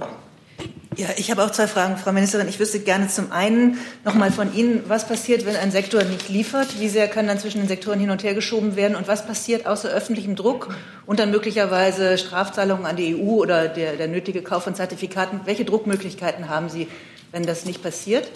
Ja, 0.97 1.09
ich 1.15 1.29
habe 1.29 1.43
auch 1.43 1.51
zwei 1.51 1.67
Fragen, 1.67 1.95
Frau 1.97 2.11
Ministerin. 2.11 2.47
Ich 2.47 2.59
wüsste 2.59 2.79
gerne 2.79 3.07
zum 3.07 3.31
einen 3.31 3.77
noch 4.03 4.15
mal 4.15 4.31
von 4.31 4.55
Ihnen, 4.55 4.81
was 4.87 5.07
passiert, 5.07 5.45
wenn 5.45 5.55
ein 5.55 5.69
Sektor 5.69 6.03
nicht 6.03 6.27
liefert? 6.27 6.79
Wie 6.79 6.89
sehr 6.89 7.07
kann 7.07 7.27
dann 7.27 7.37
zwischen 7.37 7.59
den 7.59 7.67
Sektoren 7.67 7.99
hin 7.99 8.09
und 8.09 8.23
her 8.23 8.33
geschoben 8.33 8.75
werden? 8.75 8.95
Und 8.95 9.07
was 9.07 9.27
passiert 9.27 9.67
außer 9.67 9.89
öffentlichem 9.89 10.35
Druck 10.35 10.75
und 11.05 11.19
dann 11.19 11.29
möglicherweise 11.29 12.17
Strafzahlungen 12.17 12.87
an 12.87 12.95
die 12.95 13.15
EU 13.15 13.35
oder 13.35 13.67
der, 13.67 13.95
der 13.95 14.07
nötige 14.07 14.41
Kauf 14.41 14.63
von 14.63 14.73
Zertifikaten? 14.73 15.41
Welche 15.45 15.65
Druckmöglichkeiten 15.65 16.49
haben 16.49 16.67
Sie, 16.69 16.87
wenn 17.31 17.45
das 17.45 17.65
nicht 17.65 17.83
passiert? 17.83 18.27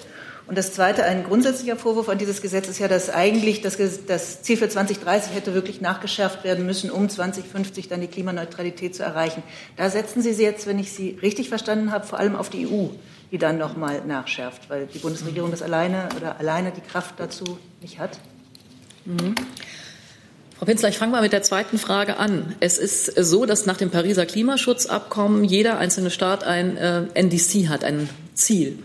Und 0.52 0.58
das 0.58 0.74
Zweite, 0.74 1.06
ein 1.06 1.24
grundsätzlicher 1.24 1.78
Vorwurf 1.78 2.10
an 2.10 2.18
dieses 2.18 2.41
Gesetz 2.41 2.68
ist 2.68 2.78
ja, 2.78 2.89
dass 2.89 3.10
eigentlich 3.10 3.62
das, 3.62 3.78
das, 4.06 4.41
Ziel 4.41 4.58
für 4.58 4.68
2030 4.68 5.34
hätte 5.34 5.54
wirklich 5.54 5.80
nachgeschärft 5.80 6.43
werden 6.43 6.66
müssen, 6.66 6.91
um 6.91 7.08
2050 7.08 7.88
dann 7.88 8.02
die 8.02 8.08
Klimaneutralität 8.08 8.93
zu 8.93 9.02
erreichen. 9.02 9.43
Da 9.78 9.89
setzen 9.89 10.22
Sie 10.22 10.32
jetzt, 10.32 10.68
wenn 10.68 10.78
ich 10.78 10.91
Sie 10.91 11.18
richtig 11.22 11.47
verstanden 11.47 11.93
habe, 11.93 12.06
vor 12.06 12.20
allem 12.20 12.36
auf 12.36 12.49
die 12.49 12.68
EU, 12.68 12.88
die 13.32 13.38
dann 13.38 13.60
noch 13.60 13.78
mal 13.78 14.02
nachschärft, 14.06 14.70
weil 14.70 14.88
die 14.88 14.99
Bundesregierung 14.99 15.52
das 15.52 15.62
alleine 15.62 16.10
oder 16.18 16.38
alleine 16.38 16.74
die 16.74 16.82
Kraft 16.82 17.16
dazu 17.18 17.58
nicht 17.80 17.99
hat. 17.99 18.20
Mhm. 19.06 19.36
Frau 20.58 20.66
Pinzler, 20.66 20.89
ich 20.89 20.97
fange 20.97 21.14
mal 21.14 21.22
mit 21.22 21.32
der 21.32 21.43
zweiten 21.43 21.80
Frage 21.80 22.18
an. 22.18 22.58
Es 22.60 22.78
ist 22.78 23.06
so, 23.06 23.45
dass 23.45 23.66
nach 23.68 23.78
dem 23.78 23.89
Pariser 23.89 24.26
Klimaschutzabkommen 24.26 25.45
jeder 25.45 25.78
einzelne 25.78 26.12
Staat 26.12 26.43
ein 26.43 26.76
äh, 26.76 27.04
NDC 27.14 27.70
hat, 27.70 27.86
ein 27.86 28.10
Ziel. 28.34 28.80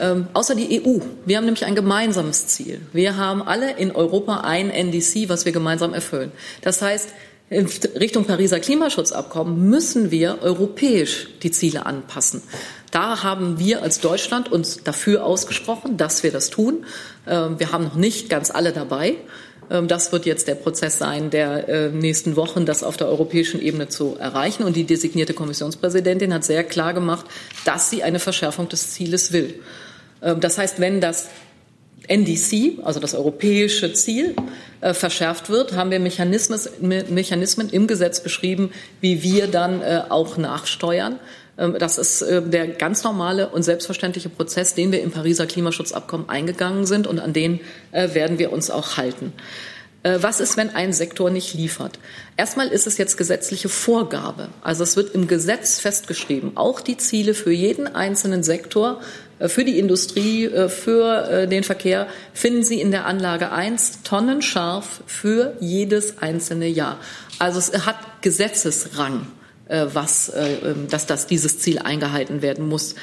Ähm, 0.00 0.28
außer 0.32 0.54
die 0.54 0.82
EU. 0.82 0.98
Wir 1.24 1.36
haben 1.36 1.44
nämlich 1.44 1.64
ein 1.64 1.74
gemeinsames 1.74 2.46
Ziel. 2.48 2.80
Wir 2.92 3.16
haben 3.16 3.42
alle 3.42 3.76
in 3.76 3.92
Europa 3.92 4.40
ein 4.40 4.70
NDC, 4.70 5.28
was 5.28 5.44
wir 5.44 5.52
gemeinsam 5.52 5.94
erfüllen. 5.94 6.32
Das 6.62 6.82
heißt, 6.82 7.08
in 7.48 7.66
Richtung 7.98 8.24
Pariser 8.24 8.58
Klimaschutzabkommen 8.58 9.68
müssen 9.68 10.10
wir 10.10 10.38
europäisch 10.42 11.28
die 11.42 11.52
Ziele 11.52 11.86
anpassen. 11.86 12.42
Da 12.90 13.22
haben 13.22 13.58
wir 13.60 13.82
als 13.82 14.00
Deutschland 14.00 14.50
uns 14.50 14.82
dafür 14.82 15.24
ausgesprochen, 15.24 15.96
dass 15.96 16.22
wir 16.22 16.32
das 16.32 16.50
tun. 16.50 16.84
Ähm, 17.26 17.58
wir 17.58 17.70
haben 17.70 17.84
noch 17.84 17.94
nicht 17.94 18.28
ganz 18.28 18.50
alle 18.50 18.72
dabei. 18.72 19.14
Ähm, 19.70 19.86
das 19.86 20.10
wird 20.12 20.26
jetzt 20.26 20.48
der 20.48 20.56
Prozess 20.56 20.98
sein, 20.98 21.30
der 21.30 21.68
äh, 21.68 21.88
nächsten 21.90 22.34
Wochen 22.36 22.66
das 22.66 22.82
auf 22.82 22.96
der 22.96 23.08
europäischen 23.08 23.60
Ebene 23.60 23.88
zu 23.88 24.16
erreichen. 24.18 24.64
Und 24.64 24.74
die 24.74 24.84
designierte 24.84 25.34
Kommissionspräsidentin 25.34 26.34
hat 26.34 26.44
sehr 26.44 26.64
klar 26.64 26.94
gemacht, 26.94 27.26
dass 27.64 27.90
sie 27.90 28.02
eine 28.02 28.18
Verschärfung 28.18 28.68
des 28.68 28.90
Zieles 28.90 29.32
will. 29.32 29.60
Ähm, 30.26 30.40
das 30.40 30.58
heißt, 30.58 30.80
wenn 30.80 31.00
das 31.00 31.30
NDC, 32.08 32.84
also 32.84 33.00
das 33.00 33.14
europäische 33.14 33.92
Ziel, 33.92 34.36
äh, 34.80 34.94
verschärft 34.94 35.48
wird, 35.48 35.72
haben 35.72 35.90
wir 35.90 35.98
Mechanismen 35.98 37.70
im 37.70 37.86
Gesetz 37.86 38.20
beschrieben, 38.20 38.70
wie 39.00 39.22
wir 39.22 39.46
dann 39.46 39.80
äh, 39.80 40.02
auch 40.08 40.36
nachsteuern. 40.36 41.18
Ähm, 41.58 41.76
das 41.78 41.98
ist 41.98 42.22
äh, 42.22 42.42
der 42.42 42.68
ganz 42.68 43.02
normale 43.02 43.48
und 43.48 43.62
selbstverständliche 43.62 44.28
Prozess, 44.28 44.74
den 44.74 44.92
wir 44.92 45.00
im 45.00 45.10
Pariser 45.10 45.46
Klimaschutzabkommen 45.46 46.28
eingegangen 46.28 46.86
sind 46.86 47.06
und 47.06 47.18
an 47.18 47.32
den 47.32 47.60
werden 47.92 48.38
wir 48.38 48.52
uns 48.52 48.70
auch 48.70 48.96
halten. 48.96 49.32
Was 50.02 50.38
ist, 50.38 50.56
wenn 50.56 50.72
ein 50.72 50.92
Sektor 50.92 51.30
nicht 51.30 51.54
liefert? 51.54 51.98
Erstmal 52.36 52.68
ist 52.68 52.86
es 52.86 52.96
jetzt 52.96 53.16
gesetzliche 53.16 53.68
Vorgabe. 53.68 54.50
Also 54.62 54.84
es 54.84 54.94
wird 54.94 55.14
im 55.16 55.26
Gesetz 55.26 55.80
festgeschrieben, 55.80 56.56
auch 56.56 56.80
die 56.80 56.96
Ziele 56.96 57.34
für 57.34 57.50
jeden 57.50 57.88
einzelnen 57.92 58.44
Sektor 58.44 59.00
für 59.40 59.64
die 59.64 59.78
Industrie, 59.78 60.46
äh, 60.46 60.68
für 60.68 61.28
äh, 61.28 61.48
den 61.48 61.62
Verkehr 61.62 62.06
finden 62.32 62.64
Sie 62.64 62.80
in 62.80 62.90
der 62.90 63.06
Anlage 63.06 63.52
1 63.52 64.02
tonnenscharf 64.02 65.02
für 65.06 65.56
jedes 65.60 66.18
einzelne 66.18 66.68
Jahr. 66.68 66.98
Also 67.38 67.58
es 67.58 67.86
hat 67.86 68.22
Gesetzesrang, 68.22 69.26
was, 69.68 70.32
ähm, 70.34 70.86
dass 70.88 71.06
das 71.06 71.26
dieses 71.26 71.58
Ziel 71.58 71.80
eingehalten 71.80 72.40
werden 72.40 72.68
muss. 72.68 72.94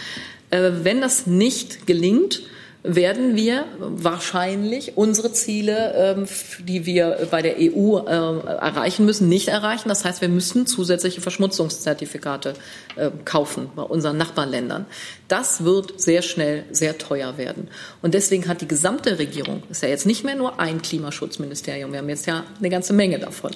Wenn 0.49 1.01
das 1.01 1.27
nicht 1.27 1.87
gelingt, 1.87 2.43
werden 2.83 3.37
wir 3.37 3.65
wahrscheinlich 3.79 4.97
unsere 4.97 5.31
Ziele, 5.31 5.93
ähm, 6.17 6.27
die 6.59 6.85
wir 6.85 7.27
bei 7.31 7.41
der 7.41 7.55
EU 7.57 7.97
äh, 7.97 8.09
erreichen 8.09 9.05
müssen, 9.05 9.29
nicht 9.29 9.47
erreichen. 9.47 9.87
Das 9.87 10.03
heißt, 10.03 10.19
wir 10.19 10.27
müssen 10.27 10.67
zusätzliche 10.67 11.21
Verschmutzungszertifikate 11.21 12.55
äh, 12.97 13.09
kaufen 13.23 13.69
bei 13.75 13.83
unseren 13.83 14.17
Nachbarländern. 14.17 14.85
Das 15.29 15.63
wird 15.63 15.99
sehr 16.01 16.21
schnell 16.21 16.65
sehr 16.71 16.97
teuer 16.97 17.37
werden. 17.37 17.69
Und 18.01 18.13
deswegen 18.13 18.49
hat 18.49 18.59
die 18.59 18.67
gesamte 18.67 19.17
Regierung, 19.17 19.63
ist 19.69 19.81
ja 19.81 19.87
jetzt 19.87 20.05
nicht 20.05 20.25
mehr 20.25 20.35
nur 20.35 20.59
ein 20.59 20.81
Klimaschutzministerium, 20.81 21.93
wir 21.93 21.99
haben 21.99 22.09
jetzt 22.09 22.27
ja 22.27 22.43
eine 22.59 22.69
ganze 22.69 22.91
Menge 22.91 23.17
davon. 23.17 23.51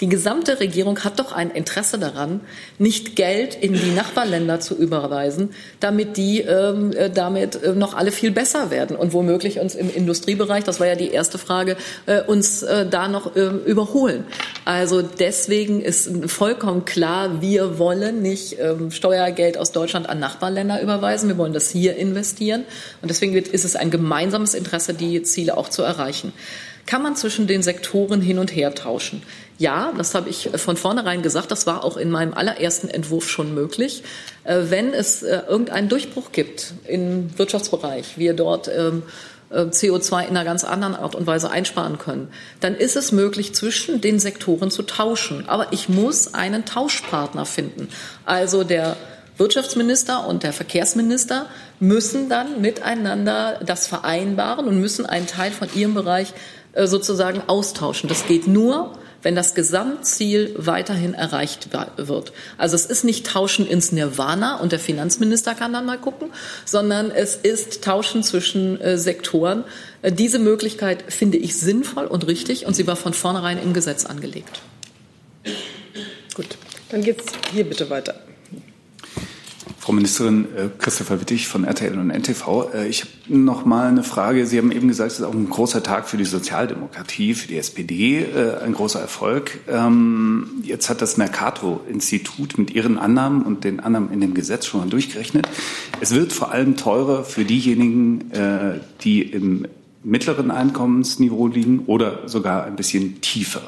Die 0.00 0.08
gesamte 0.08 0.58
Regierung 0.58 0.98
hat 1.04 1.20
doch 1.20 1.32
ein 1.32 1.50
Interesse 1.50 1.98
daran, 1.98 2.40
nicht 2.78 3.14
Geld 3.14 3.54
in 3.54 3.74
die 3.74 3.90
Nachbarländer 3.90 4.58
zu 4.58 4.74
überweisen, 4.74 5.50
damit 5.80 6.16
die 6.16 6.40
ähm, 6.40 6.92
äh, 6.92 7.10
damit 7.10 7.62
äh, 7.62 7.74
noch 7.74 7.94
alle 7.94 8.10
viel 8.10 8.30
besser 8.30 8.69
werden 8.70 8.96
und 8.96 9.12
womöglich 9.12 9.58
uns 9.58 9.74
im 9.74 9.90
Industriebereich, 9.92 10.64
das 10.64 10.80
war 10.80 10.86
ja 10.86 10.94
die 10.94 11.10
erste 11.10 11.38
Frage, 11.38 11.76
äh, 12.06 12.22
uns 12.22 12.62
äh, 12.62 12.86
da 12.86 13.08
noch 13.08 13.36
äh, 13.36 13.46
überholen. 13.66 14.24
Also 14.64 15.02
deswegen 15.02 15.80
ist 15.80 16.10
vollkommen 16.30 16.84
klar, 16.84 17.40
wir 17.40 17.78
wollen 17.78 18.22
nicht 18.22 18.58
ähm, 18.58 18.90
Steuergeld 18.90 19.58
aus 19.58 19.72
Deutschland 19.72 20.08
an 20.08 20.18
Nachbarländer 20.18 20.82
überweisen. 20.82 21.28
Wir 21.28 21.38
wollen 21.38 21.52
das 21.52 21.70
hier 21.70 21.96
investieren. 21.96 22.64
Und 23.02 23.10
deswegen 23.10 23.34
ist 23.34 23.64
es 23.64 23.76
ein 23.76 23.90
gemeinsames 23.90 24.54
Interesse, 24.54 24.94
die 24.94 25.22
Ziele 25.22 25.56
auch 25.56 25.68
zu 25.68 25.82
erreichen. 25.82 26.32
Kann 26.86 27.02
man 27.02 27.16
zwischen 27.16 27.46
den 27.46 27.62
Sektoren 27.62 28.20
hin 28.20 28.38
und 28.38 28.54
her 28.54 28.74
tauschen? 28.74 29.22
Ja, 29.60 29.92
das 29.94 30.14
habe 30.14 30.30
ich 30.30 30.48
von 30.56 30.78
vornherein 30.78 31.20
gesagt. 31.20 31.50
Das 31.50 31.66
war 31.66 31.84
auch 31.84 31.98
in 31.98 32.10
meinem 32.10 32.32
allerersten 32.32 32.88
Entwurf 32.88 33.28
schon 33.28 33.52
möglich. 33.52 34.02
Äh, 34.44 34.62
wenn 34.70 34.94
es 34.94 35.22
äh, 35.22 35.42
irgendeinen 35.46 35.90
Durchbruch 35.90 36.32
gibt 36.32 36.72
im 36.86 37.38
Wirtschaftsbereich, 37.38 38.16
wir 38.16 38.32
dort 38.32 38.68
ähm, 38.68 39.02
äh, 39.50 39.64
CO2 39.64 40.22
in 40.22 40.30
einer 40.30 40.44
ganz 40.46 40.64
anderen 40.64 40.94
Art 40.96 41.14
und 41.14 41.26
Weise 41.26 41.50
einsparen 41.50 41.98
können, 41.98 42.28
dann 42.60 42.74
ist 42.74 42.96
es 42.96 43.12
möglich, 43.12 43.54
zwischen 43.54 44.00
den 44.00 44.18
Sektoren 44.18 44.70
zu 44.70 44.82
tauschen. 44.82 45.46
Aber 45.46 45.74
ich 45.74 45.90
muss 45.90 46.32
einen 46.32 46.64
Tauschpartner 46.64 47.44
finden. 47.44 47.90
Also 48.24 48.64
der 48.64 48.96
Wirtschaftsminister 49.36 50.26
und 50.26 50.42
der 50.42 50.54
Verkehrsminister 50.54 51.44
müssen 51.80 52.30
dann 52.30 52.62
miteinander 52.62 53.60
das 53.62 53.86
vereinbaren 53.86 54.66
und 54.66 54.80
müssen 54.80 55.04
einen 55.04 55.26
Teil 55.26 55.50
von 55.50 55.68
ihrem 55.74 55.92
Bereich 55.92 56.32
sozusagen 56.76 57.42
austauschen. 57.46 58.08
Das 58.08 58.26
geht 58.26 58.46
nur, 58.46 58.92
wenn 59.22 59.34
das 59.34 59.54
Gesamtziel 59.54 60.54
weiterhin 60.56 61.14
erreicht 61.14 61.68
wird. 61.96 62.32
Also 62.58 62.76
es 62.76 62.86
ist 62.86 63.04
nicht 63.04 63.26
Tauschen 63.26 63.66
ins 63.66 63.92
Nirvana 63.92 64.56
und 64.56 64.72
der 64.72 64.78
Finanzminister 64.78 65.54
kann 65.54 65.72
dann 65.72 65.86
mal 65.86 65.98
gucken, 65.98 66.30
sondern 66.64 67.10
es 67.10 67.36
ist 67.36 67.84
Tauschen 67.84 68.22
zwischen 68.22 68.80
äh, 68.80 68.98
Sektoren. 68.98 69.64
Äh, 70.02 70.12
diese 70.12 70.38
Möglichkeit 70.38 71.04
finde 71.12 71.38
ich 71.38 71.56
sinnvoll 71.56 72.06
und 72.06 72.26
richtig 72.26 72.66
und 72.66 72.74
sie 72.74 72.86
war 72.86 72.96
von 72.96 73.14
vornherein 73.14 73.62
im 73.62 73.72
Gesetz 73.72 74.06
angelegt. 74.06 74.60
Gut, 76.34 76.56
dann 76.90 77.02
geht's 77.02 77.26
hier 77.52 77.64
bitte 77.64 77.90
weiter. 77.90 78.14
Frau 79.80 79.92
Ministerin 79.92 80.44
äh, 80.54 80.68
Christopher 80.78 81.22
Wittig 81.22 81.48
von 81.48 81.64
RTL 81.64 81.98
und 81.98 82.10
NTV. 82.10 82.74
Äh, 82.74 82.88
ich 82.88 83.00
habe 83.00 83.10
noch 83.28 83.64
mal 83.64 83.88
eine 83.88 84.02
Frage. 84.02 84.44
Sie 84.44 84.58
haben 84.58 84.72
eben 84.72 84.88
gesagt, 84.88 85.10
es 85.10 85.20
ist 85.20 85.24
auch 85.24 85.32
ein 85.32 85.48
großer 85.48 85.82
Tag 85.82 86.06
für 86.06 86.18
die 86.18 86.26
Sozialdemokratie, 86.26 87.32
für 87.32 87.48
die 87.48 87.56
SPD, 87.56 88.18
äh, 88.18 88.62
ein 88.62 88.74
großer 88.74 89.00
Erfolg. 89.00 89.58
Ähm, 89.70 90.50
jetzt 90.62 90.90
hat 90.90 91.00
das 91.00 91.16
Mercator-Institut 91.16 92.58
mit 92.58 92.74
ihren 92.74 92.98
Annahmen 92.98 93.40
und 93.42 93.64
den 93.64 93.80
Annahmen 93.80 94.12
in 94.12 94.20
dem 94.20 94.34
Gesetz 94.34 94.66
schon 94.66 94.80
mal 94.80 94.88
durchgerechnet. 94.90 95.48
Es 96.02 96.14
wird 96.14 96.34
vor 96.34 96.52
allem 96.52 96.76
teurer 96.76 97.24
für 97.24 97.46
diejenigen, 97.46 98.30
die 99.02 99.22
im 99.22 99.66
mittleren 100.02 100.50
Einkommensniveau 100.50 101.48
liegen 101.48 101.80
oder 101.86 102.28
sogar 102.28 102.64
ein 102.64 102.76
bisschen 102.76 103.20
tiefer. 103.20 103.62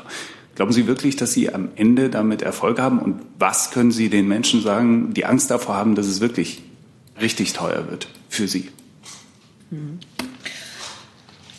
Glauben 0.55 0.72
Sie 0.72 0.86
wirklich, 0.86 1.16
dass 1.16 1.32
Sie 1.32 1.53
am 1.53 1.70
Ende 1.76 2.11
damit 2.11 2.42
Erfolg 2.42 2.78
haben? 2.78 2.98
Und 2.98 3.20
was 3.38 3.70
können 3.70 3.90
Sie 3.90 4.09
den 4.11 4.28
Menschen 4.28 4.61
sagen, 4.61 5.14
die 5.14 5.24
Angst 5.24 5.50
davor 5.50 5.76
haben, 5.76 5.94
dass 5.94 6.07
es 6.07 6.20
wirklich 6.20 6.62
richtig 7.20 7.53
teuer 7.55 7.90
wird 7.90 8.09
für 8.28 8.48
Sie? 8.48 8.68
Mhm. 9.70 9.98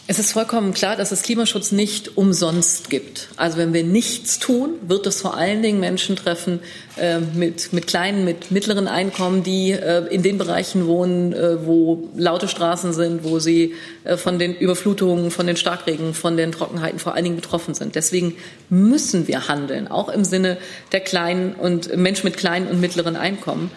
Es 0.06 0.20
ist 0.20 0.34
vollkommen 0.34 0.74
klar, 0.74 0.98
dass 0.98 1.14
es 1.14 1.22
Klimaschutz 1.22 1.72
nicht 1.72 2.18
umsonst 2.18 2.90
gibt. 2.90 3.30
Also 3.38 3.58
wenn 3.58 3.72
wir 3.72 3.86
nichts 3.86 4.38
tun, 4.38 4.72
wird 4.86 5.08
es 5.08 5.22
vor 5.22 5.38
allen 5.38 5.62
Dingen 5.62 5.80
Menschen 5.80 6.18
treffen 6.18 6.60
äh, 6.98 7.20
mit, 7.20 7.72
mit 7.72 7.88
kleinen, 7.88 8.26
mit 8.26 8.52
mittleren 8.52 8.90
Einkommen, 8.90 9.44
die 9.44 9.72
äh, 9.72 10.06
in 10.14 10.22
den 10.22 10.38
Bereichen 10.38 10.88
wohnen, 10.88 11.32
äh, 11.32 11.66
wo 11.66 12.10
laute 12.18 12.50
Straßen 12.50 12.92
sind, 12.92 13.24
wo 13.24 13.40
sie 13.40 13.76
äh, 14.04 14.18
von 14.18 14.40
den 14.40 14.54
Überflutungen, 14.54 15.32
von 15.32 15.48
den 15.48 15.56
Starkregen, 15.56 16.14
von 16.14 16.36
den 16.36 16.52
Trockenheiten 16.52 17.00
vor 17.00 17.14
allen 17.14 17.24
Dingen 17.24 17.38
betroffen 17.38 17.74
sind. 17.74 17.96
Deswegen 17.96 18.36
müssen 18.70 19.30
wir 19.30 19.48
handeln, 19.48 19.88
auch 19.88 20.10
im 20.10 20.26
Sinne 20.26 20.58
der 20.92 21.00
kleinen 21.00 21.54
und 21.54 21.96
Menschen 21.96 22.26
mit 22.26 22.36
kleinen 22.36 22.68
und 22.68 22.82
mittleren 22.82 23.16
Einkommen. 23.16 23.72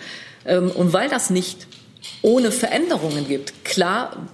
Ähm, 0.44 0.72
und 0.72 0.92
weil 0.92 1.08
das 1.08 1.30
nicht 1.30 1.68
ohne 2.22 2.50
Veränderungen 2.50 3.28
gibt. 3.28 3.64
Klar 3.64 4.26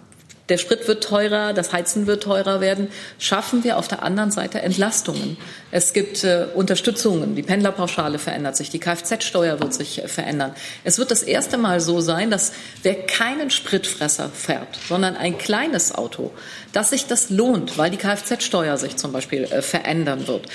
der 0.49 0.59
Sprit 0.59 0.88
wird 0.88 1.05
teurer, 1.05 1.53
das 1.53 1.72
Heizen 1.72 2.07
wird 2.07 2.24
teurer 2.24 2.61
werden, 2.61 2.88
schaffen 3.18 3.62
wir 3.62 3.78
auf 3.78 3.86
der 3.86 4.03
anderen 4.03 4.30
Seite 4.30 4.61
Entlastungen. 4.61 5.36
Es 5.70 5.93
gibt 5.93 6.24
äh, 6.24 6.47
Unterstützungen, 6.55 7.36
die 7.36 7.43
Pendlerpauschale 7.43 8.18
verändert 8.18 8.57
sich, 8.57 8.68
die 8.68 8.80
Kfz-Steuer 8.80 9.61
wird 9.61 9.72
sich 9.72 10.03
äh, 10.03 10.09
verändern. 10.09 10.55
Es 10.82 10.99
wird 10.99 11.11
das 11.11 11.22
erste 11.22 11.59
Mal 11.59 11.80
so 11.80 12.01
sein, 12.01 12.30
dass 12.30 12.53
wer 12.82 12.95
keinen 12.95 13.51
Spritfresser 13.51 14.30
fährt, 14.30 14.78
sondern 14.88 15.16
ein 15.16 15.38
kleines 15.38 15.95
Auto, 15.95 16.32
dass 16.72 16.90
sich 16.90 17.07
das 17.07 17.30
lohnt, 17.30 17.78
weil 17.78 17.90
die 17.90 17.97
Kfz-Steuer 17.97 18.76
sich 18.78 18.97
zum 18.97 19.12
Beispiel 19.12 19.45
äh, 19.45 19.62
verändern 19.62 20.26
wird. 20.26 20.49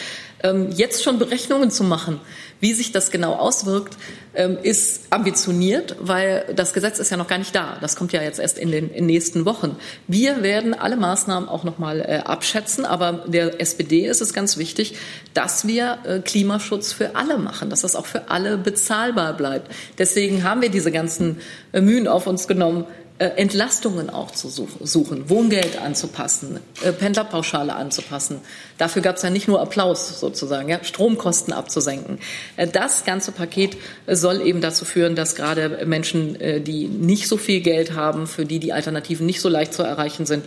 Ähm, 0.44 0.70
jetzt 0.72 1.04
schon 1.04 1.18
Berechnungen 1.18 1.72
zu 1.72 1.84
machen, 1.84 2.20
wie 2.60 2.74
sich 2.74 2.92
das 2.92 3.12
genau 3.12 3.34
auswirkt, 3.34 3.98
ähm, 4.34 4.58
ist 4.62 5.08
ambitioniert, 5.10 5.96
weil 6.00 6.46
das 6.56 6.74
Gesetz 6.74 7.00
ist 7.00 7.10
ja 7.10 7.18
noch 7.18 7.28
gar 7.28 7.38
nicht 7.38 7.56
da. 7.56 7.78
Das 7.82 7.96
kommt 7.96 8.14
ja 8.14 8.22
jetzt 8.22 8.40
erst 8.40 8.58
in 8.58 8.72
den, 8.72 8.90
in 8.90 9.06
nächsten 9.06 9.46
Wochen. 9.46 9.76
Wir 10.08 10.44
werden 10.44 10.74
alle 10.74 10.96
Maßnahmen 10.96 11.50
auch 11.50 11.64
noch 11.64 11.78
mal 11.78 12.02
äh, 12.02 12.22
abschätzen, 12.26 12.86
aber 12.86 13.26
der 13.28 13.60
SPD 13.60 14.06
ist 14.06 14.22
es 14.22 14.34
ganz 14.34 14.58
wichtig, 14.58 14.96
dass 15.34 15.68
wir 15.68 16.00
äh, 16.04 16.20
Klimaschutz 16.20 16.94
für 16.94 17.16
alle 17.16 17.38
machen, 17.38 17.70
dass 17.70 17.82
das 17.82 17.96
auch 17.96 18.06
für 18.06 18.30
alle 18.30 18.58
bezahlbar 18.58 19.34
bleibt. 19.34 19.72
Deswegen 19.98 20.44
haben 20.44 20.62
wir 20.62 20.70
diese 20.70 20.92
ganzen 20.92 21.42
äh, 21.72 21.82
Mühen 21.82 22.08
auf 22.08 22.28
uns 22.28 22.48
genommen, 22.48 22.86
Entlastungen 23.20 24.12
auch 24.12 24.30
zu 24.30 24.48
suchen, 24.50 25.30
Wohngeld 25.30 25.82
anzupassen, 25.82 26.60
äh, 26.84 26.92
Pendlerpauschale 26.92 27.76
anzupassen. 27.76 28.42
Dafür 28.78 29.02
gab 29.02 29.16
es 29.16 29.24
ja 29.24 29.32
nicht 29.32 29.48
nur 29.48 29.60
Applaus 29.60 30.20
sozusagen, 30.20 30.70
ja, 30.70 30.84
Stromkosten 30.84 31.52
abzusenken. 31.52 32.20
Äh, 32.58 32.68
das 32.68 33.06
ganze 33.06 33.32
Paket 33.32 33.78
soll 34.06 34.42
eben 34.42 34.62
dazu 34.62 34.86
führen, 34.86 35.16
dass 35.16 35.36
gerade 35.36 35.86
Menschen, 35.86 36.38
die 36.64 36.88
nicht 36.88 37.28
so 37.28 37.38
viel 37.38 37.62
Geld 37.62 37.94
haben, 37.94 38.28
für 38.28 38.46
die 38.46 38.60
die 38.60 38.74
Alternativen 38.74 39.26
nicht 39.26 39.42
so 39.42 39.50
leicht 39.50 39.74
zu 39.74 39.84
erreichen 39.84 40.26
sind, 40.26 40.46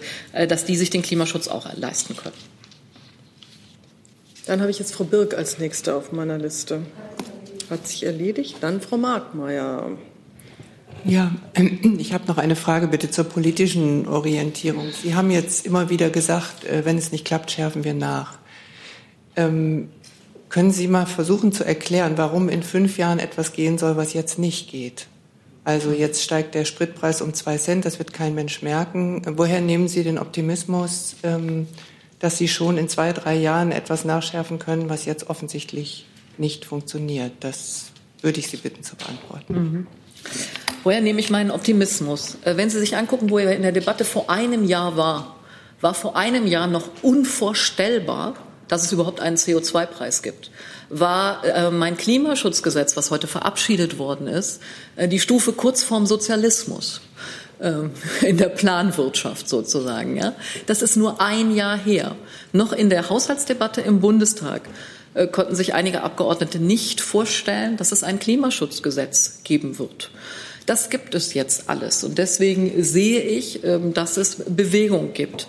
dass 0.48 0.64
die 0.64 0.76
sich 0.76 0.90
den 0.90 1.02
Klimaschutz 1.02 1.48
auch 1.48 1.66
leisten 1.76 2.16
können. 2.16 2.34
Dann 4.46 4.60
habe 4.60 4.70
ich 4.70 4.78
jetzt 4.78 4.94
Frau 4.94 5.04
Birk 5.04 5.34
als 5.34 5.58
Nächste 5.58 5.94
auf 5.94 6.12
meiner 6.12 6.38
Liste. 6.38 6.82
Hat 7.68 7.86
sich 7.86 8.04
erledigt. 8.04 8.56
Dann 8.60 8.80
Frau 8.80 8.96
Markmeier. 8.96 9.96
Ja, 11.04 11.32
ähm, 11.54 11.96
ich 11.98 12.12
habe 12.12 12.26
noch 12.26 12.38
eine 12.38 12.56
Frage 12.56 12.88
bitte 12.88 13.10
zur 13.10 13.24
politischen 13.24 14.06
Orientierung. 14.06 14.86
Sie 15.02 15.14
haben 15.14 15.30
jetzt 15.30 15.66
immer 15.66 15.90
wieder 15.90 16.10
gesagt, 16.10 16.64
äh, 16.64 16.84
wenn 16.84 16.98
es 16.98 17.12
nicht 17.12 17.24
klappt, 17.24 17.50
schärfen 17.50 17.84
wir 17.84 17.94
nach. 17.94 18.38
Ähm, 19.36 19.88
können 20.48 20.72
Sie 20.72 20.88
mal 20.88 21.06
versuchen 21.06 21.52
zu 21.52 21.64
erklären, 21.64 22.14
warum 22.16 22.48
in 22.48 22.62
fünf 22.62 22.98
Jahren 22.98 23.20
etwas 23.20 23.52
gehen 23.52 23.78
soll, 23.78 23.96
was 23.96 24.12
jetzt 24.12 24.38
nicht 24.38 24.70
geht? 24.70 25.06
Also 25.64 25.92
jetzt 25.92 26.22
steigt 26.22 26.54
der 26.54 26.64
Spritpreis 26.64 27.22
um 27.22 27.34
zwei 27.34 27.56
Cent, 27.58 27.84
das 27.84 27.98
wird 27.98 28.12
kein 28.12 28.34
Mensch 28.34 28.62
merken. 28.62 29.22
Woher 29.36 29.60
nehmen 29.60 29.88
Sie 29.88 30.02
den 30.02 30.18
Optimismus, 30.18 31.16
ähm, 31.22 31.68
dass 32.18 32.38
Sie 32.38 32.48
schon 32.48 32.78
in 32.78 32.88
zwei, 32.88 33.12
drei 33.12 33.36
Jahren 33.36 33.70
etwas 33.70 34.04
nachschärfen 34.04 34.58
können, 34.58 34.88
was 34.88 35.04
jetzt 35.04 35.30
offensichtlich 35.30 36.06
nicht 36.38 36.64
funktioniert? 36.64 37.32
Das 37.40 37.92
würde 38.22 38.40
ich 38.40 38.48
Sie 38.48 38.56
bitten 38.56 38.82
zu 38.82 38.96
beantworten. 38.96 39.54
Mhm. 39.54 39.86
Woher 40.82 41.00
nehme 41.00 41.20
ich 41.20 41.30
meinen 41.30 41.50
Optimismus? 41.50 42.36
Äh, 42.44 42.56
wenn 42.56 42.70
Sie 42.70 42.78
sich 42.78 42.96
angucken, 42.96 43.30
wo 43.30 43.38
er 43.38 43.54
in 43.54 43.62
der 43.62 43.72
Debatte 43.72 44.04
vor 44.04 44.30
einem 44.30 44.64
Jahr 44.64 44.96
war, 44.96 45.36
war 45.80 45.94
vor 45.94 46.16
einem 46.16 46.46
Jahr 46.46 46.66
noch 46.66 46.88
unvorstellbar, 47.02 48.34
dass 48.68 48.84
es 48.84 48.92
überhaupt 48.92 49.20
einen 49.20 49.36
CO2-Preis 49.36 50.22
gibt. 50.22 50.50
War 50.88 51.44
äh, 51.44 51.70
mein 51.70 51.96
Klimaschutzgesetz, 51.96 52.96
was 52.96 53.10
heute 53.10 53.26
verabschiedet 53.26 53.98
worden 53.98 54.26
ist, 54.26 54.62
äh, 54.96 55.08
die 55.08 55.20
Stufe 55.20 55.52
kurz 55.52 55.82
vorm 55.82 56.06
Sozialismus 56.06 57.00
äh, 57.58 57.72
in 58.26 58.36
der 58.36 58.48
Planwirtschaft 58.48 59.48
sozusagen. 59.48 60.16
Ja? 60.16 60.34
Das 60.66 60.82
ist 60.82 60.96
nur 60.96 61.20
ein 61.20 61.54
Jahr 61.54 61.76
her. 61.76 62.16
Noch 62.52 62.72
in 62.72 62.90
der 62.90 63.10
Haushaltsdebatte 63.10 63.80
im 63.80 64.00
Bundestag 64.00 64.62
konnten 65.32 65.54
sich 65.54 65.74
einige 65.74 66.02
Abgeordnete 66.02 66.58
nicht 66.58 67.00
vorstellen, 67.00 67.76
dass 67.76 67.92
es 67.92 68.02
ein 68.04 68.18
Klimaschutzgesetz 68.18 69.40
geben 69.44 69.78
wird. 69.78 70.10
Das 70.66 70.88
gibt 70.90 71.14
es 71.14 71.34
jetzt 71.34 71.68
alles. 71.68 72.04
Und 72.04 72.18
deswegen 72.18 72.82
sehe 72.82 73.20
ich, 73.22 73.64
ähm, 73.64 73.92
dass 73.92 74.16
es 74.16 74.36
Bewegung 74.46 75.12
gibt. 75.12 75.48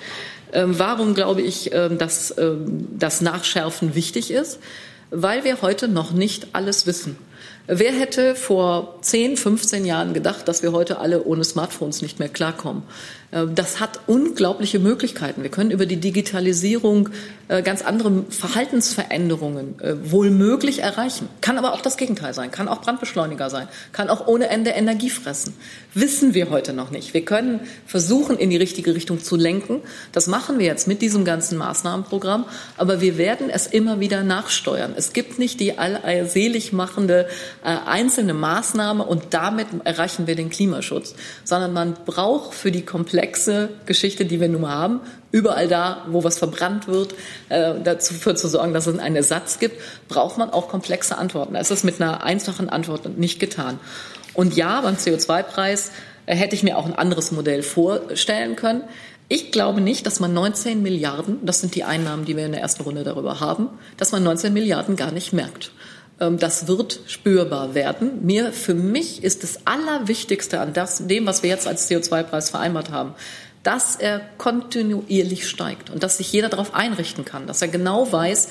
Ähm, 0.53 0.79
warum 0.79 1.13
glaube 1.13 1.41
ich, 1.41 1.71
ähm, 1.73 1.97
dass 1.97 2.33
das 2.97 3.21
Nachschärfen 3.21 3.95
wichtig 3.95 4.31
ist? 4.31 4.59
Weil 5.11 5.43
wir 5.43 5.61
heute 5.61 5.87
noch 5.87 6.11
nicht 6.11 6.47
alles 6.53 6.87
wissen. 6.87 7.17
Wer 7.73 7.93
hätte 7.93 8.35
vor 8.35 8.97
10, 8.99 9.37
15 9.37 9.85
Jahren 9.85 10.13
gedacht, 10.13 10.45
dass 10.49 10.61
wir 10.61 10.73
heute 10.73 10.99
alle 10.99 11.23
ohne 11.23 11.45
Smartphones 11.45 12.01
nicht 12.01 12.19
mehr 12.19 12.27
klarkommen? 12.27 12.83
Äh, 13.31 13.47
das 13.55 13.79
hat 13.79 14.01
unglaubliche 14.07 14.79
Möglichkeiten. 14.79 15.41
Wir 15.41 15.49
können 15.49 15.71
über 15.71 15.85
die 15.85 15.95
Digitalisierung 15.95 17.07
äh, 17.47 17.61
ganz 17.61 17.81
andere 17.81 18.25
Verhaltensveränderungen 18.29 19.79
äh, 19.79 20.11
wohl 20.11 20.31
möglich 20.31 20.79
erreichen. 20.79 21.29
Kann 21.39 21.57
aber 21.57 21.73
auch 21.73 21.81
das 21.81 21.97
Gegenteil 21.97 22.33
sein, 22.33 22.51
kann 22.51 22.67
auch 22.67 22.81
Brandbeschleuniger 22.81 23.49
sein, 23.49 23.67
kann 23.93 24.09
auch 24.09 24.27
ohne 24.27 24.49
Ende 24.49 24.71
Energie 24.71 25.09
fressen. 25.09 25.53
Wissen 25.93 26.33
wir 26.33 26.49
heute 26.49 26.73
noch 26.73 26.91
nicht. 26.91 27.13
Wir 27.13 27.25
können 27.25 27.61
versuchen, 27.85 28.37
in 28.37 28.49
die 28.49 28.57
richtige 28.57 28.95
Richtung 28.95 29.23
zu 29.23 29.35
lenken. 29.35 29.81
Das 30.11 30.27
machen 30.27 30.59
wir 30.59 30.65
jetzt 30.65 30.87
mit 30.87 31.01
diesem 31.01 31.25
ganzen 31.25 31.57
Maßnahmenprogramm. 31.57 32.45
Aber 32.77 33.01
wir 33.01 33.17
werden 33.17 33.49
es 33.49 33.67
immer 33.67 33.99
wieder 33.99 34.23
nachsteuern. 34.23 34.93
Es 34.95 35.13
gibt 35.13 35.39
nicht 35.39 35.59
die 35.59 35.77
allselig 35.77 36.73
machende 36.73 37.27
einzelne 37.69 38.33
Maßnahme 38.33 39.03
und 39.03 39.33
damit 39.33 39.67
erreichen 39.83 40.27
wir 40.27 40.35
den 40.35 40.49
Klimaschutz, 40.49 41.13
sondern 41.43 41.73
man 41.73 41.93
braucht 42.05 42.53
für 42.53 42.71
die 42.71 42.83
komplexe 42.83 43.69
Geschichte, 43.85 44.25
die 44.25 44.39
wir 44.39 44.49
nun 44.49 44.61
mal 44.61 44.73
haben. 44.73 45.01
Überall 45.31 45.67
da, 45.67 46.05
wo 46.09 46.23
was 46.23 46.37
verbrannt 46.37 46.87
wird, 46.87 47.13
äh, 47.49 47.75
dafür 47.81 48.35
zu 48.35 48.47
sorgen, 48.47 48.73
dass 48.73 48.87
es 48.87 48.99
einen 48.99 49.15
Ersatz 49.15 49.59
gibt, 49.59 49.81
braucht 50.07 50.37
man 50.37 50.49
auch 50.49 50.67
komplexe 50.67 51.17
Antworten. 51.17 51.53
Das 51.53 51.71
ist 51.71 51.83
mit 51.83 52.01
einer 52.01 52.23
einfachen 52.23 52.69
Antwort 52.69 53.17
nicht 53.17 53.39
getan. 53.39 53.79
Und 54.33 54.55
ja, 54.55 54.81
beim 54.81 54.95
CO2-Preis 54.95 55.91
äh, 56.25 56.35
hätte 56.35 56.55
ich 56.55 56.63
mir 56.63 56.77
auch 56.77 56.85
ein 56.85 56.95
anderes 56.95 57.31
Modell 57.31 57.63
vorstellen 57.63 58.55
können. 58.55 58.83
Ich 59.27 59.53
glaube 59.53 59.79
nicht, 59.79 60.05
dass 60.05 60.19
man 60.19 60.33
19 60.33 60.81
Milliarden, 60.81 61.45
das 61.45 61.61
sind 61.61 61.75
die 61.75 61.85
Einnahmen, 61.85 62.25
die 62.25 62.35
wir 62.35 62.45
in 62.45 62.51
der 62.51 62.59
ersten 62.59 62.83
Runde 62.83 63.05
darüber 63.05 63.39
haben, 63.39 63.69
dass 63.95 64.11
man 64.11 64.23
19 64.23 64.51
Milliarden 64.51 64.97
gar 64.97 65.11
nicht 65.11 65.31
merkt. 65.31 65.71
Ähm, 66.21 66.37
das 66.37 66.67
wird 66.67 67.01
spürbar 67.07 67.75
werden. 67.75 68.25
Mir, 68.25 68.53
für 68.53 68.75
mich 68.75 69.23
ist 69.23 69.43
das 69.43 69.65
Allerwichtigste 69.65 70.61
an 70.61 70.71
das, 70.71 71.07
dem, 71.07 71.25
was 71.25 71.43
wir 71.43 71.49
jetzt 71.49 71.67
als 71.67 71.89
CO2-Preis 71.89 72.51
vereinbart 72.51 72.91
haben, 72.91 73.15
dass 73.63 73.95
er 73.95 74.21
kontinuierlich 74.37 75.47
steigt 75.47 75.89
und 75.89 76.03
dass 76.03 76.17
sich 76.17 76.31
jeder 76.31 76.49
darauf 76.49 76.73
einrichten 76.73 77.25
kann, 77.25 77.47
dass 77.47 77.61
er 77.61 77.67
genau 77.67 78.11
weiß, 78.11 78.47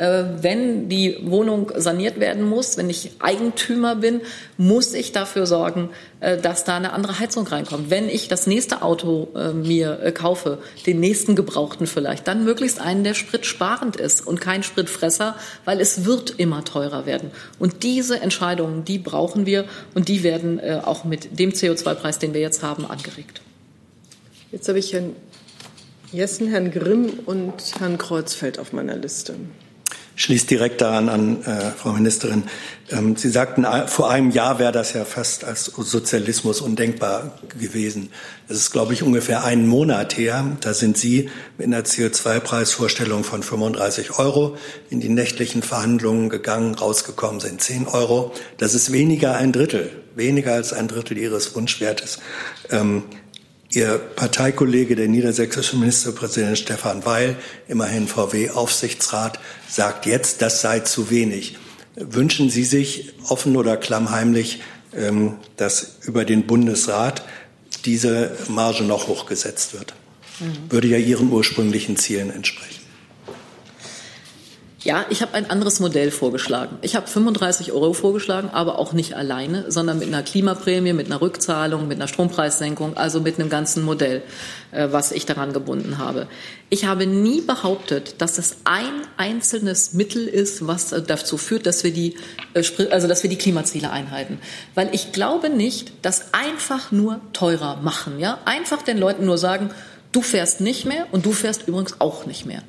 wenn 0.00 0.88
die 0.88 1.18
Wohnung 1.22 1.72
saniert 1.76 2.20
werden 2.20 2.48
muss, 2.48 2.78
wenn 2.78 2.88
ich 2.88 3.12
Eigentümer 3.18 3.96
bin, 3.96 4.22
muss 4.56 4.94
ich 4.94 5.12
dafür 5.12 5.46
sorgen, 5.46 5.90
äh, 6.20 6.38
dass 6.38 6.64
da 6.64 6.76
eine 6.76 6.92
andere 6.92 7.18
Heizung 7.18 7.46
reinkommt. 7.46 7.90
Wenn 7.90 8.08
ich 8.08 8.28
das 8.28 8.46
nächste 8.46 8.82
Auto 8.82 9.28
äh, 9.34 9.52
mir 9.52 10.12
kaufe, 10.14 10.58
den 10.86 11.00
nächsten 11.00 11.36
Gebrauchten 11.36 11.86
vielleicht, 11.86 12.26
dann 12.28 12.44
möglichst 12.44 12.80
einen, 12.80 13.04
der 13.04 13.14
spritsparend 13.14 13.96
ist 13.96 14.26
und 14.26 14.40
kein 14.40 14.62
Spritfresser, 14.62 15.36
weil 15.64 15.80
es 15.80 16.06
wird 16.06 16.34
immer 16.38 16.64
teurer 16.64 17.04
werden. 17.04 17.30
Und 17.58 17.82
diese 17.82 18.20
Entscheidungen, 18.20 18.84
die 18.84 18.98
brauchen 18.98 19.44
wir 19.44 19.66
und 19.94 20.08
die 20.08 20.22
werden 20.22 20.60
auch 20.82 21.04
mit 21.04 21.38
dem 21.38 21.50
CO2-Preis, 21.50 22.18
den 22.18 22.34
wir 22.34 22.40
jetzt 22.40 22.62
haben, 22.62 22.84
angeregt. 22.84 23.42
Jetzt 24.52 24.68
habe 24.68 24.78
ich 24.78 24.92
Herrn 24.92 25.14
Jessen, 26.12 26.48
Herrn 26.48 26.70
Grimm 26.70 27.20
und 27.24 27.52
Herrn 27.78 27.98
Kreuzfeld 27.98 28.58
auf 28.58 28.72
meiner 28.72 28.96
Liste. 28.96 29.34
Schließt 30.16 30.50
direkt 30.50 30.80
daran 30.80 31.08
an, 31.08 31.42
äh, 31.44 31.70
Frau 31.76 31.92
Ministerin. 31.92 32.44
Ähm, 32.90 33.16
Sie 33.16 33.30
sagten, 33.30 33.64
äh, 33.64 33.86
vor 33.86 34.10
einem 34.10 34.30
Jahr 34.30 34.58
wäre 34.58 34.72
das 34.72 34.92
ja 34.92 35.04
fast 35.04 35.44
als 35.44 35.64
Sozialismus 35.64 36.60
undenkbar 36.60 37.38
gewesen. 37.58 38.10
Das 38.46 38.58
ist, 38.58 38.70
glaube 38.70 38.92
ich, 38.92 39.02
ungefähr 39.02 39.44
einen 39.44 39.66
Monat 39.66 40.18
her. 40.18 40.44
Da 40.60 40.74
sind 40.74 40.98
Sie 40.98 41.30
mit 41.56 41.66
einer 41.66 41.84
CO2-Preisvorstellung 41.84 43.24
von 43.24 43.42
35 43.42 44.18
Euro 44.18 44.56
in 44.90 45.00
die 45.00 45.08
nächtlichen 45.08 45.62
Verhandlungen 45.62 46.28
gegangen. 46.28 46.74
Rausgekommen 46.74 47.40
sind 47.40 47.62
10 47.62 47.86
Euro. 47.86 48.32
Das 48.58 48.74
ist 48.74 48.92
weniger 48.92 49.36
ein 49.36 49.52
Drittel, 49.52 49.90
weniger 50.14 50.52
als 50.52 50.72
ein 50.72 50.88
Drittel 50.88 51.16
Ihres 51.16 51.54
Wunschwertes. 51.54 52.18
Ähm, 52.70 53.04
Ihr 53.72 53.98
Parteikollege, 53.98 54.96
der 54.96 55.06
niedersächsische 55.06 55.76
Ministerpräsident 55.76 56.58
Stefan 56.58 57.04
Weil, 57.06 57.36
immerhin 57.68 58.08
VW-Aufsichtsrat, 58.08 59.38
sagt 59.68 60.06
jetzt, 60.06 60.42
das 60.42 60.60
sei 60.60 60.80
zu 60.80 61.08
wenig. 61.10 61.56
Wünschen 61.94 62.50
Sie 62.50 62.64
sich 62.64 63.12
offen 63.28 63.56
oder 63.56 63.76
klammheimlich, 63.76 64.60
ähm, 64.96 65.36
dass 65.56 65.98
über 66.02 66.24
den 66.24 66.48
Bundesrat 66.48 67.22
diese 67.84 68.36
Marge 68.48 68.82
noch 68.82 69.06
hochgesetzt 69.06 69.72
wird? 69.74 69.94
Mhm. 70.40 70.72
Würde 70.72 70.88
ja 70.88 70.98
Ihren 70.98 71.30
ursprünglichen 71.30 71.96
Zielen 71.96 72.30
entsprechen. 72.30 72.79
Ja, 74.82 75.04
ich 75.10 75.20
habe 75.20 75.34
ein 75.34 75.50
anderes 75.50 75.78
Modell 75.78 76.10
vorgeschlagen. 76.10 76.78
Ich 76.80 76.96
habe 76.96 77.06
35 77.06 77.72
Euro 77.72 77.92
vorgeschlagen, 77.92 78.48
aber 78.48 78.78
auch 78.78 78.94
nicht 78.94 79.14
alleine, 79.14 79.70
sondern 79.70 79.98
mit 79.98 80.08
einer 80.08 80.22
Klimaprämie, 80.22 80.94
mit 80.94 81.06
einer 81.06 81.20
Rückzahlung, 81.20 81.86
mit 81.86 81.98
einer 81.98 82.08
Strompreissenkung, 82.08 82.96
also 82.96 83.20
mit 83.20 83.38
einem 83.38 83.50
ganzen 83.50 83.84
Modell, 83.84 84.22
äh, 84.70 84.88
was 84.90 85.12
ich 85.12 85.26
daran 85.26 85.52
gebunden 85.52 85.98
habe. 85.98 86.28
Ich 86.70 86.86
habe 86.86 87.06
nie 87.06 87.42
behauptet, 87.42 88.22
dass 88.22 88.38
es 88.38 88.56
ein 88.64 89.02
einzelnes 89.18 89.92
Mittel 89.92 90.26
ist, 90.26 90.66
was 90.66 90.92
äh, 90.92 91.02
dazu 91.02 91.36
führt, 91.36 91.66
dass 91.66 91.84
wir 91.84 91.92
die, 91.92 92.16
äh, 92.54 92.62
also 92.90 93.06
dass 93.06 93.22
wir 93.22 93.28
die 93.28 93.36
Klimaziele 93.36 93.90
einhalten. 93.90 94.38
Weil 94.74 94.88
ich 94.94 95.12
glaube 95.12 95.50
nicht, 95.50 95.92
dass 96.00 96.32
einfach 96.32 96.90
nur 96.90 97.20
teurer 97.34 97.76
machen, 97.82 98.18
ja, 98.18 98.38
einfach 98.46 98.80
den 98.80 98.96
Leuten 98.96 99.26
nur 99.26 99.36
sagen, 99.36 99.72
du 100.12 100.22
fährst 100.22 100.62
nicht 100.62 100.86
mehr 100.86 101.06
und 101.12 101.26
du 101.26 101.32
fährst 101.32 101.68
übrigens 101.68 102.00
auch 102.00 102.24
nicht 102.24 102.46
mehr 102.46 102.62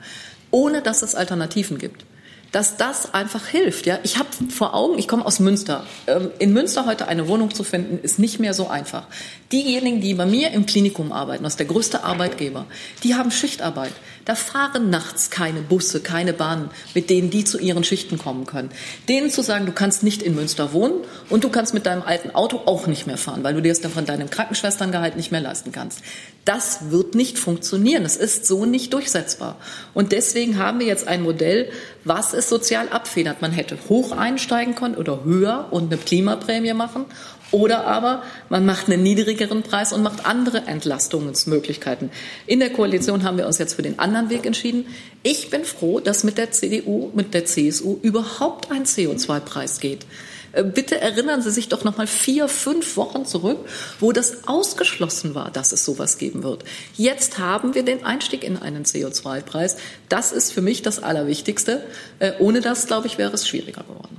ohne 0.51 0.81
dass 0.81 1.01
es 1.01 1.15
Alternativen 1.15 1.77
gibt 1.77 2.05
dass 2.51 2.75
das 2.75 3.13
einfach 3.13 3.47
hilft. 3.47 3.85
Ja, 3.85 3.99
ich 4.03 4.17
habe 4.17 4.29
vor 4.49 4.73
Augen, 4.73 4.99
ich 4.99 5.07
komme 5.07 5.25
aus 5.25 5.39
Münster. 5.39 5.85
Ähm, 6.07 6.31
in 6.39 6.53
Münster 6.53 6.85
heute 6.85 7.07
eine 7.07 7.27
Wohnung 7.27 7.53
zu 7.53 7.63
finden, 7.63 7.99
ist 8.03 8.19
nicht 8.19 8.39
mehr 8.39 8.53
so 8.53 8.67
einfach. 8.67 9.07
Diejenigen, 9.51 10.01
die 10.01 10.13
bei 10.13 10.25
mir 10.25 10.51
im 10.51 10.65
Klinikum 10.65 11.11
arbeiten, 11.11 11.43
das 11.43 11.53
ist 11.53 11.59
der 11.59 11.67
größte 11.67 12.03
Arbeitgeber, 12.03 12.65
die 13.03 13.15
haben 13.15 13.31
Schichtarbeit. 13.31 13.93
Da 14.25 14.35
fahren 14.35 14.89
nachts 14.89 15.29
keine 15.31 15.61
Busse, 15.61 16.01
keine 16.01 16.33
Bahnen, 16.33 16.69
mit 16.93 17.09
denen 17.09 17.29
die 17.29 17.43
zu 17.43 17.57
ihren 17.57 17.83
Schichten 17.83 18.17
kommen 18.17 18.45
können. 18.45 18.69
Denen 19.09 19.29
zu 19.29 19.41
sagen, 19.41 19.65
du 19.65 19.71
kannst 19.71 20.03
nicht 20.03 20.21
in 20.21 20.35
Münster 20.35 20.73
wohnen 20.73 20.95
und 21.29 21.43
du 21.43 21.49
kannst 21.49 21.73
mit 21.73 21.85
deinem 21.85 22.03
alten 22.03 22.31
Auto 22.31 22.61
auch 22.65 22.87
nicht 22.87 23.07
mehr 23.07 23.17
fahren, 23.17 23.43
weil 23.43 23.53
du 23.53 23.61
dir 23.61 23.69
das 23.69 23.81
dann 23.81 23.91
von 23.91 24.05
deinem 24.05 24.29
Krankenschwesterngehalt 24.29 25.15
nicht 25.15 25.31
mehr 25.31 25.41
leisten 25.41 25.71
kannst. 25.71 26.01
Das 26.45 26.91
wird 26.91 27.15
nicht 27.15 27.39
funktionieren. 27.39 28.03
Das 28.03 28.15
ist 28.15 28.45
so 28.45 28.65
nicht 28.65 28.93
durchsetzbar. 28.93 29.57
Und 29.93 30.11
deswegen 30.11 30.57
haben 30.57 30.79
wir 30.79 30.87
jetzt 30.87 31.07
ein 31.07 31.21
Modell, 31.21 31.71
was 32.03 32.33
es 32.33 32.49
sozial 32.49 32.89
abfedert. 32.89 33.41
Man 33.41 33.51
hätte 33.51 33.77
hoch 33.89 34.11
einsteigen 34.11 34.75
können 34.75 34.95
oder 34.95 35.23
höher 35.23 35.67
und 35.71 35.91
eine 35.91 36.01
Klimaprämie 36.01 36.73
machen. 36.73 37.05
Oder 37.51 37.85
aber 37.85 38.23
man 38.49 38.65
macht 38.65 38.87
einen 38.87 39.03
niedrigeren 39.03 39.61
Preis 39.63 39.91
und 39.93 40.03
macht 40.03 40.25
andere 40.25 40.65
Entlastungsmöglichkeiten. 40.67 42.09
In 42.47 42.59
der 42.59 42.71
Koalition 42.71 43.23
haben 43.23 43.37
wir 43.37 43.45
uns 43.45 43.57
jetzt 43.57 43.73
für 43.73 43.81
den 43.81 43.99
anderen 43.99 44.29
Weg 44.29 44.45
entschieden. 44.45 44.85
Ich 45.23 45.49
bin 45.49 45.65
froh, 45.65 45.99
dass 45.99 46.23
mit 46.23 46.37
der 46.37 46.51
CDU, 46.51 47.11
mit 47.13 47.33
der 47.33 47.45
CSU 47.45 47.99
überhaupt 48.01 48.71
ein 48.71 48.85
CO2-Preis 48.85 49.79
geht. 49.79 50.05
Äh, 50.53 50.63
bitte 50.63 50.99
erinnern 50.99 51.41
Sie 51.41 51.51
sich 51.51 51.69
doch 51.69 51.83
noch 51.83 51.97
mal 51.97 52.07
vier, 52.07 52.47
fünf 52.47 52.97
Wochen 52.97 53.25
zurück, 53.25 53.59
wo 53.99 54.11
das 54.11 54.47
ausgeschlossen 54.47 55.35
war, 55.35 55.51
dass 55.51 55.71
es 55.71 55.85
sowas 55.85 56.17
geben 56.17 56.43
wird. 56.43 56.63
Jetzt 56.95 57.37
haben 57.37 57.75
wir 57.75 57.83
den 57.83 58.05
Einstieg 58.05 58.43
in 58.43 58.57
einen 58.57 58.85
CO2-Preis. 58.85 59.77
Das 60.09 60.31
ist 60.31 60.51
für 60.51 60.61
mich 60.61 60.81
das 60.81 61.01
Allerwichtigste. 61.03 61.83
Äh, 62.19 62.33
ohne 62.39 62.61
das, 62.61 62.87
glaube 62.87 63.07
ich, 63.07 63.17
wäre 63.17 63.33
es 63.33 63.47
schwieriger 63.47 63.83
geworden. 63.83 64.17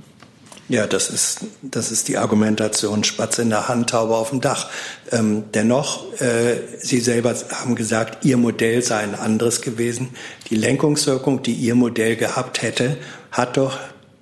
Ja, 0.69 0.87
das 0.87 1.09
ist, 1.09 1.41
das 1.61 1.91
ist 1.91 2.07
die 2.07 2.17
Argumentation 2.17 3.03
Spatz 3.03 3.37
in 3.37 3.49
der 3.49 3.67
Hand, 3.67 3.89
Taube 3.89 4.15
auf 4.15 4.29
dem 4.29 4.39
Dach. 4.39 4.69
Ähm, 5.11 5.43
dennoch, 5.53 6.19
äh, 6.21 6.55
Sie 6.79 7.01
selber 7.01 7.35
haben 7.51 7.75
gesagt, 7.75 8.25
Ihr 8.25 8.37
Modell 8.37 8.81
sei 8.81 8.99
ein 8.99 9.15
anderes 9.15 9.61
gewesen. 9.61 10.15
Die 10.49 10.55
Lenkungswirkung, 10.55 11.43
die 11.43 11.53
Ihr 11.53 11.75
Modell 11.75 12.15
gehabt 12.15 12.61
hätte, 12.61 12.97
hat 13.31 13.57
doch 13.57 13.77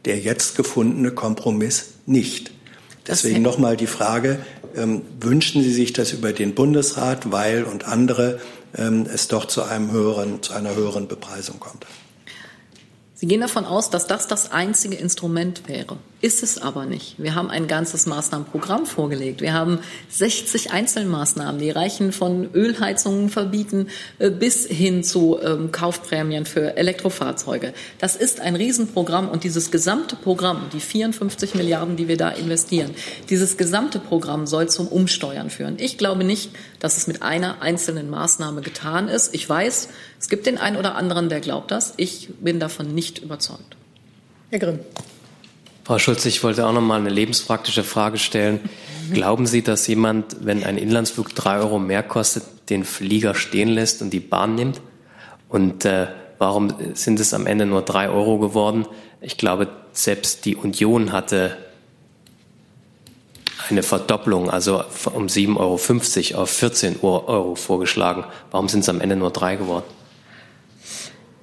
der 0.06 0.18
jetzt 0.18 0.56
gefundene 0.56 1.12
Kompromiss 1.12 1.92
nicht. 2.08 2.52
Deswegen 3.08 3.44
nochmal 3.44 3.78
die 3.78 3.88
Frage, 3.88 4.40
ähm, 4.76 5.04
wünschen 5.20 5.62
Sie 5.62 5.74
sich, 5.74 5.94
dass 5.94 6.12
über 6.12 6.34
den 6.34 6.56
Bundesrat, 6.56 7.32
Weil 7.32 7.64
und 7.64 7.86
andere 7.86 8.40
ähm, 8.76 9.06
es 9.12 9.28
doch 9.28 9.46
zu, 9.46 9.64
einem 9.64 9.92
höheren, 9.92 10.42
zu 10.42 10.54
einer 10.54 10.76
höheren 10.76 11.08
Bepreisung 11.08 11.60
kommt? 11.60 11.86
Sie 13.22 13.28
gehen 13.28 13.42
davon 13.42 13.66
aus, 13.66 13.92
dass 13.92 14.08
das 14.08 14.26
das 14.26 14.52
einzige 14.52 14.96
Instrument 14.96 15.68
wäre. 15.68 15.98
Ist 16.22 16.42
es 16.42 16.60
aber 16.60 16.88
nicht. 16.88 17.16
Wir 17.20 17.36
haben 17.36 17.52
ein 17.52 17.68
ganzes 17.68 18.08
Maßnahmenprogramm 18.08 18.88
vorgelegt. 18.88 19.42
Wir 19.42 19.54
haben 19.54 19.78
60 20.10 20.72
Einzelmaßnahmen, 20.72 21.62
die 21.62 21.70
reichen 21.70 22.14
von 22.14 22.50
Ölheizungen 22.56 23.30
verbieten 23.30 23.90
äh, 24.18 24.32
bis 24.32 24.66
hin 24.66 25.04
zu 25.04 25.38
ähm, 25.40 25.72
Kaufprämien 25.72 26.48
für 26.48 26.78
Elektrofahrzeuge. 26.78 27.76
Das 28.00 28.16
ist 28.16 28.40
ein 28.40 28.56
Riesenprogramm 28.56 29.30
und 29.30 29.44
dieses 29.44 29.70
gesamte 29.70 30.16
Programm, 30.16 30.70
die 30.74 30.80
54 30.80 31.54
Milliarden, 31.54 31.98
die 31.98 32.08
wir 32.08 32.18
da 32.18 32.30
investieren, 32.30 32.90
dieses 33.30 33.56
gesamte 33.56 34.00
Programm 34.00 34.48
soll 34.48 34.68
zum 34.68 34.88
Umsteuern 34.88 35.52
führen. 35.52 35.76
Ich 35.78 36.00
glaube 36.00 36.24
nicht, 36.24 36.50
dass 36.80 36.98
es 36.98 37.06
mit 37.06 37.22
einer 37.22 37.62
einzelnen 37.62 38.10
Maßnahme 38.10 38.62
getan 38.62 39.10
ist. 39.10 39.36
Ich 39.36 39.48
weiß, 39.48 39.90
es 40.22 40.30
gibt 40.30 40.46
den 40.46 40.60
einen 40.60 40.78
oder 40.78 40.94
anderen, 40.96 41.30
der 41.30 41.42
glaubt 41.42 41.72
das. 41.72 41.96
Ich 41.98 42.30
bin 42.40 42.60
davon 42.60 42.94
nicht 42.94 43.18
überzeugt. 43.18 43.76
Herr 44.52 44.60
Grimm. 44.60 44.80
Frau 45.84 45.98
Schulze, 45.98 46.30
ich 46.30 46.44
wollte 46.44 46.68
auch 46.68 46.74
noch 46.74 46.82
mal 46.82 47.00
eine 47.00 47.10
lebenspraktische 47.10 47.84
Frage 47.84 48.20
stellen. 48.20 48.60
Mhm. 49.10 49.14
Glauben 49.16 49.48
Sie, 49.48 49.64
dass 49.64 49.88
jemand, 49.88 50.46
wenn 50.46 50.64
ein 50.64 50.78
Inlandsflug 50.78 51.34
drei 51.34 51.58
Euro 51.58 51.80
mehr 51.80 52.04
kostet, 52.04 52.44
den 52.70 52.84
Flieger 52.84 53.34
stehen 53.34 53.70
lässt 53.70 54.04
und 54.04 54.12
die 54.12 54.20
Bahn 54.20 54.54
nimmt? 54.54 54.80
Und 55.50 55.86
äh, 55.86 56.06
warum 56.38 56.72
sind 56.94 57.20
es 57.20 57.34
am 57.34 57.48
Ende 57.48 57.66
nur 57.66 57.82
drei 57.82 58.08
Euro 58.08 58.38
geworden? 58.38 58.86
Ich 59.22 59.38
glaube, 59.38 59.70
selbst 59.92 60.46
die 60.46 60.56
Union 60.56 61.14
hatte 61.14 61.58
eine 63.70 63.82
Verdopplung, 63.82 64.52
also 64.52 64.84
um 65.14 65.26
7,50 65.26 66.36
Euro 66.36 66.44
auf 66.44 66.52
14 66.52 67.00
Euro 67.02 67.56
vorgeschlagen. 67.56 68.24
Warum 68.52 68.70
sind 68.70 68.82
es 68.82 68.90
am 68.90 69.02
Ende 69.02 69.16
nur 69.16 69.32
drei 69.32 69.56
geworden? 69.56 69.86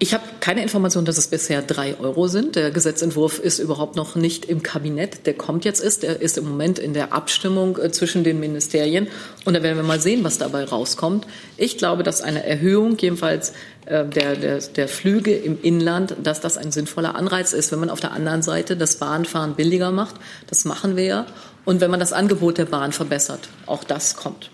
Ich 0.01 0.15
habe 0.15 0.23
keine 0.39 0.63
Information, 0.63 1.05
dass 1.05 1.19
es 1.19 1.27
bisher 1.27 1.61
drei 1.61 1.99
Euro 1.99 2.29
sind. 2.29 2.55
Der 2.55 2.71
Gesetzentwurf 2.71 3.41
ist 3.41 3.59
überhaupt 3.59 3.97
noch 3.97 4.15
nicht 4.15 4.45
im 4.45 4.63
Kabinett. 4.63 5.27
Der 5.27 5.35
kommt 5.35 5.65
jetzt 5.65 5.81
ist. 5.81 6.05
Der 6.05 6.21
ist 6.21 6.39
im 6.39 6.49
Moment 6.49 6.79
in 6.79 6.95
der 6.95 7.13
Abstimmung 7.13 7.77
äh, 7.79 7.91
zwischen 7.91 8.23
den 8.23 8.39
Ministerien. 8.39 9.09
Und 9.45 9.55
da 9.55 9.63
werden 9.65 9.77
wir 9.77 9.83
mal 9.83 10.01
sehen, 10.01 10.23
was 10.23 10.39
dabei 10.39 10.63
rauskommt. 10.63 11.27
Ich 11.57 11.79
glaube, 11.79 12.05
dass 12.05 12.21
eine 12.21 12.47
Erhöhung 12.47 12.97
jedenfalls 12.97 13.55
äh, 13.87 14.05
der, 14.05 14.37
der, 14.37 14.59
der 14.61 14.87
Flüge 14.87 15.35
im 15.35 15.61
Inland, 15.63 16.15
dass 16.23 16.41
das 16.41 16.59
ein 16.59 16.71
sinnvoller 16.71 17.17
Anreiz 17.17 17.53
ist, 17.53 17.73
wenn 17.73 17.81
man 17.81 17.91
auf 17.91 17.99
der 17.99 18.13
anderen 18.13 18.43
Seite 18.43 18.77
das 18.77 18.97
Bahnfahren 18.97 19.57
billiger 19.57 19.91
macht. 19.91 20.15
Das 20.47 20.65
machen 20.65 20.97
wir 20.97 21.05
ja. 21.05 21.27
Und 21.65 21.81
wenn 21.81 21.91
man 21.91 21.99
das 21.99 22.13
Angebot 22.13 22.59
der 22.59 22.67
Bahn 22.67 22.93
verbessert. 22.93 23.49
Auch 23.67 23.83
das 23.83 24.15
kommt. 24.15 24.51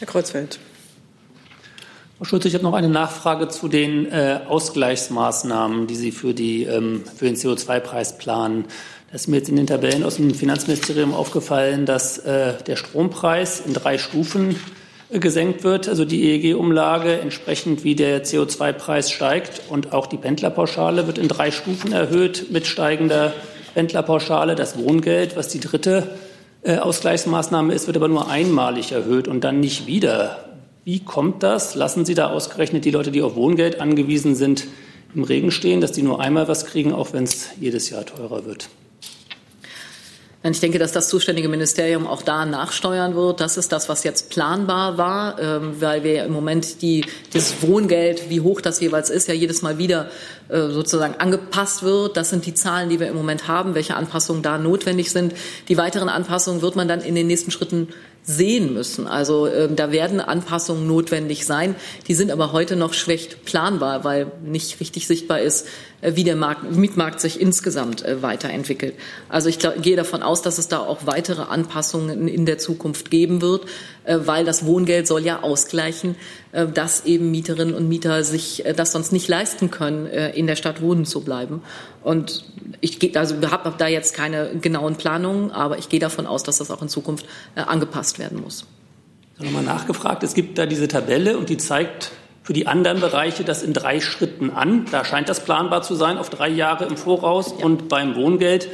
Herr 0.00 0.06
Kreuzfeld. 0.06 0.58
Frau 2.22 2.28
Schulze, 2.28 2.46
ich 2.46 2.54
habe 2.54 2.62
noch 2.62 2.74
eine 2.74 2.88
Nachfrage 2.88 3.48
zu 3.48 3.66
den 3.66 4.06
äh, 4.06 4.38
Ausgleichsmaßnahmen, 4.46 5.88
die 5.88 5.96
Sie 5.96 6.12
für, 6.12 6.34
die, 6.34 6.62
ähm, 6.62 7.02
für 7.16 7.24
den 7.24 7.34
CO2-Preis 7.34 8.16
planen. 8.16 8.66
Da 9.08 9.16
ist 9.16 9.26
mir 9.26 9.38
jetzt 9.38 9.48
in 9.48 9.56
den 9.56 9.66
Tabellen 9.66 10.04
aus 10.04 10.18
dem 10.18 10.32
Finanzministerium 10.32 11.14
aufgefallen, 11.14 11.84
dass 11.84 12.18
äh, 12.18 12.52
der 12.64 12.76
Strompreis 12.76 13.64
in 13.66 13.74
drei 13.74 13.98
Stufen 13.98 14.54
äh, 15.10 15.18
gesenkt 15.18 15.64
wird, 15.64 15.88
also 15.88 16.04
die 16.04 16.22
EEG-Umlage 16.22 17.18
entsprechend 17.18 17.82
wie 17.82 17.96
der 17.96 18.24
CO2-Preis 18.24 19.10
steigt 19.10 19.62
und 19.68 19.92
auch 19.92 20.06
die 20.06 20.16
Pendlerpauschale 20.16 21.08
wird 21.08 21.18
in 21.18 21.26
drei 21.26 21.50
Stufen 21.50 21.90
erhöht 21.90 22.52
mit 22.52 22.68
steigender 22.68 23.32
Pendlerpauschale. 23.74 24.54
Das 24.54 24.78
Wohngeld, 24.78 25.36
was 25.36 25.48
die 25.48 25.58
dritte 25.58 26.14
äh, 26.62 26.76
Ausgleichsmaßnahme 26.76 27.74
ist, 27.74 27.88
wird 27.88 27.96
aber 27.96 28.06
nur 28.06 28.30
einmalig 28.30 28.92
erhöht 28.92 29.26
und 29.26 29.42
dann 29.42 29.58
nicht 29.58 29.88
wieder. 29.88 30.51
Wie 30.84 30.98
kommt 30.98 31.44
das? 31.44 31.76
Lassen 31.76 32.04
Sie 32.04 32.14
da 32.14 32.30
ausgerechnet 32.30 32.84
die 32.84 32.90
Leute, 32.90 33.12
die 33.12 33.22
auf 33.22 33.36
Wohngeld 33.36 33.80
angewiesen 33.80 34.34
sind, 34.34 34.66
im 35.14 35.22
Regen 35.22 35.52
stehen, 35.52 35.80
dass 35.80 35.92
die 35.92 36.02
nur 36.02 36.20
einmal 36.20 36.48
was 36.48 36.66
kriegen, 36.66 36.92
auch 36.92 37.12
wenn 37.12 37.22
es 37.24 37.50
jedes 37.60 37.90
Jahr 37.90 38.04
teurer 38.04 38.44
wird? 38.44 38.68
Ich 40.44 40.58
denke, 40.58 40.80
dass 40.80 40.90
das 40.90 41.08
zuständige 41.08 41.48
Ministerium 41.48 42.08
auch 42.08 42.22
da 42.22 42.44
nachsteuern 42.44 43.14
wird. 43.14 43.40
Das 43.40 43.56
ist 43.56 43.70
das, 43.70 43.88
was 43.88 44.02
jetzt 44.02 44.28
planbar 44.28 44.98
war, 44.98 45.38
ähm, 45.38 45.80
weil 45.80 46.02
wir 46.02 46.14
ja 46.14 46.24
im 46.24 46.32
Moment 46.32 46.82
die, 46.82 47.04
das 47.32 47.62
Wohngeld, 47.62 48.28
wie 48.28 48.40
hoch 48.40 48.60
das 48.60 48.80
jeweils 48.80 49.08
ist, 49.08 49.28
ja 49.28 49.34
jedes 49.34 49.62
Mal 49.62 49.78
wieder 49.78 50.08
äh, 50.48 50.68
sozusagen 50.70 51.14
angepasst 51.14 51.84
wird. 51.84 52.16
Das 52.16 52.30
sind 52.30 52.44
die 52.44 52.54
Zahlen, 52.54 52.88
die 52.88 52.98
wir 52.98 53.06
im 53.06 53.14
Moment 53.14 53.46
haben, 53.46 53.76
welche 53.76 53.94
Anpassungen 53.94 54.42
da 54.42 54.58
notwendig 54.58 55.12
sind. 55.12 55.32
Die 55.68 55.76
weiteren 55.76 56.08
Anpassungen 56.08 56.60
wird 56.60 56.74
man 56.74 56.88
dann 56.88 57.02
in 57.02 57.14
den 57.14 57.28
nächsten 57.28 57.52
Schritten 57.52 57.86
sehen 58.24 58.72
müssen. 58.72 59.06
Also 59.06 59.46
äh, 59.46 59.68
da 59.74 59.90
werden 59.90 60.20
Anpassungen 60.20 60.86
notwendig 60.86 61.44
sein. 61.44 61.74
Die 62.06 62.14
sind 62.14 62.30
aber 62.30 62.52
heute 62.52 62.76
noch 62.76 62.94
schlecht 62.94 63.44
planbar, 63.44 64.04
weil 64.04 64.30
nicht 64.44 64.78
richtig 64.78 65.08
sichtbar 65.08 65.40
ist, 65.40 65.66
äh, 66.02 66.12
wie 66.14 66.22
der 66.22 66.36
Markt, 66.36 66.70
Mietmarkt 66.70 67.20
sich 67.20 67.40
insgesamt 67.40 68.04
äh, 68.04 68.22
weiterentwickelt. 68.22 68.94
Also 69.28 69.48
ich 69.48 69.58
glaub, 69.58 69.82
gehe 69.82 69.96
davon 69.96 70.22
aus, 70.22 70.42
dass 70.42 70.58
es 70.58 70.68
da 70.68 70.78
auch 70.78 71.06
weitere 71.06 71.42
Anpassungen 71.42 72.28
in 72.28 72.46
der 72.46 72.58
Zukunft 72.58 73.10
geben 73.10 73.40
wird, 73.40 73.66
weil 74.04 74.44
das 74.44 74.66
Wohngeld 74.66 75.06
soll 75.06 75.24
ja 75.24 75.42
ausgleichen, 75.42 76.16
äh, 76.52 76.66
dass 76.66 77.04
eben 77.04 77.30
Mieterinnen 77.30 77.74
und 77.74 77.88
Mieter 77.88 78.24
sich 78.24 78.64
äh, 78.64 78.72
das 78.72 78.92
sonst 78.92 79.12
nicht 79.12 79.28
leisten 79.28 79.70
können, 79.70 80.06
in 80.06 80.46
der 80.46 80.56
Stadt 80.56 80.80
wohnen 80.80 81.04
zu 81.04 81.22
bleiben. 81.22 81.62
Und 82.02 82.44
ich 82.80 82.98
gehe, 82.98 83.14
also 83.18 83.34
habe 83.50 83.74
da 83.76 83.86
jetzt 83.86 84.14
keine 84.14 84.56
genauen 84.60 84.96
Planungen, 84.96 85.50
aber 85.50 85.78
ich 85.78 85.88
gehe 85.88 86.00
davon 86.00 86.26
aus, 86.26 86.42
dass 86.42 86.58
das 86.58 86.70
auch 86.70 86.82
in 86.82 86.88
Zukunft 86.88 87.26
angepasst 87.54 88.18
werden 88.18 88.40
muss. 88.40 88.66
Nochmal 89.38 89.62
nachgefragt. 89.62 90.22
Es 90.22 90.34
gibt 90.34 90.58
da 90.58 90.66
diese 90.66 90.88
Tabelle 90.88 91.38
und 91.38 91.48
die 91.48 91.56
zeigt 91.56 92.12
für 92.42 92.52
die 92.52 92.66
anderen 92.66 93.00
Bereiche 93.00 93.44
das 93.44 93.62
in 93.62 93.72
drei 93.72 94.00
Schritten 94.00 94.50
an. 94.50 94.86
Da 94.90 95.04
scheint 95.04 95.28
das 95.28 95.44
planbar 95.44 95.82
zu 95.82 95.94
sein, 95.94 96.18
auf 96.18 96.28
drei 96.28 96.48
Jahre 96.48 96.84
im 96.86 96.96
Voraus. 96.96 97.54
Ja. 97.58 97.64
Und 97.64 97.88
beim 97.88 98.16
Wohngeld 98.16 98.68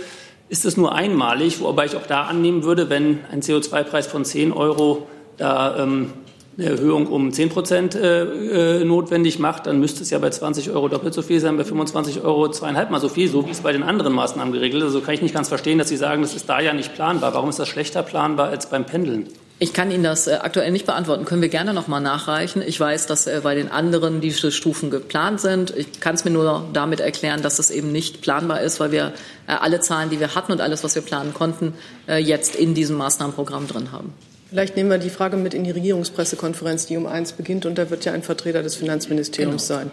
ist 0.49 0.65
es 0.65 0.77
nur 0.77 0.95
einmalig, 0.95 1.61
wobei 1.61 1.87
ich 1.87 1.97
auch 1.97 2.07
da 2.07 2.23
annehmen 2.23 2.65
würde, 2.65 2.89
wenn 2.89 3.21
ein 3.31 3.43
CO2-Preis 3.43 4.07
von 4.07 4.25
10 4.25 4.53
Euro 4.53 5.07
da 5.39 5.79
ähm, 5.79 6.13
eine 6.59 6.71
Erhöhung 6.71 7.07
um 7.07 7.33
10 7.33 7.51
Prozent 7.51 7.95
äh, 7.95 8.81
äh, 8.81 8.85
notwendig 8.85 9.39
macht, 9.39 9.67
dann 9.67 9.79
müsste 9.79 10.03
es 10.03 10.11
ja 10.11 10.19
bei 10.19 10.31
20 10.31 10.71
Euro 10.71 10.89
doppelt 10.89 11.15
so 11.15 11.23
viel 11.23 11.39
sein, 11.39 11.57
bei 11.57 11.65
25 11.65 12.23
Euro 12.23 12.51
zweieinhalb 12.51 12.91
Mal 12.91 13.01
so 13.01 13.09
viel, 13.09 13.29
so 13.29 13.47
wie 13.47 13.53
es 13.53 13.61
bei 13.61 13.73
den 13.73 13.85
anderen 13.85 14.13
Maßnahmen 14.13 14.53
geregelt 14.53 14.83
ist. 14.83 14.89
Also 14.89 15.01
kann 15.01 15.15
ich 15.15 15.23
nicht 15.23 15.35
ganz 15.35 15.49
verstehen, 15.49 15.79
dass 15.79 15.89
Sie 15.89 15.97
sagen, 15.97 16.23
das 16.23 16.35
ist 16.35 16.49
da 16.49 16.61
ja 16.61 16.73
nicht 16.73 16.95
planbar. 16.95 17.33
Warum 17.35 17.49
ist 17.49 17.61
das 17.61 17.69
schlechter 17.69 18.03
planbar 18.03 18.49
als 18.49 18.69
beim 18.69 18.85
Pendeln? 18.85 19.29
Ich 19.61 19.73
kann 19.73 19.93
Ihnen 19.93 20.03
das 20.03 20.27
äh, 20.27 20.39
aktuell 20.43 20.73
nicht 20.73 20.85
beantworten. 20.85 21.25
Können 21.25 21.43
wir 21.43 21.49
gerne 21.49 21.75
noch 21.75 21.87
mal 21.87 22.01
nachreichen. 22.01 22.61
Ich 22.67 22.81
weiß, 22.81 23.07
dass 23.07 23.29
äh, 23.29 23.41
bei 23.45 23.55
den 23.55 23.71
anderen 23.71 24.21
diese 24.21 24.51
Stufen 24.51 24.91
geplant 24.91 25.41
sind. 25.41 25.73
Ich 25.77 26.01
kann 26.01 26.17
es 26.17 26.25
mir 26.25 26.33
nur 26.33 26.65
damit 26.73 26.99
erklären, 26.99 27.41
dass 27.41 27.61
es 27.61 27.71
eben 27.71 27.93
nicht 27.93 28.21
planbar 28.21 28.63
ist, 28.63 28.81
weil 28.81 28.91
wir 28.91 29.13
alle 29.47 29.79
Zahlen, 29.79 30.11
die 30.11 30.19
wir 30.19 30.35
hatten 30.35 30.51
und 30.51 30.61
alles, 30.61 30.83
was 30.83 30.97
wir 30.97 31.03
planen 31.03 31.33
konnten, 31.33 31.73
jetzt 32.19 32.55
in 32.55 32.75
diesem 32.75 32.97
Maßnahmenprogramm 32.99 33.67
drin 33.67 33.93
haben. 33.93 34.13
Vielleicht 34.51 34.77
nehmen 34.77 34.91
wir 34.91 34.99
die 34.99 35.11
Frage 35.11 35.37
mit 35.37 35.53
in 35.53 35.65
die 35.65 35.71
Regierungspressekonferenz, 35.71 36.87
die 36.87 36.97
um 36.97 37.07
eins 37.07 37.33
beginnt, 37.33 37.67
und 37.67 37.77
da 37.77 37.91
wird 37.91 38.05
ja 38.05 38.13
ein 38.13 38.23
Vertreter 38.23 38.63
des 38.63 38.77
Finanzministeriums 38.77 39.69
genau. 39.69 39.81
sein. 39.81 39.91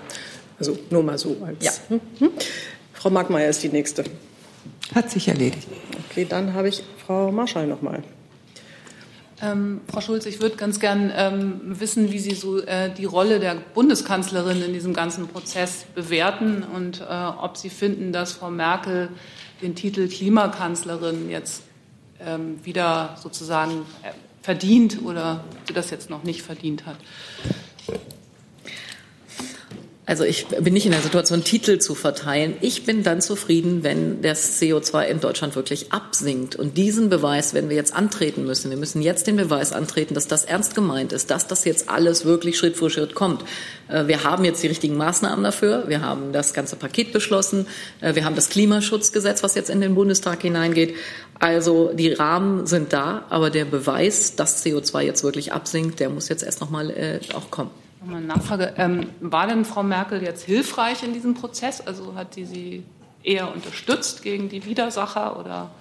Also 0.57 0.77
nur 0.89 1.03
mal 1.03 1.17
so 1.17 1.35
als. 1.45 1.63
Ja. 1.63 1.71
Hm? 1.89 2.01
hm? 2.19 2.29
Frau 2.93 3.09
Markmeier 3.09 3.49
ist 3.49 3.61
die 3.63 3.69
nächste. 3.69 4.05
Hat 4.93 5.11
sich 5.11 5.27
erledigt. 5.27 5.67
Okay, 6.09 6.25
dann 6.27 6.53
habe 6.53 6.69
ich 6.69 6.83
Frau 7.05 7.31
Marschall 7.31 7.67
noch 7.67 7.81
mal. 7.81 8.03
Ähm, 9.41 9.81
Frau 9.91 9.99
Schulz, 9.99 10.25
ich 10.25 10.41
würde 10.41 10.55
ganz 10.55 10.79
gern 10.79 11.11
ähm, 11.13 11.59
wissen, 11.63 12.11
wie 12.11 12.19
Sie 12.19 12.35
so 12.35 12.61
äh, 12.61 12.89
die 12.89 13.03
Rolle 13.03 13.39
der 13.39 13.57
Bundeskanzlerin 13.73 14.61
in 14.63 14.71
diesem 14.71 14.93
ganzen 14.93 15.27
Prozess 15.27 15.85
bewerten 15.93 16.63
und 16.63 17.01
äh, 17.01 17.03
ob 17.03 17.57
Sie 17.57 17.69
finden, 17.69 18.13
dass 18.13 18.31
Frau 18.31 18.49
Merkel 18.49 19.09
den 19.61 19.75
Titel 19.75 20.07
Klimakanzlerin 20.07 21.29
jetzt 21.29 21.63
ähm, 22.21 22.63
wieder 22.63 23.17
sozusagen 23.21 23.85
äh, 24.03 24.11
verdient 24.45 25.01
oder 25.03 25.43
sie 25.67 25.73
das 25.73 25.89
jetzt 25.89 26.11
noch 26.11 26.23
nicht 26.23 26.43
verdient 26.43 26.85
hat. 26.85 26.97
Also 30.07 30.23
ich 30.23 30.45
bin 30.45 30.73
nicht 30.75 30.85
in 30.85 30.91
der 30.91 31.01
Situation, 31.01 31.43
Titel 31.43 31.79
zu 31.79 31.95
verteilen. 31.95 32.55
Ich 32.61 32.85
bin 32.85 33.01
dann 33.01 33.21
zufrieden, 33.21 33.83
wenn 33.83 34.21
das 34.21 34.61
CO2 34.61 35.07
in 35.07 35.19
Deutschland 35.19 35.55
wirklich 35.55 35.91
absinkt. 35.91 36.55
Und 36.55 36.77
diesen 36.77 37.09
Beweis 37.09 37.55
werden 37.55 37.71
wir 37.71 37.75
jetzt 37.75 37.95
antreten 37.95 38.45
müssen. 38.45 38.69
Wir 38.69 38.77
müssen 38.77 39.01
jetzt 39.01 39.25
den 39.25 39.35
Beweis 39.35 39.73
antreten, 39.73 40.13
dass 40.13 40.27
das 40.27 40.45
ernst 40.45 40.75
gemeint 40.75 41.11
ist, 41.11 41.31
dass 41.31 41.47
das 41.47 41.65
jetzt 41.65 41.89
alles 41.89 42.23
wirklich 42.23 42.55
Schritt 42.55 42.77
für 42.77 42.91
Schritt 42.91 43.15
kommt. 43.15 43.43
Äh, 43.87 44.05
wir 44.05 44.23
haben 44.23 44.45
jetzt 44.45 44.61
die 44.61 44.67
richtigen 44.67 44.95
Maßnahmen 44.95 45.43
dafür. 45.43 45.85
Wir 45.87 46.01
haben 46.01 46.33
das 46.33 46.53
ganze 46.53 46.75
Paket 46.75 47.11
beschlossen. 47.11 47.65
Äh, 47.99 48.13
wir 48.13 48.25
haben 48.25 48.35
das 48.35 48.49
Klimaschutzgesetz, 48.49 49.41
was 49.41 49.55
jetzt 49.55 49.71
in 49.71 49.81
den 49.81 49.95
Bundestag 49.95 50.43
hineingeht. 50.43 50.95
Also 51.39 51.91
die 51.93 52.13
Rahmen 52.13 52.67
sind 52.67 52.93
da, 52.93 53.25
aber 53.29 53.49
der 53.49 53.65
Beweis, 53.65 54.35
dass 54.35 54.63
CO2 54.63 55.01
jetzt 55.01 55.23
wirklich 55.23 55.51
absinkt, 55.51 55.99
der 55.99 56.09
muss 56.09 56.29
jetzt 56.29 56.43
erst 56.43 56.61
noch 56.61 56.69
mal 56.69 56.91
äh, 56.91 57.19
auch 57.33 57.49
kommen. 57.49 57.71
Nochmal 58.05 58.19
eine 58.19 58.27
Nachfrage. 58.27 58.73
Ähm, 58.77 59.09
war 59.19 59.47
denn 59.47 59.65
Frau 59.65 59.81
Merkel 59.81 60.21
jetzt 60.21 60.43
hilfreich 60.43 61.01
in 61.01 61.13
diesem 61.13 61.33
Prozess? 61.33 61.81
Also 61.81 62.13
hat 62.13 62.35
die 62.35 62.45
sie 62.45 62.83
eher 63.23 63.51
unterstützt 63.51 64.21
gegen 64.21 64.47
die 64.47 64.63
Widersacher 64.63 65.39
oder? 65.39 65.71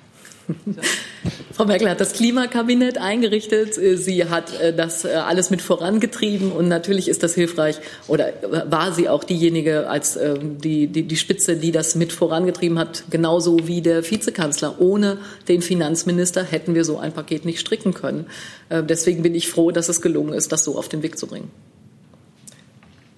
Frau 1.53 1.67
Merkel 1.67 1.91
hat 1.91 2.01
das 2.01 2.15
Klimakabinett 2.15 2.97
eingerichtet. 2.97 3.75
Sie 3.75 4.25
hat 4.25 4.59
äh, 4.59 4.75
das 4.75 5.05
äh, 5.05 5.09
alles 5.09 5.51
mit 5.51 5.61
vorangetrieben 5.61 6.51
und 6.51 6.67
natürlich 6.67 7.09
ist 7.09 7.23
das 7.23 7.35
hilfreich 7.35 7.77
oder 8.09 8.33
war 8.71 8.93
sie 8.93 9.11
auch 9.11 9.25
diejenige 9.25 9.91
als 9.91 10.17
ähm, 10.17 10.57
die, 10.59 10.87
die, 10.87 11.03
die 11.03 11.17
Spitze, 11.17 11.57
die 11.57 11.73
das 11.73 11.95
mit 11.95 12.15
vorangetrieben 12.15 12.79
hat, 12.79 13.05
genauso 13.11 13.67
wie 13.69 13.83
der 13.83 14.11
Vizekanzler. 14.11 14.81
Ohne 14.81 15.19
den 15.49 15.61
Finanzminister 15.61 16.43
hätten 16.43 16.75
wir 16.75 16.87
so 16.87 16.97
ein 16.97 17.13
Paket 17.13 17.45
nicht 17.45 17.61
stricken 17.61 17.93
können. 17.93 18.29
Äh, 18.71 18.83
deswegen 18.83 19.23
bin 19.23 19.35
ich 19.35 19.51
froh, 19.51 19.73
dass 19.73 19.91
es 19.91 20.01
gelungen 20.01 20.33
ist, 20.33 20.53
das 20.53 20.65
so 20.65 20.79
auf 20.79 20.89
den 20.89 21.03
Weg 21.03 21.19
zu 21.19 21.27
bringen. 21.27 21.51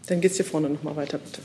Dann 0.06 0.20
geht 0.20 0.30
es 0.30 0.36
hier 0.36 0.46
vorne 0.46 0.68
noch 0.68 0.82
mal 0.82 0.96
weiter, 0.96 1.18
bitte. 1.18 1.40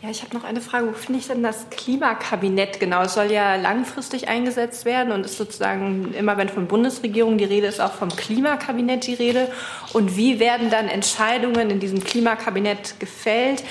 Ja, 0.00 0.10
ich 0.10 0.22
habe 0.22 0.32
noch 0.36 0.44
eine 0.44 0.60
Frage. 0.60 0.86
Wo 0.86 0.92
finde 0.92 1.18
ich 1.18 1.26
denn 1.26 1.42
das 1.42 1.70
Klimakabinett 1.70 2.78
genau? 2.78 3.02
Es 3.02 3.14
soll 3.14 3.32
ja 3.32 3.56
langfristig 3.56 4.28
eingesetzt 4.28 4.84
werden 4.84 5.12
und 5.12 5.24
ist 5.24 5.36
sozusagen 5.36 6.14
immer, 6.14 6.36
wenn 6.36 6.48
von 6.48 6.68
Bundesregierung 6.68 7.36
die 7.36 7.44
Rede 7.44 7.66
ist, 7.66 7.80
auch 7.80 7.94
vom 7.94 8.08
Klimakabinett 8.08 9.08
die 9.08 9.14
Rede. 9.14 9.50
Und 9.92 10.16
wie 10.16 10.38
werden 10.38 10.70
dann 10.70 10.86
Entscheidungen 10.86 11.70
in 11.70 11.80
diesem 11.80 12.04
Klimakabinett 12.04 13.00
gefällt? 13.00 13.64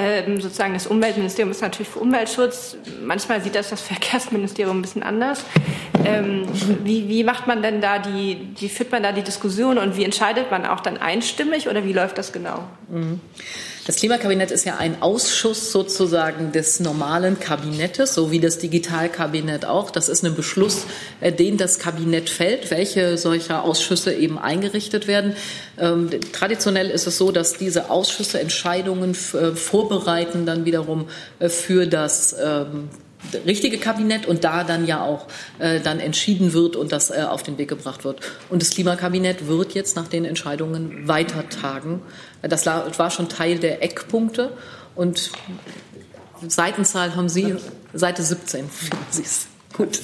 Ähm, 0.00 0.40
sozusagen 0.40 0.72
das 0.72 0.86
Umweltministerium 0.86 1.50
ist 1.50 1.60
natürlich 1.60 1.88
für 1.88 1.98
Umweltschutz. 1.98 2.76
Manchmal 3.04 3.42
sieht 3.42 3.54
das 3.54 3.68
das 3.68 3.82
Verkehrsministerium 3.82 4.78
ein 4.78 4.82
bisschen 4.82 5.02
anders. 5.02 5.44
Ähm, 6.04 6.46
wie, 6.84 7.08
wie 7.08 7.22
macht 7.22 7.46
man 7.46 7.60
denn 7.62 7.82
da 7.82 7.98
die, 7.98 8.48
wie 8.58 8.68
führt 8.70 8.92
man 8.92 9.02
da 9.02 9.12
die 9.12 9.22
Diskussion 9.22 9.76
und 9.76 9.98
wie 9.98 10.04
entscheidet 10.04 10.50
man 10.50 10.64
auch 10.64 10.80
dann 10.80 10.96
einstimmig 10.96 11.68
oder 11.68 11.84
wie 11.84 11.92
läuft 11.92 12.16
das 12.16 12.32
genau? 12.32 12.64
Mhm. 12.88 13.20
Das 13.86 13.96
Klimakabinett 13.96 14.50
ist 14.50 14.66
ja 14.66 14.76
ein 14.76 15.00
Ausschuss 15.00 15.72
sozusagen 15.72 16.52
des 16.52 16.80
normalen 16.80 17.40
Kabinettes, 17.40 18.14
so 18.14 18.30
wie 18.30 18.38
das 18.38 18.58
Digitalkabinett 18.58 19.64
auch. 19.64 19.90
Das 19.90 20.10
ist 20.10 20.24
ein 20.24 20.34
Beschluss, 20.34 20.84
äh, 21.20 21.32
den 21.32 21.56
das 21.56 21.78
Kabinett 21.78 22.28
fällt, 22.28 22.70
welche 22.70 23.16
solcher 23.16 23.64
Ausschüsse 23.64 24.12
eben 24.12 24.38
eingerichtet 24.38 25.06
werden. 25.06 25.34
Ähm, 25.78 26.10
traditionell 26.32 26.90
ist 26.90 27.06
es 27.06 27.16
so, 27.16 27.32
dass 27.32 27.54
diese 27.54 27.90
Ausschüsse 27.90 28.38
Entscheidungen 28.38 29.12
äh, 29.12 29.52
vorbereiten, 29.52 30.44
dann 30.44 30.66
wiederum 30.66 31.08
äh, 31.38 31.48
für 31.48 31.86
das 31.86 32.36
ähm, 32.38 32.90
richtige 33.46 33.78
Kabinett 33.78 34.26
und 34.26 34.44
da 34.44 34.64
dann 34.64 34.86
ja 34.86 35.02
auch 35.02 35.26
äh, 35.58 35.80
dann 35.80 36.00
entschieden 36.00 36.52
wird 36.52 36.76
und 36.76 36.92
das 36.92 37.10
äh, 37.10 37.22
auf 37.28 37.42
den 37.42 37.58
Weg 37.58 37.68
gebracht 37.68 38.04
wird. 38.04 38.20
Und 38.48 38.62
das 38.62 38.70
Klimakabinett 38.70 39.46
wird 39.46 39.72
jetzt 39.74 39.96
nach 39.96 40.08
den 40.08 40.24
Entscheidungen 40.24 41.06
weiter 41.06 41.48
tagen. 41.48 42.02
Das 42.42 42.66
war 42.66 43.10
schon 43.10 43.28
Teil 43.28 43.58
der 43.58 43.82
Eckpunkte 43.82 44.56
und 44.94 45.30
Seitenzahl 46.46 47.14
haben 47.14 47.28
Sie, 47.28 47.56
Seite 47.92 48.22
17 48.22 48.68
finden 48.68 49.04
Sie 49.10 49.22
es. 49.22 49.48
Gut. 49.74 50.00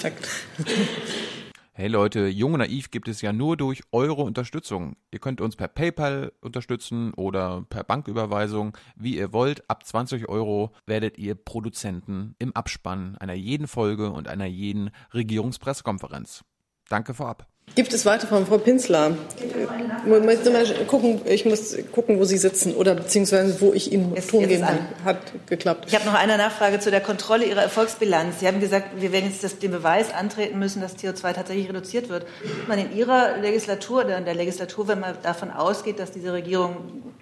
Hey 1.72 1.88
Leute, 1.88 2.28
Jung 2.28 2.54
und 2.54 2.60
Naiv 2.60 2.90
gibt 2.90 3.08
es 3.08 3.20
ja 3.20 3.32
nur 3.32 3.56
durch 3.56 3.82
eure 3.92 4.22
Unterstützung. 4.22 4.96
Ihr 5.10 5.18
könnt 5.18 5.40
uns 5.40 5.56
per 5.56 5.68
PayPal 5.68 6.32
unterstützen 6.40 7.12
oder 7.14 7.66
per 7.68 7.84
Banküberweisung, 7.84 8.76
wie 8.96 9.16
ihr 9.16 9.32
wollt. 9.32 9.68
Ab 9.68 9.84
20 9.84 10.28
Euro 10.28 10.72
werdet 10.86 11.18
ihr 11.18 11.34
Produzenten 11.34 12.34
im 12.38 12.54
Abspann 12.54 13.18
einer 13.18 13.34
jeden 13.34 13.66
Folge 13.66 14.10
und 14.10 14.28
einer 14.28 14.46
jeden 14.46 14.90
Regierungspressekonferenz. 15.12 16.44
Danke 16.88 17.12
vorab. 17.12 17.46
Gibt 17.76 17.92
es 17.92 18.06
weiter 18.06 18.26
von 18.26 18.46
Frau 18.46 18.56
Pinsler? 18.56 19.18
Ich, 19.38 20.86
gucken, 20.86 21.20
ich 21.26 21.44
muss 21.44 21.76
gucken, 21.92 22.18
wo 22.18 22.24
Sie 22.24 22.38
sitzen 22.38 22.74
oder 22.74 22.94
beziehungsweise 22.94 23.60
wo 23.60 23.74
ich 23.74 23.92
Ihnen 23.92 24.14
jetzt, 24.14 24.30
Ton 24.30 24.40
jetzt 24.40 24.48
geben 24.48 24.62
kann. 24.62 24.78
Hat 25.04 25.18
geklappt. 25.46 25.84
Ich 25.86 25.94
habe 25.94 26.06
noch 26.06 26.14
eine 26.14 26.38
Nachfrage 26.38 26.80
zu 26.80 26.90
der 26.90 27.02
Kontrolle 27.02 27.44
Ihrer 27.44 27.60
Erfolgsbilanz. 27.60 28.40
Sie 28.40 28.46
haben 28.46 28.60
gesagt, 28.60 28.98
wir 28.98 29.12
werden 29.12 29.26
jetzt 29.26 29.44
das, 29.44 29.58
den 29.58 29.72
Beweis 29.72 30.10
antreten 30.10 30.58
müssen, 30.58 30.80
dass 30.80 30.96
CO2 30.96 31.34
tatsächlich 31.34 31.68
reduziert 31.68 32.08
wird. 32.08 32.22
Hat 32.22 32.68
man 32.68 32.78
in 32.78 32.96
Ihrer 32.96 33.36
Legislatur 33.36 34.06
oder 34.06 34.16
in 34.16 34.24
der 34.24 34.34
Legislatur, 34.34 34.88
wenn 34.88 35.00
man 35.00 35.14
davon 35.22 35.50
ausgeht, 35.50 35.98
dass 35.98 36.12
diese 36.12 36.32
Regierung 36.32 36.76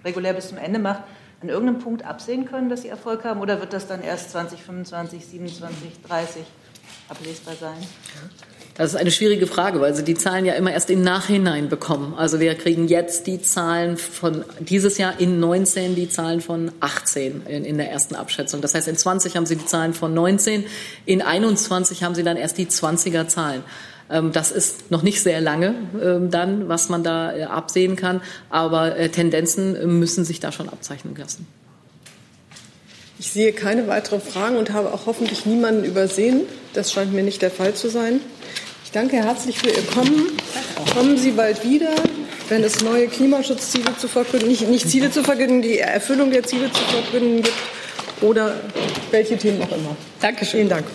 regulär 0.05 0.31
bis 0.31 0.47
zum 0.47 0.57
Ende 0.57 0.79
macht, 0.79 1.03
an 1.41 1.49
irgendeinem 1.49 1.79
Punkt 1.79 2.05
absehen 2.05 2.45
können, 2.45 2.69
dass 2.69 2.83
Sie 2.83 2.87
Erfolg 2.87 3.25
haben? 3.25 3.41
Oder 3.41 3.59
wird 3.59 3.73
das 3.73 3.87
dann 3.87 4.01
erst 4.01 4.31
2025, 4.31 5.25
27, 5.25 5.75
30? 6.07 6.43
ablesbar 7.09 7.55
sein? 7.55 7.77
Das 8.77 8.93
ist 8.93 8.99
eine 8.99 9.11
schwierige 9.11 9.47
Frage, 9.47 9.79
weil 9.79 9.95
Sie 9.95 10.03
die 10.03 10.15
Zahlen 10.15 10.45
ja 10.45 10.53
immer 10.53 10.73
erst 10.73 10.89
im 10.89 11.01
Nachhinein 11.01 11.69
bekommen. 11.69 12.13
Also 12.17 12.41
wir 12.41 12.53
kriegen 12.55 12.89
jetzt 12.89 13.25
die 13.25 13.41
Zahlen 13.41 13.95
von 13.95 14.43
dieses 14.59 14.97
Jahr 14.97 15.17
in 15.17 15.39
19, 15.39 15.95
die 15.95 16.09
Zahlen 16.09 16.41
von 16.41 16.73
18 16.81 17.43
in, 17.47 17.63
in, 17.63 17.77
der 17.77 17.89
ersten 17.89 18.15
Abschätzung. 18.15 18.59
Das 18.59 18.75
heißt, 18.75 18.89
in 18.89 18.97
20 18.97 19.37
haben 19.37 19.45
Sie 19.45 19.55
die 19.55 19.65
Zahlen 19.65 19.93
von 19.93 20.13
19, 20.13 20.65
in 21.05 21.21
21 21.21 22.03
haben 22.03 22.15
Sie 22.15 22.23
dann 22.23 22.35
erst 22.35 22.57
die 22.57 22.65
20er 22.65 23.29
Zahlen. 23.29 23.63
Ähm, 24.09 24.33
das 24.33 24.51
ist 24.51 24.91
noch 24.91 25.03
nicht 25.03 25.21
sehr 25.21 25.39
lange 25.39 25.75
ähm, 26.03 26.29
dann, 26.29 26.67
was 26.67 26.89
man 26.89 27.01
da 27.01 27.33
äh, 27.33 27.43
absehen 27.43 27.95
kann, 27.95 28.19
aber 28.49 28.97
äh, 28.97 29.07
Tendenzen 29.07 29.99
müssen 29.99 30.25
sich 30.25 30.41
da 30.41 30.51
schon 30.51 30.67
abzeichnen 30.67 31.15
lassen. 31.15 31.47
Ich 33.17 33.31
sehe 33.31 33.53
keine 33.53 33.87
weiteren 33.87 34.21
Fragen 34.21 34.57
und 34.57 34.73
habe 34.73 34.93
auch 34.93 35.05
hoffentlich 35.05 35.45
niemanden 35.45 35.85
übersehen. 35.85 36.41
Das 36.73 36.91
scheint 36.91 37.13
mir 37.13 37.23
nicht 37.23 37.41
der 37.41 37.51
Fall 37.51 37.73
zu 37.73 37.89
sein. 37.89 38.19
Ich 38.83 38.91
danke 38.91 39.17
herzlich 39.17 39.57
für 39.57 39.69
Ihr 39.69 39.85
Kommen. 39.93 40.31
Kommen 40.93 41.17
Sie 41.17 41.31
bald 41.31 41.63
wieder, 41.63 41.95
wenn 42.49 42.63
es 42.63 42.81
neue 42.81 43.07
Klimaschutzziele 43.07 43.97
zu 43.97 44.07
verkünden, 44.07 44.49
nicht, 44.49 44.67
nicht 44.67 44.89
Ziele 44.89 45.11
zu 45.11 45.23
verkünden, 45.23 45.61
die 45.61 45.79
Erfüllung 45.79 46.31
der 46.31 46.43
Ziele 46.43 46.69
zu 46.71 46.81
verkünden 46.81 47.41
gibt 47.41 47.55
oder 48.21 48.55
welche 49.11 49.37
Themen 49.37 49.61
auch 49.61 49.71
immer. 49.71 49.95
Dankeschön. 50.19 50.59
Vielen 50.59 50.69
Dank. 50.69 50.85